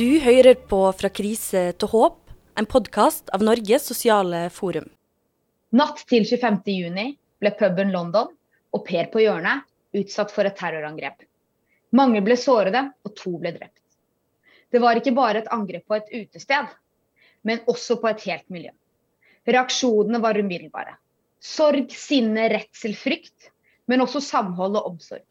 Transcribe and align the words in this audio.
Du 0.00 0.20
hører 0.24 0.54
på 0.54 0.78
Fra 0.96 1.08
krise 1.12 1.60
til 1.76 1.88
håp, 1.92 2.30
en 2.56 2.66
podkast 2.72 3.26
av 3.36 3.42
Norges 3.44 3.84
sosiale 3.90 4.38
forum. 4.54 4.86
Natt 5.76 6.00
til 6.08 6.24
25. 6.24 6.62
juni 6.72 7.04
ble 7.42 7.50
puben 7.58 7.92
London 7.92 8.30
og 8.72 8.84
Per 8.86 9.10
på 9.12 9.20
hjørnet 9.20 9.66
utsatt 10.00 10.32
for 10.32 10.48
et 10.48 10.56
terrorangrep. 10.56 11.26
Mange 12.00 12.22
ble 12.24 12.38
sårede, 12.40 12.86
og 13.04 13.12
to 13.18 13.34
ble 13.42 13.52
drept. 13.58 13.82
Det 14.72 14.80
var 14.80 14.96
ikke 14.96 15.12
bare 15.18 15.42
et 15.42 15.52
angrep 15.52 15.84
på 15.84 15.98
et 15.98 16.08
utested, 16.14 16.72
men 17.44 17.60
også 17.68 17.98
på 18.00 18.08
et 18.14 18.24
helt 18.30 18.48
miljø. 18.48 18.72
Reaksjonene 19.52 20.22
var 20.24 20.40
umiddelbare. 20.40 20.96
Sorg, 21.44 21.92
sinne, 21.92 22.48
redsel, 22.54 22.96
frykt, 22.96 23.52
men 23.84 24.00
også 24.06 24.24
samhold 24.32 24.80
og 24.80 24.94
omsorg. 24.94 25.26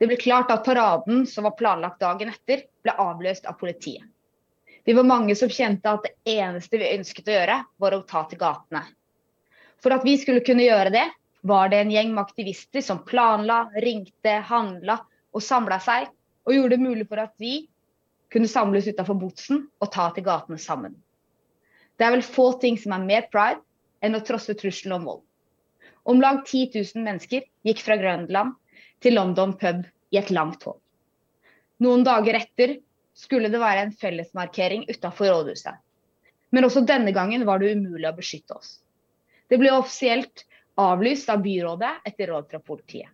Det 0.00 0.08
ble 0.08 0.16
klart 0.16 0.48
at 0.50 0.64
paraden 0.64 1.26
som 1.28 1.44
var 1.44 1.52
planlagt 1.58 2.00
dagen 2.00 2.30
etter, 2.32 2.62
ble 2.80 2.92
avløst 2.96 3.44
av 3.44 3.58
politiet. 3.60 4.06
Vi 4.88 4.94
var 4.96 5.04
mange 5.04 5.34
som 5.36 5.50
kjente 5.52 5.92
at 5.92 6.06
det 6.06 6.38
eneste 6.40 6.80
vi 6.80 6.88
ønsket 6.94 7.28
å 7.28 7.34
gjøre, 7.34 7.56
var 7.76 7.96
å 7.96 8.04
ta 8.08 8.22
til 8.30 8.40
gatene. 8.40 8.80
For 9.84 9.92
at 9.92 10.06
vi 10.08 10.14
skulle 10.22 10.40
kunne 10.44 10.64
gjøre 10.64 10.94
det, 10.94 11.04
var 11.44 11.68
det 11.68 11.82
en 11.82 11.92
gjeng 11.92 12.14
med 12.14 12.22
aktivister 12.22 12.84
som 12.84 13.02
planla, 13.04 13.66
ringte, 13.84 14.38
handla 14.48 14.96
og 15.36 15.44
samla 15.44 15.76
seg, 15.84 16.08
og 16.48 16.56
gjorde 16.56 16.78
det 16.78 16.86
mulig 16.88 17.06
for 17.08 17.20
at 17.20 17.34
vi 17.40 17.66
kunne 18.32 18.48
samles 18.48 18.88
utafor 18.88 19.20
Botsen 19.20 19.66
og 19.80 19.92
ta 19.92 20.08
til 20.16 20.24
gatene 20.24 20.60
sammen. 20.60 20.96
Det 22.00 22.06
er 22.08 22.14
vel 22.16 22.24
få 22.24 22.54
ting 22.62 22.80
som 22.80 22.96
er 22.96 23.04
mer 23.04 23.28
pride 23.28 23.60
enn 24.00 24.16
å 24.16 24.22
trosse 24.24 24.56
trusselen 24.56 24.96
om 24.96 25.08
vold. 25.10 25.22
Om 26.08 26.24
lag 26.24 26.40
10 26.46 26.72
000 26.72 27.04
mennesker 27.04 27.44
gikk 27.68 27.84
fra 27.84 28.00
Grønland 28.00 28.56
til 29.00 29.16
London 29.16 29.56
pub 29.58 29.84
i 30.10 30.18
et 30.20 30.30
langt 30.34 30.60
tog. 30.64 30.78
Noen 31.80 32.04
dager 32.04 32.36
etter 32.40 32.76
skulle 33.16 33.50
det 33.52 33.60
være 33.60 33.86
en 33.86 33.94
fellesmarkering 33.96 34.86
utafor 34.90 35.32
rådhuset. 35.32 35.78
Men 36.50 36.66
også 36.66 36.82
denne 36.86 37.12
gangen 37.14 37.46
var 37.46 37.60
det 37.62 37.74
umulig 37.76 38.08
å 38.08 38.16
beskytte 38.16 38.56
oss. 38.56 38.78
Det 39.48 39.58
ble 39.60 39.72
offisielt 39.74 40.44
avlyst 40.80 41.30
av 41.32 41.42
byrådet 41.44 41.92
etter 42.10 42.30
råd 42.32 42.50
fra 42.50 42.60
politiet. 42.64 43.10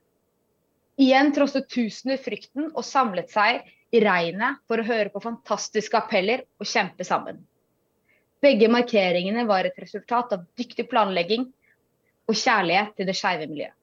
Igjen 0.96 1.32
trosset 1.36 1.68
tusener 1.68 2.16
frykten 2.20 2.70
og 2.72 2.84
samlet 2.86 3.28
seg 3.32 3.66
i 3.92 4.00
regnet 4.00 4.62
for 4.68 4.80
å 4.80 4.86
høre 4.86 5.12
på 5.12 5.20
fantastiske 5.20 5.98
appeller 5.98 6.46
og 6.56 6.68
kjempe 6.68 7.04
sammen. 7.04 7.42
Begge 8.40 8.68
markeringene 8.72 9.44
var 9.48 9.68
et 9.68 9.76
resultat 9.80 10.32
av 10.36 10.46
dyktig 10.56 10.88
planlegging 10.90 11.46
og 12.26 12.36
kjærlighet 12.36 12.96
til 12.96 13.08
det 13.08 13.16
skeive 13.16 13.48
miljøet. 13.48 13.75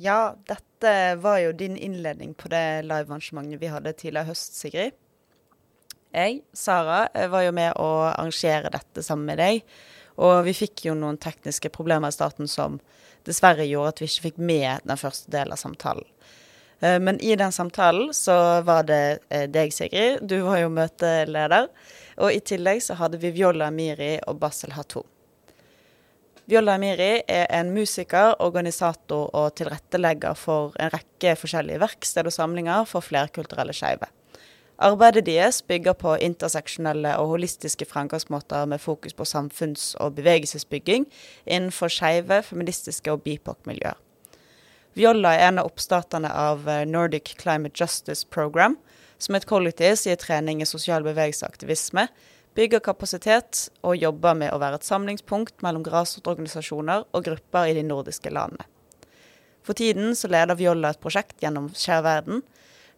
Ja, 0.00 0.34
dette 0.48 1.14
var 1.20 1.38
jo 1.42 1.52
din 1.52 1.76
innledning 1.76 2.32
på 2.34 2.48
det 2.48 2.82
livearrangementet 2.86 3.60
vi 3.60 3.68
hadde 3.68 3.92
tidligere 3.92 4.30
høst, 4.30 4.54
Sigrid. 4.56 4.94
Jeg, 6.16 6.38
Sara, 6.56 7.02
var 7.28 7.44
jo 7.44 7.50
med 7.52 7.76
å 7.76 7.88
arrangere 8.08 8.72
dette 8.72 9.04
sammen 9.04 9.28
med 9.28 9.42
deg. 9.42 9.60
Og 10.24 10.40
vi 10.46 10.56
fikk 10.56 10.86
jo 10.88 10.96
noen 10.96 11.20
tekniske 11.20 11.68
problemer 11.74 12.08
i 12.08 12.16
starten 12.16 12.48
som 12.48 12.80
dessverre 13.28 13.68
gjorde 13.68 13.92
at 13.92 14.00
vi 14.00 14.08
ikke 14.08 14.26
fikk 14.30 14.40
med 14.40 14.88
den 14.88 15.00
første 15.04 15.36
delen 15.36 15.52
av 15.52 15.60
samtalen. 15.60 16.08
Eh, 16.80 16.96
men 16.96 17.20
i 17.20 17.36
den 17.36 17.52
samtalen 17.52 18.14
så 18.16 18.40
var 18.64 18.88
det 18.88 19.04
eh, 19.28 19.46
deg, 19.52 19.68
Sigrid. 19.76 20.24
Du 20.24 20.38
var 20.48 20.62
jo 20.62 20.72
møteleder. 20.80 21.68
Og 22.24 22.32
i 22.32 22.40
tillegg 22.40 22.80
så 22.88 22.96
hadde 22.96 23.20
vi 23.20 23.36
Viola 23.36 23.68
Miri 23.68 24.14
og 24.24 24.40
Basel 24.40 24.72
Hatou. 24.80 25.04
Viola 26.48 26.74
Emiri 26.78 27.22
er 27.28 27.46
en 27.52 27.72
musiker, 27.74 28.34
organisator 28.40 29.28
og 29.36 29.52
tilrettelegger 29.60 30.34
for 30.38 30.74
en 30.80 30.90
rekke 30.94 31.36
forskjellige 31.38 31.82
verksted 31.82 32.26
og 32.26 32.34
samlinger 32.34 32.88
for 32.88 33.04
flerkulturelle 33.04 33.74
skeive. 33.76 34.08
Arbeidet 34.80 35.26
deres 35.26 35.60
bygger 35.62 35.92
på 35.92 36.14
interseksjonelle 36.24 37.12
og 37.20 37.34
holistiske 37.34 37.84
framgangsmåter 37.84 38.64
med 38.64 38.80
fokus 38.80 39.12
på 39.12 39.26
samfunns- 39.28 39.92
og 40.00 40.14
bevegelsesbygging 40.16 41.04
innenfor 41.44 41.92
skeive, 41.92 42.40
feministiske 42.42 43.12
og 43.12 43.20
BIPOC-miljøer. 43.26 43.98
Viola 44.96 45.34
er 45.36 45.50
en 45.50 45.60
av 45.60 45.68
oppstarterne 45.68 46.32
av 46.32 46.64
Nordic 46.88 47.36
Climate 47.38 47.76
Justice 47.76 48.26
Program, 48.26 48.78
som 49.18 49.36
er 49.36 49.44
et 49.44 49.50
kollektiv 49.52 50.00
som 50.00 50.10
gir 50.10 50.18
trening 50.18 50.64
i 50.64 50.68
sosial 50.68 51.04
bevegelseaktivisme, 51.04 52.08
bygger 52.58 52.82
kapasitet 52.84 53.68
og 53.86 53.98
jobber 53.98 54.36
med 54.38 54.52
å 54.54 54.58
være 54.62 54.80
et 54.80 54.86
samlingspunkt 54.86 55.62
mellom 55.64 55.84
grasrotorganisasjoner 55.86 57.06
og 57.10 57.26
grupper 57.26 57.70
i 57.70 57.76
de 57.78 57.84
nordiske 57.86 58.32
landene. 58.32 58.66
For 59.62 59.76
tiden 59.76 60.16
så 60.16 60.30
leder 60.32 60.58
Viola 60.58 60.90
et 60.90 61.02
prosjekt 61.02 61.42
gjennom 61.44 61.68
Skjær 61.76 62.02
verden, 62.06 62.42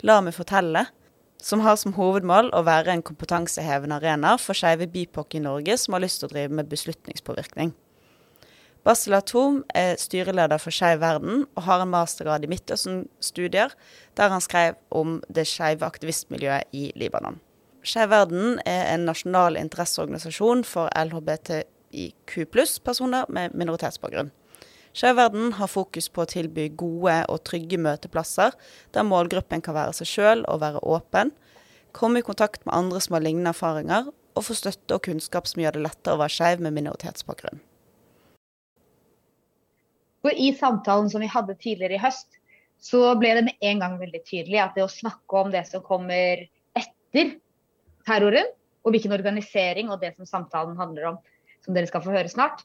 La 0.03 0.17
meg 0.19 0.35
fortelle, 0.35 0.89
som 1.43 1.61
har 1.63 1.77
som 1.79 1.95
hovedmål 1.95 2.49
å 2.55 2.65
være 2.67 2.91
en 2.91 3.05
kompetansehevende 3.07 4.01
arena 4.01 4.33
for 4.39 4.59
skeive 4.59 4.89
BIPOC 4.91 5.37
i 5.39 5.43
Norge 5.45 5.77
som 5.79 5.95
har 5.95 6.03
lyst 6.03 6.23
til 6.23 6.31
å 6.31 6.33
drive 6.33 6.59
med 6.59 6.71
beslutningspåvirkning. 6.71 7.71
Basel 8.83 9.15
Atom 9.15 9.61
er 9.79 9.95
styreleder 10.03 10.59
for 10.59 10.75
Skeiv 10.75 11.05
verden 11.05 11.45
og 11.55 11.63
har 11.69 11.85
en 11.85 11.93
mastergrad 11.93 12.43
i 12.43 12.51
Midtøsten-studier, 12.51 13.71
der 14.19 14.35
han 14.35 14.43
skrev 14.43 14.79
om 14.91 15.21
det 15.31 15.47
skeive 15.51 15.87
aktivistmiljøet 15.87 16.75
i 16.75 16.89
Libanon. 16.99 17.39
Skeiv 17.83 18.13
verden 18.13 18.61
er 18.69 18.93
en 18.93 19.09
nasjonal 19.09 19.57
interesseorganisasjon 19.59 20.63
for 20.63 20.91
LHBTIQ 20.95 22.37
pluss-personer 22.55 23.27
med 23.27 23.57
minoritetsbakgrunn. 23.59 24.31
Skeiv 24.95 25.17
verden 25.19 25.57
har 25.59 25.71
fokus 25.73 26.07
på 26.13 26.23
å 26.23 26.29
tilby 26.31 26.69
gode 26.79 27.17
og 27.33 27.43
trygge 27.49 27.81
møteplasser, 27.83 28.55
der 28.95 29.09
målgruppen 29.09 29.65
kan 29.67 29.75
være 29.75 29.97
seg 29.99 30.11
sjøl 30.13 30.47
og 30.53 30.63
være 30.63 30.85
åpen, 30.87 31.35
komme 31.97 32.23
i 32.23 32.27
kontakt 32.27 32.63
med 32.69 32.77
andre 32.77 33.03
som 33.03 33.19
har 33.19 33.27
lignende 33.27 33.51
erfaringer, 33.51 34.13
og 34.33 34.47
få 34.47 34.55
støtte 34.57 34.97
og 34.97 35.03
kunnskap 35.09 35.51
som 35.51 35.65
gjør 35.65 35.77
det 35.77 35.87
lettere 35.89 36.15
å 36.15 36.23
være 36.23 36.37
skeiv 36.37 36.63
med 36.63 36.77
minoritetsbakgrunn. 36.79 37.59
For 40.23 40.39
I 40.39 40.53
samtalen 40.55 41.11
som 41.11 41.25
vi 41.25 41.35
hadde 41.35 41.59
tidligere 41.59 41.99
i 41.99 42.05
høst, 42.05 42.39
så 42.83 43.17
ble 43.19 43.35
det 43.39 43.47
med 43.51 43.71
en 43.73 43.83
gang 43.83 43.99
veldig 43.99 44.23
tydelig 44.23 44.63
at 44.63 44.79
det 44.79 44.87
å 44.87 44.91
snakke 44.91 45.43
om 45.43 45.51
det 45.51 45.67
som 45.67 45.83
kommer 45.83 46.47
etter 46.79 47.41
terroren, 48.07 48.49
og 48.83 48.95
hvilken 48.95 49.15
organisering 49.15 49.91
og 49.93 50.01
det 50.03 50.15
som 50.17 50.29
samtalen 50.29 50.79
handler 50.79 51.13
om, 51.13 51.19
som 51.63 51.75
dere 51.77 51.89
skal 51.91 52.03
få 52.05 52.15
høre 52.15 52.31
snart, 52.31 52.65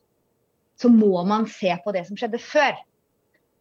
så 0.78 0.90
må 0.94 1.24
man 1.26 1.48
se 1.50 1.74
på 1.84 1.94
det 1.94 2.06
som 2.08 2.18
skjedde 2.18 2.42
før. 2.42 2.78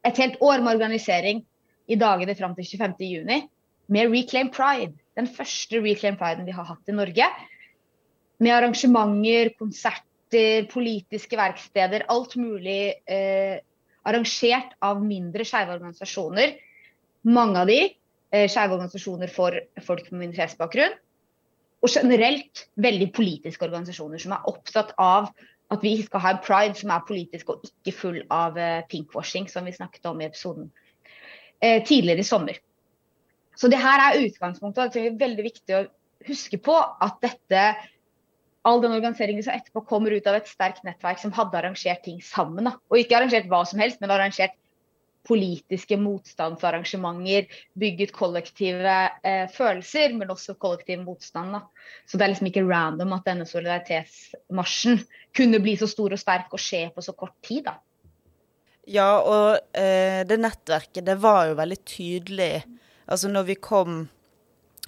Et 0.06 0.18
helt 0.20 0.40
år 0.44 0.62
med 0.62 0.76
organisering 0.76 1.42
i 1.88 1.98
dagene 1.98 2.36
fram 2.38 2.54
til 2.56 2.68
25.6 2.76 3.46
med 3.92 4.10
Reclaim 4.12 4.50
Pride. 4.52 4.96
Den 5.16 5.28
første 5.30 5.80
Reclaim 5.82 6.18
Priden 6.20 6.46
vi 6.48 6.54
har 6.56 6.66
hatt 6.68 6.90
i 6.90 6.96
Norge. 6.96 7.28
Med 8.42 8.52
arrangementer, 8.52 9.52
konserter, 9.58 10.66
politiske 10.72 11.38
verksteder. 11.38 12.04
Alt 12.12 12.36
mulig 12.40 12.96
eh, 13.08 13.62
arrangert 14.06 14.76
av 14.84 15.00
mindre 15.04 15.46
skeive 15.48 15.78
organisasjoner. 15.78 16.56
Mange 17.26 17.62
av 17.62 17.70
de 17.70 17.80
eh, 17.86 18.46
skeive 18.50 18.76
organisasjoner 18.76 19.32
for 19.32 19.56
folk 19.86 20.10
med 20.12 20.26
minoritetsbakgrunn 20.26 20.98
og 21.84 21.92
generelt 21.92 22.64
veldig 22.80 23.10
politiske 23.14 23.66
organisasjoner 23.66 24.22
som 24.22 24.34
er 24.36 24.48
opptatt 24.50 24.94
av 25.02 25.28
at 25.74 25.82
vi 25.82 25.96
skal 26.04 26.22
ha 26.22 26.32
en 26.34 26.42
pride 26.44 26.78
som 26.78 26.92
er 26.94 27.04
politisk 27.08 27.50
og 27.52 27.66
ikke 27.66 27.94
full 27.96 28.20
av 28.32 28.58
uh, 28.58 28.84
pinkwashing, 28.90 29.48
som 29.50 29.66
vi 29.66 29.74
snakket 29.74 30.06
om 30.08 30.20
i 30.22 30.28
episoden 30.28 30.70
eh, 31.60 31.82
tidligere 31.82 32.22
i 32.22 32.28
sommer. 32.28 32.60
Så 33.56 33.70
det 33.72 33.80
her 33.80 34.02
er 34.04 34.20
utgangspunktet. 34.20 34.84
og 34.84 34.94
Det 34.94 35.02
er 35.02 35.18
veldig 35.18 35.46
viktig 35.46 35.76
å 35.76 35.86
huske 36.28 36.60
på 36.62 36.76
at 36.76 37.16
dette, 37.24 37.62
all 38.66 38.82
den 38.82 38.94
organiseringen 38.94 39.46
som 39.46 39.56
etterpå 39.56 39.84
kommer 39.88 40.14
ut 40.14 40.26
av 40.28 40.38
et 40.38 40.50
sterkt 40.50 40.84
nettverk 40.86 41.20
som 41.22 41.34
hadde 41.34 41.58
arrangert 41.58 42.02
ting 42.04 42.20
sammen. 42.22 42.68
Da. 42.68 42.76
Og 42.90 43.00
ikke 43.00 43.18
arrangert 43.18 43.48
hva 43.50 43.62
som 43.66 43.80
helst, 43.82 44.02
men 44.02 44.12
arrangert 44.12 44.54
politiske 45.26 45.98
motstandsarrangementer, 46.00 47.48
bygget 47.78 48.14
kollektive 48.14 48.96
eh, 49.26 49.44
følelser, 49.52 50.14
men 50.18 50.30
også 50.32 50.56
kollektiv 50.60 51.02
motstand. 51.04 51.56
Da. 51.56 51.62
Så 52.06 52.16
det 52.18 52.26
er 52.26 52.32
liksom 52.34 52.50
ikke 52.50 52.66
random 52.68 53.16
at 53.16 53.26
denne 53.28 53.48
solidaritetsmarsjen 53.48 55.02
kunne 55.36 55.60
bli 55.62 55.76
så 55.80 55.90
stor 55.90 56.14
og 56.16 56.22
sterk 56.22 56.54
og 56.54 56.62
skje 56.62 56.86
på 56.94 57.04
så 57.04 57.16
kort 57.18 57.36
tid. 57.46 57.66
da. 57.68 57.78
Ja, 58.86 59.18
og 59.18 59.58
eh, 59.74 60.22
det 60.26 60.38
nettverket, 60.38 61.02
det 61.06 61.18
var 61.18 61.48
jo 61.48 61.58
veldig 61.58 61.80
tydelig. 61.82 62.52
Altså 63.10 63.30
når 63.30 63.48
vi 63.50 63.56
kom 63.58 64.04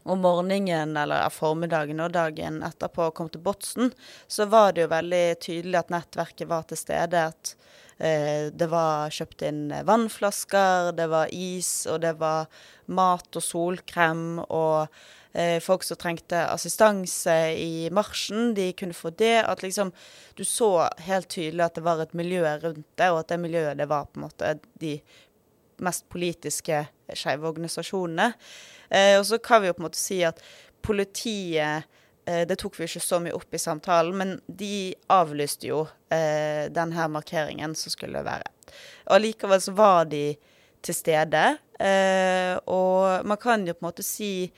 om 0.08 0.22
morgenen 0.24 0.96
eller 0.96 1.28
formiddagen 1.34 2.00
og 2.04 2.14
dagen 2.16 2.62
etterpå 2.66 3.10
kom 3.16 3.30
til 3.32 3.44
Botsen, 3.44 3.92
så 4.26 4.48
var 4.50 4.72
det 4.72 4.86
jo 4.86 4.94
veldig 4.94 5.24
tydelig 5.44 5.82
at 5.82 5.92
nettverket 5.94 6.50
var 6.50 6.66
til 6.68 6.80
stede. 6.80 7.28
At 7.32 7.54
Eh, 7.98 8.46
det 8.54 8.68
var 8.70 9.10
kjøpt 9.10 9.42
inn 9.48 9.62
vannflasker, 9.86 10.92
det 10.94 11.08
var 11.10 11.32
is, 11.34 11.82
og 11.90 12.02
det 12.04 12.14
var 12.20 12.46
mat 12.94 13.38
og 13.38 13.42
solkrem. 13.42 14.38
Og 14.46 14.86
eh, 15.34 15.58
folk 15.62 15.82
som 15.86 15.98
trengte 15.98 16.44
assistanse 16.46 17.34
i 17.58 17.88
marsjen, 17.94 18.54
de 18.54 18.70
kunne 18.78 18.94
få 18.94 19.10
det. 19.10 19.42
At 19.42 19.66
liksom 19.66 19.92
Du 20.38 20.44
så 20.44 20.88
helt 21.02 21.28
tydelig 21.28 21.64
at 21.64 21.74
det 21.74 21.82
var 21.82 21.98
et 21.98 22.14
miljø 22.14 22.44
rundt 22.62 22.86
det, 22.94 23.10
og 23.10 23.24
at 23.24 23.28
det 23.28 23.40
miljøet 23.42 23.78
det 23.78 23.88
var 23.90 24.06
på 24.06 24.20
en 24.20 24.28
måte 24.28 24.58
de 24.78 25.00
mest 25.84 26.08
politiske 26.12 26.84
skeive 27.16 27.48
organisasjonene. 27.48 28.32
Eh, 28.88 29.14
og 29.18 29.26
så 29.28 29.38
kan 29.42 29.62
vi 29.62 29.70
jo 29.70 29.76
på 29.76 29.82
en 29.82 29.88
måte 29.88 30.00
si 30.00 30.20
at 30.26 30.40
politiet 30.84 31.88
eh, 32.28 32.44
det 32.48 32.58
tok 32.60 32.78
vi 32.78 32.88
ikke 32.88 33.04
så 33.04 33.20
mye 33.22 33.36
opp 33.36 33.54
i 33.54 33.60
samtalen, 33.62 34.16
men 34.16 34.36
de 34.46 34.94
avlyste 35.12 35.70
jo 35.70 35.84
eh, 36.14 36.68
denne 36.72 37.08
markeringen 37.12 37.76
som 37.78 37.94
skulle 37.94 38.24
være. 38.26 38.48
Og 39.08 39.18
Allikevel 39.18 39.62
så 39.64 39.74
var 39.76 40.08
de 40.10 40.24
til 40.84 40.94
stede. 40.96 41.44
Eh, 41.80 42.54
og 42.70 43.26
man 43.26 43.40
kan 43.40 43.66
jo 43.66 43.74
på 43.76 43.82
en 43.82 43.88
måte 43.88 44.02
si 44.02 44.50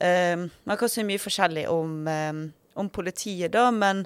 eh, 0.00 0.36
Man 0.36 0.78
kan 0.78 0.90
si 0.90 1.04
mye 1.06 1.20
forskjellig 1.22 1.68
om, 1.70 1.96
eh, 2.08 2.40
om 2.80 2.90
politiet, 2.90 3.52
da, 3.54 3.68
men 3.70 4.04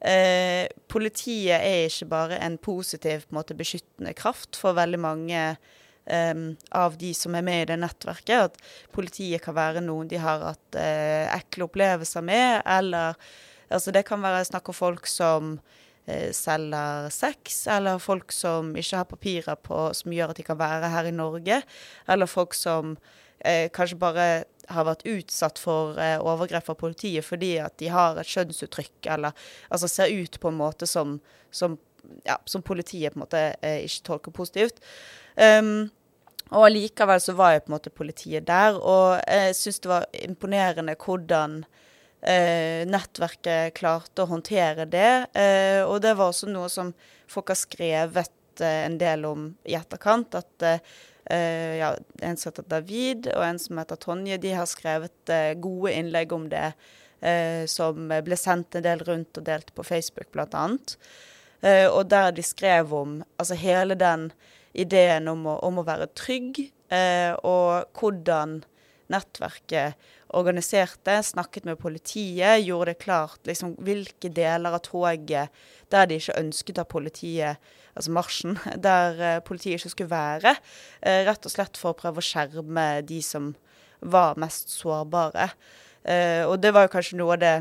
eh, 0.00 0.68
politiet 0.88 1.58
er 1.58 1.86
ikke 1.88 2.08
bare 2.10 2.40
en 2.40 2.58
positiv 2.58 3.26
på 3.26 3.34
en 3.34 3.40
måte, 3.40 3.58
beskyttende 3.58 4.14
kraft 4.16 4.58
for 4.58 4.76
veldig 4.78 5.00
mange 5.00 5.44
um, 6.06 6.56
av 6.70 6.96
de 6.98 7.12
som 7.14 7.34
er 7.34 7.44
med 7.46 7.62
i 7.62 7.68
det 7.72 7.78
nettverket. 7.82 8.50
At 8.50 8.92
politiet 8.94 9.42
kan 9.44 9.56
være 9.56 9.84
noen 9.84 10.10
de 10.10 10.20
har 10.22 10.44
hatt 10.52 10.78
uh, 10.78 11.30
ekle 11.36 11.68
opplevelser 11.68 12.24
med, 12.26 12.62
eller 12.66 13.18
altså 13.72 13.94
det 13.94 14.04
kan 14.08 14.22
være 14.22 14.44
snakk 14.48 14.70
om 14.72 14.76
folk 14.76 15.08
som 15.10 15.56
uh, 15.58 16.30
selger 16.36 17.10
sex, 17.14 17.64
eller 17.70 18.02
folk 18.02 18.34
som 18.34 18.74
ikke 18.76 19.02
har 19.02 19.10
papirer 19.10 19.60
på, 19.68 19.84
som 19.96 20.14
gjør 20.14 20.34
at 20.34 20.40
de 20.40 20.46
kan 20.46 20.60
være 20.60 20.92
her 20.92 21.10
i 21.10 21.16
Norge, 21.16 21.62
eller 22.08 22.30
folk 22.30 22.56
som 22.58 22.96
uh, 22.96 23.68
kanskje 23.74 24.00
bare 24.00 24.32
har 24.72 24.86
vært 24.86 25.02
utsatt 25.10 25.58
for 25.58 25.96
overgrep 26.22 26.68
fra 26.68 26.76
politiet 26.78 27.26
fordi 27.26 27.56
at 27.58 27.74
de 27.82 27.88
har 27.90 28.14
et 28.16 28.28
kjønnsuttrykk, 28.30 29.08
eller 29.10 29.34
altså 29.74 29.88
ser 29.90 30.12
ut 30.14 30.38
på 30.40 30.52
en 30.52 30.60
måte 30.60 30.86
som, 30.86 31.16
som, 31.50 31.74
ja, 32.22 32.36
som 32.46 32.62
politiet 32.62 33.10
på 33.10 33.18
en 33.18 33.24
måte 33.24 33.42
ikke 33.58 34.06
tolker 34.06 34.36
positivt. 34.36 34.78
Um, 35.36 35.90
og 36.52 36.66
allikevel 36.66 37.20
så 37.22 37.32
var 37.36 37.54
jeg 37.54 37.64
på 37.64 37.70
en 37.70 37.76
måte 37.76 37.92
politiet 37.94 38.44
der, 38.48 38.76
og 38.76 39.22
jeg 39.24 39.54
syns 39.56 39.80
det 39.80 39.88
var 39.88 40.08
imponerende 40.20 40.96
hvordan 41.00 41.62
eh, 42.20 42.82
nettverket 42.88 43.72
klarte 43.78 44.24
å 44.24 44.30
håndtere 44.30 44.86
det. 44.90 45.14
Eh, 45.32 45.80
og 45.86 46.02
det 46.04 46.14
var 46.18 46.32
også 46.32 46.50
noe 46.50 46.68
som 46.72 46.92
folk 47.30 47.52
har 47.54 47.60
skrevet 47.60 48.62
eh, 48.62 48.82
en 48.84 48.98
del 49.00 49.24
om 49.28 49.48
i 49.64 49.76
etterkant. 49.78 50.36
At 50.38 50.66
eh, 50.68 51.72
ja, 51.80 51.94
en 52.20 52.36
som 52.36 52.52
heter 52.52 52.68
David, 52.68 53.30
og 53.32 53.46
en 53.46 53.62
som 53.62 53.80
heter 53.80 54.00
Tonje. 54.04 54.40
De 54.42 54.52
har 54.52 54.68
skrevet 54.68 55.32
uh, 55.32 55.52
gode 55.62 55.94
innlegg 55.96 56.32
om 56.34 56.48
det, 56.52 56.72
uh, 57.24 57.64
som 57.70 58.10
ble 58.10 58.38
sendt 58.38 58.76
en 58.76 58.84
del 58.84 59.04
rundt 59.06 59.38
og 59.38 59.46
delt 59.46 59.72
på 59.72 59.86
Facebook, 59.86 60.32
bl.a. 60.34 60.66
Uh, 61.62 61.88
og 61.94 62.08
der 62.10 62.34
de 62.34 62.42
skrev 62.44 62.92
om 62.92 63.20
altså 63.38 63.56
hele 63.56 63.94
den 63.96 64.32
ideen 64.72 65.28
om 65.28 65.46
å, 65.46 65.58
om 65.66 65.80
å 65.80 65.86
være 65.86 66.10
trygg, 66.16 66.60
og 66.92 67.96
hvordan 67.96 68.58
nettverket 69.12 69.96
organiserte, 70.36 71.18
snakket 71.24 71.66
med 71.68 71.80
politiet, 71.80 72.62
gjorde 72.64 72.92
det 72.92 73.02
klart 73.02 73.48
liksom, 73.48 73.74
hvilke 73.84 74.30
deler 74.32 74.76
av 74.76 74.82
toget 74.86 75.52
der 75.92 76.08
de 76.08 76.18
ikke 76.20 76.38
ønsket 76.40 76.80
at 76.80 76.90
politiet 76.92 77.72
altså 77.92 78.14
marsjen, 78.16 78.56
der 78.88 79.20
uh, 79.20 79.42
politiet 79.44 79.80
ikke 79.80 79.92
skulle 79.92 80.14
være. 80.14 80.56
Eh, 81.02 81.22
rett 81.28 81.46
og 81.46 81.52
slett 81.52 81.78
for 81.80 81.92
å 81.92 81.98
prøve 81.98 82.22
å 82.22 82.24
skjerme 82.24 82.86
de 83.08 83.20
som 83.24 83.52
var 84.00 84.40
mest 84.40 84.72
sårbare. 84.72 85.50
Eh, 86.02 86.42
og 86.48 86.56
det 86.62 86.72
var 86.74 86.86
jo 86.86 86.94
kanskje 86.96 87.20
noe 87.20 87.36
av 87.36 87.42
det, 87.42 87.56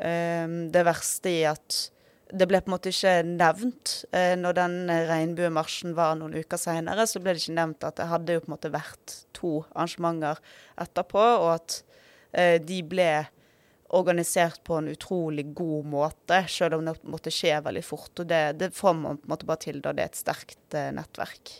det 0.00 0.80
verste 0.80 1.28
i 1.28 1.42
at 1.44 1.76
det 2.32 2.46
ble 2.50 2.60
på 2.62 2.70
en 2.70 2.74
måte 2.76 2.92
ikke 2.92 3.14
nevnt. 3.26 3.96
når 4.12 4.56
den 4.58 4.76
regnbuemarsjen 5.08 5.96
var 5.98 6.14
noen 6.18 6.36
uker 6.38 6.60
seinere, 6.60 7.06
så 7.06 7.22
ble 7.22 7.34
det 7.34 7.42
ikke 7.42 7.58
nevnt 7.58 7.86
at 7.86 7.98
det 7.98 8.08
hadde 8.10 8.36
jo 8.36 8.42
på 8.44 8.50
en 8.50 8.54
måte 8.54 8.72
vært 8.74 9.16
to 9.36 9.52
arrangementer 9.72 10.40
etterpå, 10.80 11.24
og 11.42 11.50
at 11.56 11.80
de 12.66 12.78
ble 12.86 13.10
organisert 13.90 14.62
på 14.64 14.76
en 14.78 14.88
utrolig 14.88 15.54
god 15.54 15.86
måte, 15.86 16.44
selv 16.48 16.78
om 16.78 16.86
det 16.86 16.94
måtte 17.10 17.32
skje 17.34 17.56
veldig 17.64 17.82
fort. 17.84 18.12
Og 18.22 18.28
det, 18.28 18.42
det 18.60 18.70
får 18.76 18.94
man 18.94 19.18
på 19.18 19.26
en 19.26 19.32
måte 19.34 19.48
bare 19.48 19.64
til 19.64 19.80
da 19.82 19.92
det 19.96 20.04
er 20.04 20.12
et 20.12 20.20
sterkt 20.20 20.76
eh, 20.78 20.92
nettverk. 20.94 21.54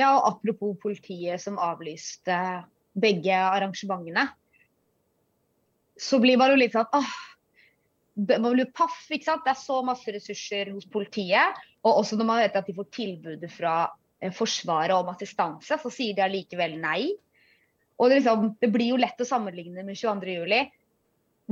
Ja, 0.00 0.14
og 0.16 0.30
apropos 0.32 0.78
politiet 0.82 1.42
som 1.42 1.60
avlyste 1.62 2.38
begge 2.98 3.36
arrangementene, 3.36 4.26
så 6.00 6.18
blir 6.22 6.40
man 6.40 6.50
jo 6.54 6.58
litt 6.58 6.74
sånn 6.74 6.88
åh, 6.96 7.12
man 8.14 8.52
blir 8.52 8.70
paff, 8.70 9.04
ikke 9.10 9.26
sant. 9.26 9.44
Det 9.44 9.52
er 9.54 9.60
så 9.60 9.80
masse 9.86 10.14
ressurser 10.14 10.70
hos 10.74 10.86
politiet. 10.90 11.60
Og 11.84 12.00
også 12.00 12.18
når 12.18 12.28
man 12.28 12.42
vet 12.44 12.58
at 12.60 12.68
de 12.68 12.76
får 12.76 12.88
tilbudet 12.94 13.50
fra 13.52 13.74
eh, 14.20 14.32
Forsvaret 14.34 14.94
om 14.96 15.10
assistanse, 15.12 15.78
så 15.80 15.92
sier 15.92 16.16
de 16.16 16.24
allikevel 16.24 16.78
nei. 16.82 17.10
Og 17.98 18.10
det, 18.10 18.20
liksom, 18.20 18.52
det, 18.62 18.70
blir 18.74 18.94
jo 18.94 19.00
lett 19.00 19.20
å 19.22 19.28
sammenligne 19.28 19.84
med 19.86 19.98
22.07 19.98 20.80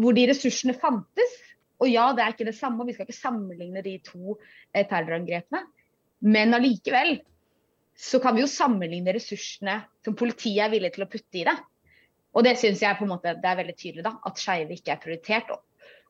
hvor 0.01 0.15
de 0.17 0.25
ressursene 0.31 0.75
fantes. 0.81 1.35
Og 1.83 1.91
ja, 1.91 2.07
det 2.17 2.23
er 2.25 2.33
ikke 2.33 2.47
det 2.49 2.57
samme, 2.57 2.87
vi 2.87 2.95
skal 2.95 3.09
ikke 3.09 3.19
sammenligne 3.19 3.83
de 3.85 3.99
to 4.07 4.39
eh, 4.73 4.87
terrorangrepene. 4.87 5.67
Men 6.23 6.55
allikevel 6.57 7.19
så 7.99 8.23
kan 8.23 8.37
vi 8.37 8.45
jo 8.45 8.51
sammenligne 8.51 9.13
ressursene 9.15 9.81
som 10.07 10.17
politiet 10.17 10.63
er 10.65 10.73
villig 10.73 10.95
til 10.95 11.05
å 11.05 11.11
putte 11.11 11.43
i 11.43 11.45
det. 11.47 11.59
Og 12.33 12.47
det 12.47 12.55
syns 12.61 12.81
jeg 12.81 12.97
på 12.97 13.05
en 13.05 13.13
måte 13.13 13.35
det 13.37 13.49
er 13.51 13.59
veldig 13.59 13.75
tydelig, 13.77 14.05
da, 14.07 14.15
at 14.25 14.41
skeive 14.41 14.79
ikke 14.79 14.95
er 14.95 15.03
prioritert. 15.03 15.53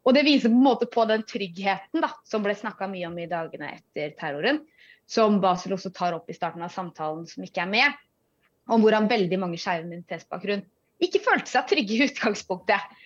Og 0.03 0.17
det 0.17 0.25
viser 0.27 0.51
på 0.51 0.59
en 0.59 0.65
måte 0.65 0.89
på 0.91 1.05
den 1.07 1.23
tryggheten 1.29 2.03
da, 2.03 2.11
som 2.27 2.43
ble 2.43 2.55
snakka 2.59 2.89
mye 2.91 3.07
om 3.07 3.19
i 3.23 3.29
dagene 3.31 3.75
etter 3.77 4.15
terroren. 4.19 4.63
Som 5.07 5.41
Basel 5.43 5.75
også 5.77 5.93
tar 5.95 6.17
opp 6.17 6.31
i 6.31 6.37
starten 6.37 6.63
av 6.65 6.73
samtalen, 6.75 7.27
som 7.29 7.45
ikke 7.45 7.63
er 7.65 7.71
med. 7.71 8.01
Om 8.71 8.83
hvordan 8.83 9.11
veldig 9.11 9.39
mange 9.43 9.61
skeive 9.61 9.85
med 9.85 10.01
minoritetsbakgrunn 10.01 10.65
ikke 11.03 11.23
følte 11.23 11.51
seg 11.51 11.69
trygge 11.71 11.97
i 11.97 12.07
utgangspunktet. 12.07 12.99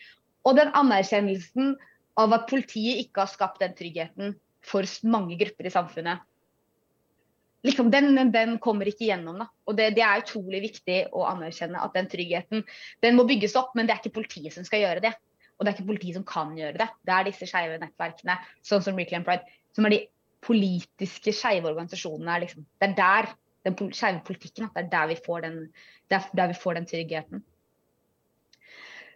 Og 0.46 0.56
den 0.58 0.72
anerkjennelsen 0.76 1.74
av 2.20 2.32
at 2.36 2.48
politiet 2.50 3.02
ikke 3.04 3.24
har 3.24 3.32
skapt 3.32 3.62
den 3.62 3.76
tryggheten 3.76 4.34
for 4.66 4.88
mange 5.08 5.38
grupper 5.40 5.68
i 5.68 5.72
samfunnet. 5.72 6.24
Liksom, 7.66 7.88
den, 7.90 8.14
den, 8.30 8.58
kommer 8.62 8.86
ikke 8.86 9.08
gjennom. 9.08 9.40
Da. 9.42 9.48
Og 9.66 9.78
det, 9.78 9.90
det, 9.96 10.04
er 10.04 10.22
utrolig 10.22 10.60
viktig 10.68 10.98
å 11.16 11.24
anerkjenne 11.26 11.82
at 11.82 11.96
den 11.96 12.08
tryggheten 12.10 12.62
den 13.02 13.16
må 13.18 13.26
bygges 13.26 13.56
opp, 13.58 13.72
men 13.74 13.88
det 13.88 13.96
er 13.96 14.02
ikke 14.02 14.18
politiet 14.20 14.54
som 14.54 14.66
skal 14.66 14.84
gjøre 14.84 15.02
det. 15.08 15.14
Og 15.56 15.64
det 15.64 15.70
er 15.70 15.78
ikke 15.78 15.88
politiet 15.88 16.18
som 16.18 16.26
kan 16.28 16.52
gjøre 16.58 16.76
det. 16.82 16.88
Det 17.06 17.14
er 17.14 17.26
disse 17.28 17.48
skeive 17.48 17.80
nettverkene, 17.80 18.36
sånn 18.66 18.84
som 18.84 18.98
Reclaim 19.00 19.24
Pride, 19.24 19.46
som 19.76 19.88
er 19.88 19.94
de 19.94 20.00
politiske 20.44 21.32
skeive 21.34 21.70
organisasjonene. 21.70 22.38
Liksom. 22.44 22.66
Det 22.78 22.90
er 22.90 22.96
der 22.98 23.30
den 23.66 23.92
skeive 23.96 24.22
politikken, 24.26 24.70
det 24.74 24.84
er 24.84 24.90
der 24.92 25.10
vi 25.10 25.18
får 25.26 25.46
den, 25.46 25.60
der, 26.12 26.46
vi 26.46 26.58
får 26.60 26.78
den 26.78 26.86
tryggheten. 26.86 27.44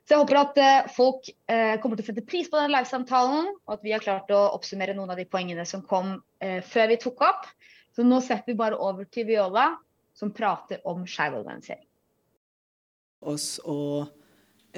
Så 0.08 0.16
jeg 0.16 0.22
håper 0.24 0.38
at 0.40 0.56
eh, 0.58 0.88
folk 0.90 1.28
eh, 1.46 1.76
kommer 1.78 1.94
til 1.94 2.02
å 2.02 2.08
sette 2.08 2.24
pris 2.26 2.48
på 2.50 2.58
den 2.58 2.72
livesamtalen, 2.72 3.52
og 3.68 3.76
at 3.76 3.84
vi 3.86 3.92
har 3.94 4.02
klart 4.02 4.32
å 4.34 4.40
oppsummere 4.56 4.96
noen 4.96 5.12
av 5.12 5.20
de 5.20 5.28
poengene 5.30 5.62
som 5.68 5.84
kom 5.86 6.16
eh, 6.42 6.58
før 6.66 6.90
vi 6.90 6.98
tok 7.04 7.22
opp. 7.28 7.46
Så 7.94 8.02
nå 8.06 8.18
setter 8.24 8.50
vi 8.50 8.58
bare 8.58 8.78
over 8.80 9.06
til 9.06 9.28
Viola, 9.28 9.68
som 10.16 10.32
prater 10.34 10.82
om 10.88 11.04
skeiv 11.06 11.36
organisering. 11.38 11.86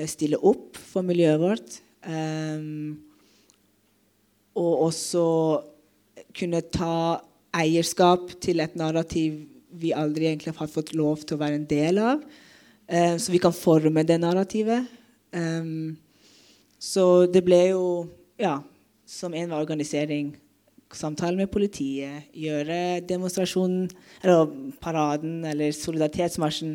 Stille 0.09 0.39
opp 0.41 0.79
for 0.79 1.05
miljøet 1.07 1.41
vårt. 1.43 1.77
Um, 2.03 3.03
og 4.59 4.89
også 4.89 5.25
kunne 6.37 6.63
ta 6.73 7.21
eierskap 7.57 8.33
til 8.43 8.63
et 8.65 8.75
narrativ 8.81 9.43
vi 9.73 9.93
aldri 9.97 10.27
egentlig 10.29 10.53
har 10.57 10.69
fått 10.69 10.93
lov 10.97 11.23
til 11.25 11.39
å 11.39 11.43
være 11.43 11.61
en 11.61 11.69
del 11.69 12.01
av. 12.03 12.25
Um, 12.89 13.17
så 13.17 13.33
vi 13.33 13.41
kan 13.41 13.55
forme 13.57 14.05
det 14.05 14.19
narrativet. 14.21 14.99
Så 16.83 17.03
det 17.33 17.41
ble 17.47 17.61
jo, 17.71 17.85
ja, 18.37 18.59
som 19.09 19.33
en 19.33 19.53
var 19.53 19.63
organisering, 19.63 20.35
samtale 20.93 21.39
med 21.39 21.49
politiet, 21.49 22.27
gjøre 22.37 23.01
demonstrasjonen, 23.09 23.87
eller 24.21 24.51
paraden 24.83 25.39
eller 25.49 25.73
solidaritetsmarsjen, 25.73 26.75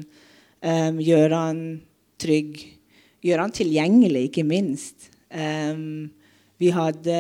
gjøre 1.05 1.41
han 1.43 1.61
trygg, 2.17 2.63
gjøre 3.27 3.47
den 3.47 3.57
tilgjengelig, 3.59 4.23
ikke 4.29 4.45
minst. 4.47 5.09
Um, 5.31 6.09
vi, 6.61 6.71
hadde, 6.73 7.19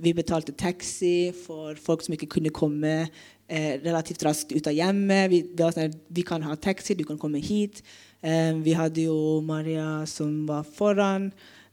vi 0.00 0.14
betalte 0.16 0.54
taxi 0.58 1.30
for 1.44 1.78
folk 1.80 2.02
som 2.04 2.16
ikke 2.16 2.30
kunne 2.36 2.52
komme 2.54 2.94
eh, 3.04 3.74
relativt 3.84 4.24
raskt 4.26 4.54
ut 4.56 4.66
av 4.66 4.74
hjemmet. 4.74 5.30
Vi, 5.30 5.42
sånn, 5.60 5.96
vi, 6.10 6.24
kan 6.26 6.44
ha 6.46 6.56
taxi, 6.58 6.96
du 6.98 7.04
kan 7.06 7.20
komme 7.20 7.42
hit. 7.42 7.82
Um, 8.22 8.62
vi 8.66 8.74
hadde 8.78 9.06
jo 9.06 9.40
Maria 9.46 10.02
som 10.10 10.42
var 10.50 10.66
foran, 10.66 11.30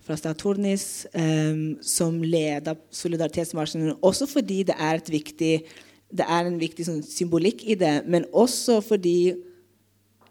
fra 0.09 0.15
Statornis, 0.17 1.05
um, 1.13 1.75
som 1.85 2.15
leda 2.25 2.73
solidaritetsmarsjen. 2.95 3.91
Også 4.05 4.25
fordi 4.29 4.63
det 4.65 4.77
er, 4.79 5.03
viktig, 5.05 5.51
det 6.09 6.25
er 6.25 6.47
en 6.47 6.57
viktig 6.61 6.87
sånn, 6.87 7.03
symbolikk 7.05 7.61
i 7.69 7.77
det, 7.77 7.99
men 8.09 8.25
også 8.33 8.79
fordi 8.85 9.35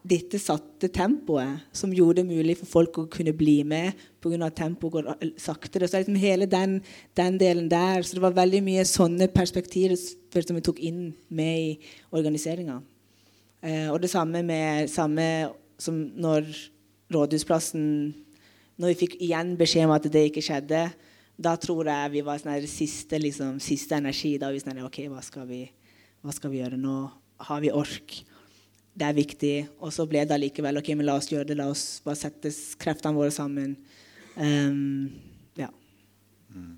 dette 0.09 0.39
satte 0.41 0.89
tempoet, 0.95 1.65
som 1.73 1.93
gjorde 1.93 2.23
det 2.23 2.31
mulig 2.31 2.57
for 2.61 2.71
folk 2.71 2.99
å 3.01 3.07
kunne 3.13 3.35
bli 3.37 3.61
med 3.67 3.97
pga. 4.23 4.47
at 4.47 4.57
tempoet 4.57 4.93
går 4.93 5.33
saktere. 5.37 5.89
Så 5.89 5.99
liksom 5.99 6.17
hele 6.17 6.47
den, 6.47 6.81
den, 7.15 7.39
delen 7.39 7.69
der. 7.69 8.03
Så 8.03 8.17
det 8.17 8.23
var 8.23 8.37
veldig 8.37 8.63
mye 8.65 8.85
sånne 8.89 9.29
perspektiver 9.29 9.97
som 9.97 10.57
vi 10.57 10.65
tok 10.65 10.81
inn 10.81 11.13
med 11.29 11.59
i 11.59 11.79
organiseringa. 12.11 12.81
Eh, 13.61 13.89
og 13.91 14.01
det 14.01 14.11
samme 14.11 14.43
med 14.43 14.89
samme 14.91 15.51
som 15.79 15.95
når 16.17 16.47
Rådhusplassen 17.09 18.15
Når 18.79 18.93
vi 18.93 18.99
fikk 19.01 19.15
igjen 19.25 19.57
beskjed 19.59 19.89
om 19.89 19.95
at 19.97 20.05
det 20.07 20.29
ikke 20.29 20.43
skjedde, 20.45 20.85
da 21.35 21.55
tror 21.59 21.89
jeg 21.91 22.13
vi 22.13 22.21
var 22.23 22.39
sånn 22.39 22.67
siste, 22.71 23.19
liksom, 23.19 23.57
siste 23.59 23.97
energi. 23.97 24.37
Da 24.39 24.53
vi 24.55 24.61
sånn 24.63 24.79
OK, 24.87 25.01
hva 25.11 25.23
skal 25.25 25.49
vi, 25.49 25.65
hva 26.23 26.31
skal 26.31 26.53
vi 26.53 26.61
gjøre 26.61 26.79
nå? 26.79 26.99
Har 27.49 27.65
vi 27.65 27.73
ork? 27.75 28.21
Det 28.99 29.07
er 29.07 29.15
viktig. 29.17 29.55
Og 29.79 29.93
så 29.95 30.07
ble 30.11 30.25
det 30.27 30.35
allikevel 30.35 30.81
OK, 30.81 30.91
men 30.99 31.07
la 31.07 31.17
oss 31.21 31.31
gjøre 31.31 31.47
det. 31.51 31.59
La 31.61 31.69
oss 31.71 32.01
bare 32.05 32.19
sette 32.19 32.53
kreftene 32.81 33.15
våre 33.19 33.33
sammen. 33.35 33.77
Um, 34.35 35.09
ja. 35.59 35.71
Mm. 36.55 36.75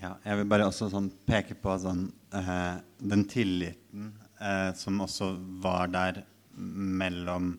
Ja, 0.00 0.14
jeg 0.26 0.40
vil 0.40 0.48
bare 0.50 0.68
også 0.68 0.90
sånn 0.92 1.08
peke 1.26 1.56
på 1.58 1.74
sånn, 1.80 2.06
uh, 2.34 2.76
den 3.00 3.24
tilliten 3.30 4.12
uh, 4.40 4.70
som 4.78 5.00
også 5.04 5.32
var 5.64 5.90
der 5.94 6.22
mellom 6.54 7.54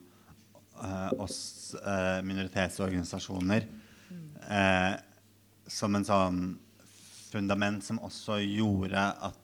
uh, 0.80 1.12
oss 1.20 1.40
minoritetsorganisasjoner 2.24 3.66
som 5.68 5.96
en 5.98 6.06
sånn 6.06 6.38
fundament 7.32 7.84
som 7.84 7.98
også 8.06 8.38
gjorde 8.44 9.02
at, 9.26 9.40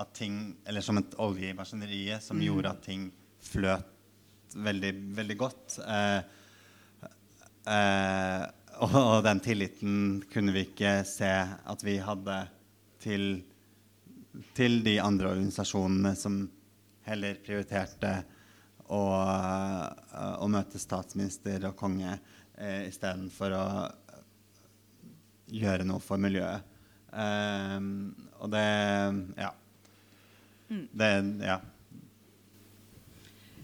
at 0.00 0.14
ting 0.16 0.56
Eller 0.64 0.80
som 0.80 0.98
et 0.98 1.14
olje 1.20 1.50
i 1.50 1.56
maskineriet 1.56 2.22
som 2.24 2.38
mm. 2.38 2.44
gjorde 2.46 2.70
at 2.70 2.82
ting 2.86 3.10
fløt 3.42 4.54
veldig, 4.56 4.92
veldig 5.16 5.36
godt. 5.40 5.76
Og, 8.82 8.96
og, 8.96 9.18
den 9.24 9.40
tilliten 9.44 9.96
kunne 10.32 10.54
vi 10.54 10.66
ikke 10.66 11.02
se 11.08 11.30
at 11.30 11.84
vi 11.84 11.98
hadde 12.02 12.38
til, 13.02 13.26
til 14.56 14.80
de 14.84 14.96
andre 15.02 15.32
organisasjonene 15.34 16.14
som 16.18 16.42
heller 17.06 17.40
prioriterte 17.44 18.12
å, 18.92 19.02
å 19.02 20.50
møte 20.52 20.80
statsminister 20.80 21.64
og 21.68 21.76
konge 21.78 22.12
eh, 22.12 22.88
istedenfor 22.88 23.56
å 23.56 23.64
gjøre 25.52 25.86
noe 25.88 26.02
for 26.02 26.20
miljøet. 26.22 26.68
Um, 27.12 28.14
og 28.40 28.54
det 28.54 28.68
Ja. 29.36 29.52
Mm. 30.72 30.88
Det 30.92 31.44
Ja. 31.44 31.60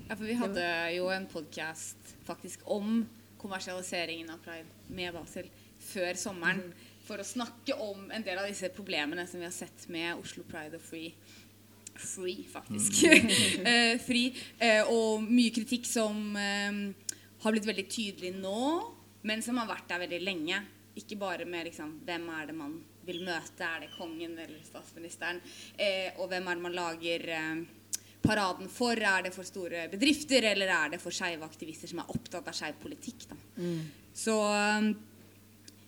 Ja, 0.09 0.17
for 0.17 0.25
vi 0.25 0.35
hadde 0.41 0.65
jo 0.97 1.09
en 1.13 1.27
podkast 1.29 2.15
faktisk 2.25 2.61
om 2.65 3.07
kommersialiseringen 3.39 4.31
av 4.31 4.39
pride 4.45 4.69
med 4.89 5.13
Basel 5.13 5.51
før 5.81 6.17
sommeren. 6.17 6.63
Mm. 6.65 6.87
For 7.09 7.21
å 7.21 7.25
snakke 7.25 7.77
om 7.81 8.11
en 8.13 8.25
del 8.25 8.41
av 8.41 8.49
disse 8.49 8.69
problemene 8.73 9.27
som 9.29 9.41
vi 9.41 9.47
har 9.49 9.53
sett 9.53 9.87
med 9.93 10.17
Oslo 10.21 10.45
Pride 10.49 10.77
og 10.77 10.85
Free. 10.85 11.13
Free, 11.99 12.45
faktisk. 12.49 13.03
Mm. 13.05 13.29
uh, 13.65 13.95
free. 14.09 14.33
Uh, 14.61 14.93
og 14.93 15.25
mye 15.29 15.53
kritikk 15.53 15.89
som 15.89 16.37
uh, 16.37 17.15
har 17.45 17.55
blitt 17.55 17.69
veldig 17.69 17.87
tydelig 17.89 18.35
nå, 18.37 18.61
men 19.29 19.45
som 19.45 19.61
har 19.61 19.71
vært 19.71 19.89
der 19.89 20.05
veldig 20.05 20.21
lenge. 20.25 20.61
Ikke 20.99 21.21
bare 21.21 21.49
med 21.49 21.69
liksom, 21.71 21.99
hvem 22.05 22.29
er 22.37 22.49
det 22.51 22.57
man 22.59 22.79
vil 23.09 23.25
møte, 23.27 23.65
er 23.65 23.87
det 23.87 23.95
kongen 23.97 24.37
eller 24.39 24.63
statsministeren? 24.67 25.41
og 26.19 26.29
hvem 26.29 26.49
er 26.49 26.59
det 26.59 26.65
man 26.69 26.77
lager 26.77 27.27
paraden 28.23 28.69
for? 28.73 28.99
Er 28.99 29.27
det 29.27 29.35
for 29.35 29.47
store 29.47 29.87
bedrifter, 29.93 30.45
eller 30.53 30.73
er 30.73 30.95
det 30.95 31.03
for 31.03 31.15
skeive 31.15 31.47
aktivister 31.47 31.91
som 31.91 32.03
er 32.03 32.11
opptatt 32.15 32.49
av 32.49 32.57
skeiv 32.57 32.81
politikk? 32.83 33.29
Mm. 33.57 33.85
Så 34.19 34.35
um, 34.35 34.91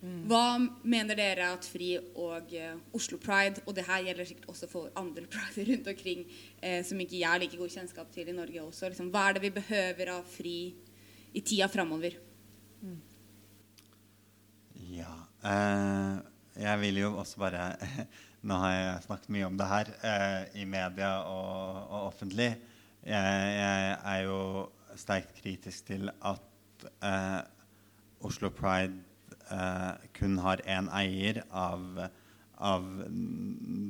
mm. 0.03 0.23
hva 0.31 0.45
mener 0.61 1.19
dere 1.19 1.51
at 1.57 1.67
FRI 1.67 1.93
og 1.99 2.55
uh, 2.55 2.73
Oslo 2.97 3.19
Pride, 3.23 3.65
og 3.67 3.77
det 3.77 3.87
her 3.89 4.07
gjelder 4.09 4.31
sikkert 4.31 4.51
også 4.55 4.71
for 4.71 4.95
andre 5.01 5.27
prider 5.31 5.73
rundt 5.73 5.93
omkring, 5.95 6.27
uh, 6.63 6.81
som 6.87 7.03
ikke 7.03 7.19
jeg 7.19 7.29
har 7.29 7.43
like 7.43 7.61
god 7.61 7.77
kjennskap 7.77 8.13
til 8.15 8.31
i 8.31 8.37
Norge 8.37 8.65
også, 8.65 8.91
liksom, 8.91 9.13
hva 9.15 9.29
er 9.29 9.39
det 9.39 9.47
vi 9.49 9.55
behøver 9.61 10.17
av 10.17 10.35
FRI 10.39 10.59
i 11.35 11.45
tida 11.47 11.71
framover? 11.71 12.19
Mm. 12.81 13.01
Ja 14.91 15.13
uh, 15.45 16.21
Jeg 16.61 16.81
vil 16.83 16.99
jo 17.01 17.15
også 17.17 17.41
bare 17.41 17.71
Nå 18.49 18.57
har 18.63 18.73
jeg 18.73 19.05
snakket 19.07 19.33
mye 19.33 19.47
om 19.49 19.57
det 19.57 19.69
her 19.69 19.89
eh, 20.05 20.61
i 20.61 20.65
media 20.69 21.11
og, 21.29 21.81
og 21.89 22.07
offentlig. 22.09 22.51
Jeg, 23.05 23.41
jeg, 23.57 23.97
er 24.13 24.21
jo 24.25 24.39
sterkt 24.97 25.35
kritisk 25.41 25.91
til 25.91 26.09
at 26.09 26.87
eh, 27.05 27.41
Oslo 28.25 28.49
Pride 28.57 28.97
eh, 29.53 30.07
kun 30.17 30.39
har 30.41 30.63
én 30.65 30.89
eier 31.03 31.43
av, 31.53 31.85
av, 32.57 32.89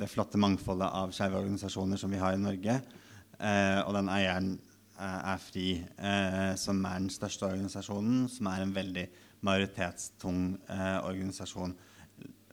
det 0.02 0.10
flotte 0.10 0.38
mangfoldet 0.42 0.90
av 0.98 1.14
skeive 1.14 1.38
organisasjoner 1.38 1.98
som 2.02 2.10
vi 2.10 2.22
har 2.22 2.34
i 2.34 2.42
Norge. 2.42 2.80
Eh, 3.38 3.78
og 3.86 3.94
den 3.96 4.10
eieren 4.12 4.50
eh, 4.98 5.20
er 5.30 5.44
FRI, 5.46 5.68
eh, 5.94 6.56
som 6.58 6.82
er 6.84 6.98
den 7.04 7.14
største 7.14 7.46
organisasjonen, 7.48 8.26
som 8.30 8.50
er 8.50 8.66
en 8.66 8.74
veldig 8.74 9.06
majoritetstung 9.46 10.58
organisasjon. 10.68 11.78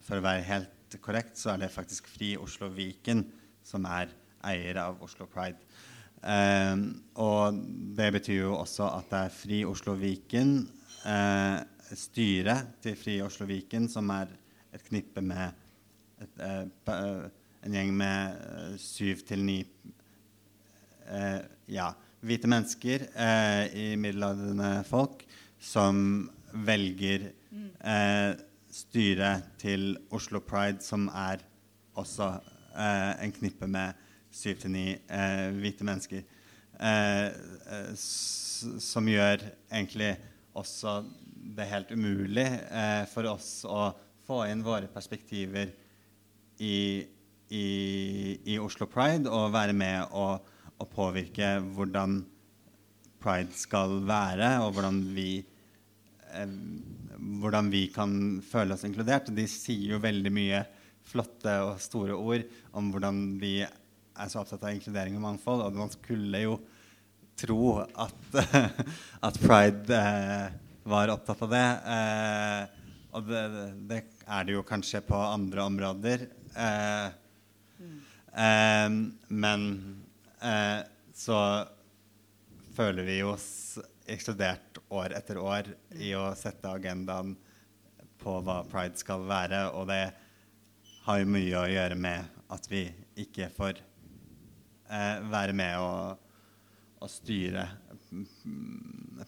For 0.07 0.19
å 0.19 0.23
være 0.23 0.45
helt 0.47 0.97
korrekt, 1.03 1.35
så 1.35 1.53
er 1.53 1.65
det 1.65 1.73
faktisk 1.73 2.07
Fri 2.07 2.35
Oslo 2.39 2.69
Viken 2.71 3.25
som 3.67 3.83
er 3.91 4.13
eier 4.47 4.79
av 4.79 5.01
Oslo 5.03 5.27
Pride. 5.27 5.59
Eh, 6.23 6.75
og 7.19 7.57
det 7.97 8.07
betyr 8.15 8.45
jo 8.45 8.53
også 8.55 8.87
at 8.87 9.11
det 9.11 9.23
er 9.25 9.35
Fri 9.35 9.59
Oslo 9.67 9.97
Viken, 9.99 10.53
eh, 11.11 11.57
styret 11.91 12.77
til 12.83 12.95
Fri 12.99 13.17
Oslo 13.25 13.49
Viken, 13.49 13.89
som 13.91 14.07
er 14.15 14.31
et 14.71 14.87
knippe 14.87 15.23
med 15.23 15.51
et, 16.23 16.39
eh, 16.39 17.27
en 17.67 17.75
gjeng 17.75 17.93
med 17.99 18.39
eh, 18.47 18.73
syv 18.79 19.27
til 19.27 19.43
ni 19.43 19.59
eh, 21.11 21.41
ja, 21.67 21.91
hvite 22.23 22.47
mennesker 22.47 23.09
eh, 23.11 23.63
i 23.75 23.87
middelaldrende 23.99 24.71
folk 24.87 25.27
som 25.59 26.29
velger 26.67 27.27
eh, 27.27 28.46
styret 28.77 29.53
til 29.61 29.95
Oslo 30.13 30.41
Pride, 30.45 30.83
som 30.85 31.07
er 31.09 31.41
også 31.97 32.29
eh, 32.77 33.13
en 33.25 33.33
knippe 33.33 33.69
med 33.69 33.97
syv 34.33 34.61
til 34.61 34.73
ni 34.73 34.87
eh, 34.93 35.47
hvite 35.57 35.87
mennesker, 35.87 36.25
eh, 36.77 37.25
eh 37.27 37.93
som 37.97 39.07
gjør 39.07 39.43
egentlig 39.69 40.15
også 40.57 41.03
det 41.57 41.67
helt 41.69 41.91
umulig 41.93 42.45
for 43.13 43.29
oss 43.29 43.61
å 43.69 43.91
få 44.25 44.39
inn 44.49 44.63
våre 44.65 44.89
perspektiver 44.91 45.69
i, 46.59 47.05
i, 47.53 47.67
i 48.49 48.57
Oslo 48.59 48.87
Pride 48.89 49.29
og 49.29 49.53
være 49.53 49.75
med 49.77 50.09
og, 50.17 50.49
og 50.81 50.89
påvirke 50.91 51.53
hvordan 51.77 52.17
pride 53.21 53.53
skal 53.55 54.01
være, 54.09 54.49
og 54.65 54.73
hvordan 54.75 54.99
vi 55.15 55.29
hvordan 57.17 57.71
vi 57.73 57.87
kan 57.93 58.13
føle 58.45 58.75
oss 58.75 58.85
inkludert. 58.87 59.31
De 59.33 59.47
sier 59.49 59.95
jo 59.95 60.03
veldig 60.03 60.33
mye 60.33 60.63
flotte 61.07 61.53
og 61.63 61.77
store 61.81 62.15
ord 62.17 62.47
om 62.77 62.91
hvordan 62.93 63.21
vi 63.41 63.61
er 63.63 64.31
så 64.31 64.41
opptatt 64.41 64.65
av 64.65 64.73
inkludering 64.75 65.17
og 65.17 65.25
mangfold. 65.25 65.63
Og 65.65 65.77
man 65.77 65.93
skulle 65.93 66.43
jo 66.43 66.57
tro 67.37 67.77
at, 67.81 68.39
at 69.27 69.39
pride 69.43 70.01
eh, 70.01 70.57
var 70.87 71.13
opptatt 71.13 71.45
av 71.45 71.53
det. 71.53 71.67
Eh, 71.95 72.83
og 73.17 73.29
det, 73.29 73.43
det, 73.89 74.01
er 74.27 74.47
det 74.47 74.57
jo 74.57 74.65
kanskje 74.67 75.01
på 75.05 75.17
andre 75.17 75.65
områder. 75.69 76.27
Eh, 76.57 77.07
mm. 77.81 77.97
men 79.27 79.63
eh, 80.41 80.81
så 81.17 81.39
føler 82.77 83.07
vi 83.07 83.21
oss 83.25 83.77
ekskludert 84.07 84.79
år 84.93 85.15
etter 85.17 85.39
år 85.41 85.69
i 85.99 86.13
å 86.15 86.29
sette 86.37 86.71
agendaen 86.71 87.35
på 88.21 88.39
hva 88.45 88.61
pride 88.69 88.99
skal 88.99 89.25
være. 89.27 89.67
Og 89.77 89.87
det 89.91 90.03
har 91.07 91.21
jo 91.21 91.29
mye 91.31 91.59
å 91.59 91.67
gjøre 91.71 91.97
med 91.99 92.39
at 92.53 92.69
vi 92.71 92.85
ikke 93.19 93.49
får 93.55 93.81
eh, 94.89 95.19
være 95.27 95.55
med 95.55 95.77
og, 95.83 96.25
og, 96.99 97.09
styre 97.11 97.67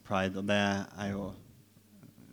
pride. 0.07 0.39
Og 0.39 0.48
det 0.48 0.59
er 0.59 1.12
jo 1.12 1.29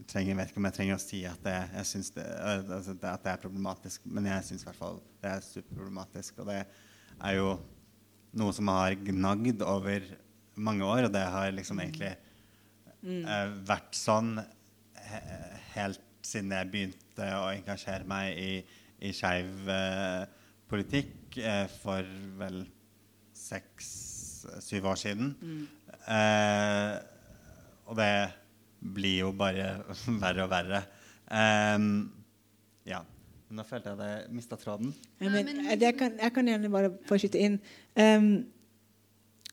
trenger, 0.07 0.39
vet 0.39 0.53
ikke 0.53 0.63
om 0.63 0.69
jeg 0.69 0.79
trenger 0.79 0.99
å 0.99 1.03
si 1.03 1.23
at 1.27 1.41
det, 1.43 1.57
altså 1.75 2.95
det, 2.95 3.11
at 3.11 3.25
det 3.25 3.33
er 3.33 3.43
problematisk, 3.43 4.05
men 4.07 4.29
jeg 4.31 4.47
syns 4.47 4.63
i 4.63 4.69
hvert 4.69 4.79
fall 4.79 5.01
det 5.23 5.33
er 5.33 5.49
superproblematisk. 5.49 6.39
Og 6.43 6.53
det 6.53 6.61
er 7.17 7.39
jo 7.41 7.57
noe 8.37 8.55
som 8.55 8.71
har 8.71 8.95
gnagd 9.01 9.65
over 9.67 10.07
mange 10.57 10.87
år, 10.87 11.09
og 11.09 11.13
det 11.15 11.25
har 11.33 11.53
liksom 11.55 11.81
egentlig 11.83 12.15
mm. 13.07 13.57
vært 13.69 13.97
sånn 13.97 14.35
helt 15.77 16.03
siden 16.27 16.55
jeg 16.55 16.71
begynte 16.73 17.29
å 17.39 17.47
engasjere 17.53 18.07
meg 18.09 18.39
i, 18.41 18.53
i 19.07 19.13
skeiv 19.15 19.69
uh, 19.71 20.25
politikk 20.71 21.39
uh, 21.39 21.65
for 21.83 22.07
vel 22.41 22.65
seks-syv 23.37 24.89
år 24.91 24.99
siden. 24.99 25.35
Mm. 25.39 25.67
Eh, 26.07 26.95
og 27.87 27.99
det 27.99 28.13
blir 28.81 29.19
jo 29.21 29.33
bare 29.37 29.67
verre 30.25 30.47
og 30.47 30.51
verre. 30.51 30.81
Um, 31.29 32.09
ja. 32.89 33.03
Nå 33.53 33.63
følte 33.69 33.93
jeg 33.93 34.01
at 34.01 34.09
jeg 34.09 34.35
mista 34.35 34.59
tråden. 34.59 34.95
Ja, 35.21 35.31
men, 35.31 35.51
jeg, 35.69 35.95
kan, 35.99 36.17
jeg, 36.19 36.33
kan, 36.35 36.49
gjerne 36.49 36.71
bare 36.73 36.91
få 37.07 37.19
skyte 37.21 37.39
inn. 37.39 37.61
Um, 37.95 38.47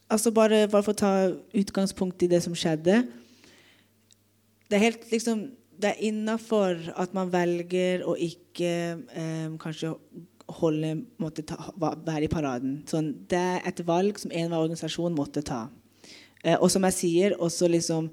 altså 0.10 0.32
bare, 0.34 0.64
bare 0.72 0.86
for 0.88 0.96
å 0.96 1.02
ta 1.04 1.14
utgangspunkt 1.54 2.24
i 2.26 2.32
det 2.32 2.42
som 2.48 2.56
skjedde 2.58 3.04
Det 4.74 4.80
er 4.80 4.88
helt 4.88 5.12
liksom 5.14 5.52
det 5.84 5.90
er 5.92 6.06
innafor 6.08 6.80
at 6.98 7.14
man 7.14 7.32
velger 7.34 8.06
å 8.08 8.16
ikke 8.18 8.70
eh, 9.04 9.50
kanskje 9.62 9.92
holde, 10.60 10.94
måtte 11.22 11.44
ta, 11.48 11.58
være 11.78 12.28
i 12.28 12.32
paraden. 12.32 12.78
Sånn, 12.90 13.12
det 13.30 13.40
er 13.40 13.68
et 13.68 13.82
valg 13.88 14.20
som 14.22 14.32
enhver 14.32 14.64
organisasjon 14.64 15.16
måtte 15.18 15.44
ta. 15.46 15.66
Eh, 16.44 16.56
og 16.58 16.70
som 16.72 16.86
jeg 16.90 16.98
sier, 16.98 17.38
også 17.40 17.70
liksom 17.72 18.12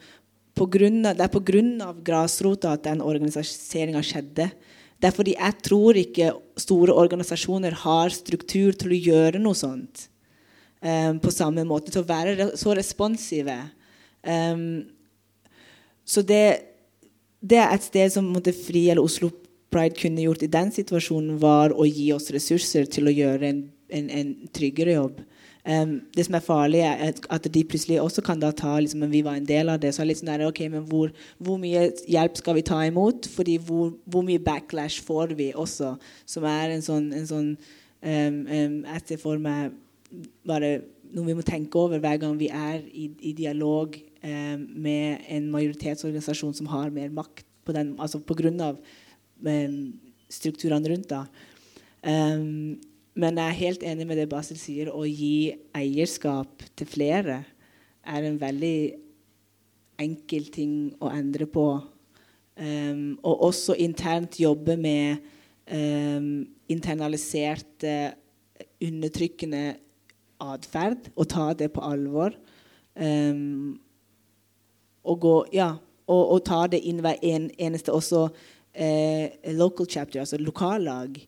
grunn 0.61 1.07
av, 1.07 1.17
Det 1.17 1.25
er 1.25 1.33
pga. 1.33 1.95
grasrota 2.05 2.75
at 2.75 2.85
den 2.85 3.01
organiseringa 3.01 4.03
skjedde. 4.05 4.51
Det 5.01 5.09
er 5.09 5.17
fordi 5.17 5.35
jeg 5.39 5.63
tror 5.63 5.97
ikke 5.97 6.35
store 6.61 6.93
organisasjoner 6.93 7.73
har 7.73 8.11
struktur 8.11 8.73
til 8.73 8.91
å 8.93 9.01
gjøre 9.01 9.41
noe 9.41 9.55
sånt. 9.55 10.09
Um, 10.83 11.19
på 11.21 11.31
samme 11.33 11.65
måte. 11.65 11.91
Til 11.91 12.03
å 12.03 12.09
være 12.09 12.57
så 12.57 12.75
responsive. 12.77 13.57
Um, 14.21 14.85
så 16.11 16.25
det, 16.27 16.45
det, 17.39 17.61
er 17.61 17.71
et 17.71 17.87
sted 17.87 18.11
som 18.17 18.31
måtte, 18.35 18.55
Fri 18.57 18.89
eller 18.91 19.07
Oslo 19.07 19.31
Pride 19.71 19.95
kunne 19.95 20.25
gjort 20.25 20.43
i 20.43 20.51
den 20.51 20.73
situasjonen, 20.75 21.37
var 21.39 21.71
å 21.71 21.87
gi 21.87 22.09
oss 22.15 22.33
ressurser 22.35 22.89
til 22.91 23.07
å 23.07 23.15
gjøre 23.15 23.47
en, 23.47 23.61
en, 23.95 24.09
en 24.11 24.33
tryggere 24.57 24.97
jobb. 24.97 25.21
Um, 25.61 25.99
det 26.17 26.25
som 26.25 26.35
er 26.35 26.43
farlig, 26.43 26.81
er 26.89 27.13
at 27.31 27.47
de 27.53 27.63
plutselig 27.69 28.01
også 28.01 28.25
kan 28.25 28.41
da 28.41 28.49
ta 28.57 28.79
liksom, 28.81 29.03
Men 29.05 29.11
vi 29.13 29.21
var 29.23 29.37
en 29.37 29.47
del 29.47 29.69
av 29.69 29.79
det. 29.79 29.93
Så 29.93 30.03
er 30.03 30.15
sånn 30.17 30.33
der, 30.33 30.47
ok, 30.49 30.63
men 30.73 30.87
hvor, 30.89 31.13
hvor, 31.39 31.61
mye 31.61 31.91
hjelp 32.09 32.41
skal 32.41 32.57
vi 32.57 32.65
ta 32.67 32.81
imot? 32.89 33.29
Fordi 33.31 33.59
hvor, 33.69 33.93
hvor, 34.09 34.25
mye 34.27 34.41
backlash 34.43 35.05
får 35.05 35.37
vi 35.39 35.53
også? 35.53 35.95
Som 36.27 36.49
er 36.49 36.75
en 36.75 36.83
sånn, 36.83 37.11
en 37.15 37.29
sånn 37.29 37.51
um, 37.55 38.41
um, 38.49 38.79
Jeg 38.89 39.07
ser 39.07 39.23
for 39.23 39.39
meg 39.39 39.77
bare 40.49 40.81
noe 41.15 41.29
vi 41.29 41.37
må 41.39 41.45
tenke 41.47 41.79
over 41.79 42.01
hver 42.03 42.19
gang 42.23 42.35
vi 42.39 42.49
er 42.51 42.81
i, 42.91 43.11
i 43.31 43.35
dialog 43.37 43.95
med 44.21 45.23
en 45.33 45.47
majoritetsorganisasjon 45.49 46.53
som 46.59 46.67
har 46.69 46.91
mer 46.93 47.09
makt 47.09 47.47
på 47.65 47.73
den, 47.73 47.95
altså 47.97 48.21
pga. 48.21 48.51
av 48.67 48.77
strukturene 50.31 50.93
rundt. 50.93 51.09
da. 51.09 51.25
Um, 52.05 52.81
men 53.19 53.37
jeg 53.37 53.47
er 53.47 53.59
helt 53.59 53.83
enig 53.85 54.07
med 54.09 54.21
det 54.21 54.29
Basel 54.31 54.59
sier. 54.61 54.91
Å 54.93 55.03
gi 55.05 55.51
eierskap 55.77 56.63
til 56.79 56.89
flere 56.89 57.43
er 58.07 58.27
en 58.27 58.39
veldig 58.41 58.77
enkel 60.01 60.49
ting 60.55 60.75
å 61.03 61.11
endre 61.13 61.49
på. 61.51 61.67
Um, 62.61 63.19
og 63.25 63.47
også 63.51 63.77
internt 63.81 64.39
jobbe 64.41 64.77
med 64.81 65.21
um, 65.73 66.47
internaliserte, 66.71 68.15
undertrykkende 68.81 69.65
atferd. 70.41 71.11
Og 71.17 71.29
ta 71.29 71.51
det 71.53 71.73
på 71.75 71.85
alvor. 71.85 72.37
Um, 72.95 73.77
og, 75.05 75.21
gå, 75.21 75.35
ja, 75.55 75.75
og, 76.07 76.23
og, 76.25 76.41
ta 76.47 76.65
det 76.71 76.83
inn 76.87 77.01
hver 77.05 77.21
en, 77.23 77.51
eneste 77.59 77.93
også 77.95 78.27
eh, 78.75 79.31
local 79.57 79.89
chapter, 79.89 80.21
altså 80.21 80.41
lokallag. 80.41 81.21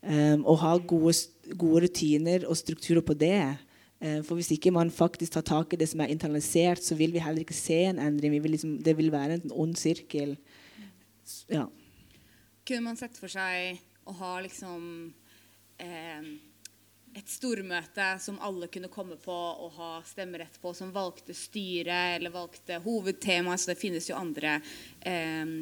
Um, 0.00 0.46
og 0.48 0.62
ha 0.62 0.76
gode, 0.80 1.12
gode, 1.60 1.82
rutiner 1.84 2.46
og 2.48 2.56
strukturer 2.56 3.04
på 3.04 3.12
det. 3.20 3.58
Um, 4.00 4.22
for 4.24 4.38
hvis 4.38 4.48
ikke 4.54 4.72
man 4.72 4.88
faktisk 4.90 5.34
tar 5.34 5.44
tak 5.44 5.74
i 5.74 5.80
det 5.80 5.90
som 5.90 6.00
er 6.00 6.12
internalisert, 6.14 6.80
så 6.80 6.96
vil 6.96 7.12
vi 7.12 7.20
heller 7.20 7.44
ikke 7.44 7.56
se 7.56 7.82
en 7.90 8.00
endring. 8.00 8.38
Vil 8.40 8.56
liksom, 8.56 8.78
det 8.80 8.96
vil 8.96 9.12
være 9.12 9.36
en 9.36 9.52
ond 9.52 9.76
sirkel. 9.76 10.38
Ja. 11.52 11.66
Kunne 12.64 12.86
man 12.86 12.96
sett 12.96 13.18
for 13.20 13.28
seg 13.28 13.80
å 14.08 14.14
ha 14.16 14.38
liksom 14.40 15.12
eh, 15.76 16.32
et 17.16 17.30
stormøte 17.30 18.06
som 18.22 18.38
alle 18.44 18.68
kunne 18.70 18.90
komme 18.92 19.16
på 19.20 19.34
og 19.34 19.72
ha 19.78 19.90
stemmerett 20.06 20.60
på, 20.62 20.74
som 20.76 20.92
valgte 20.94 21.34
styre 21.36 22.16
eller 22.16 22.34
valgte 22.34 22.78
hovedtema? 22.84 23.56
Så 23.58 23.72
det 23.72 23.80
finnes 23.80 24.06
jo 24.10 24.18
andre 24.18 24.58
eh, 25.00 25.56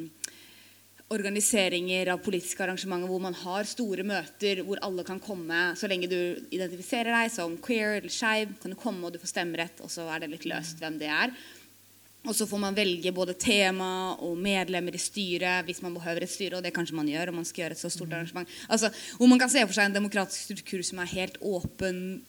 organiseringer 1.09 2.11
av 2.13 2.21
politiske 2.21 2.63
arrangementer 2.63 3.09
hvor 3.09 3.21
man 3.23 3.37
har 3.41 3.69
store 3.69 4.05
møter 4.05 4.61
hvor 4.65 4.81
alle 4.85 5.05
kan 5.07 5.21
komme. 5.23 5.61
Så 5.79 5.89
lenge 5.89 6.09
du 6.11 6.19
identifiserer 6.53 7.11
deg 7.15 7.33
som 7.33 7.57
queer 7.63 7.97
eller 7.97 8.13
skeiv, 8.13 8.53
kan 8.61 8.75
du 8.75 8.77
komme 8.79 9.07
og 9.07 9.15
du 9.15 9.21
får 9.21 9.33
stemmerett, 9.33 9.81
og 9.81 9.89
så 9.93 10.05
er 10.13 10.23
det 10.23 10.33
litt 10.35 10.49
løst 10.49 10.81
hvem 10.81 11.01
det 11.01 11.09
er. 11.13 11.33
Og 12.29 12.35
så 12.37 12.45
får 12.45 12.61
man 12.61 12.77
velge 12.77 13.11
både 13.15 13.33
tema 13.41 14.13
og 14.21 14.37
medlemmer 14.37 14.93
i 14.93 15.01
styret 15.01 15.65
hvis 15.65 15.81
man 15.81 15.95
behøver 15.97 16.25
et 16.25 16.31
styre, 16.31 16.59
og 16.59 16.65
det 16.65 16.75
kanskje 16.75 16.97
man 16.99 17.09
gjør 17.09 17.31
om 17.31 17.39
man 17.41 17.47
skal 17.49 17.63
gjøre 17.63 17.77
et 17.77 17.81
så 17.81 17.89
stort 17.89 18.13
arrangement. 18.13 18.49
Altså, 18.69 18.91
hvor 19.17 19.31
man 19.31 19.41
kan 19.41 19.49
se 19.49 19.63
for 19.65 19.73
seg 19.73 19.89
en 19.89 19.97
demokratisk 19.97 20.51
struktur 20.51 20.85
som 20.85 21.01
er 21.01 21.09
helt 21.15 21.39
åpen. 21.41 22.21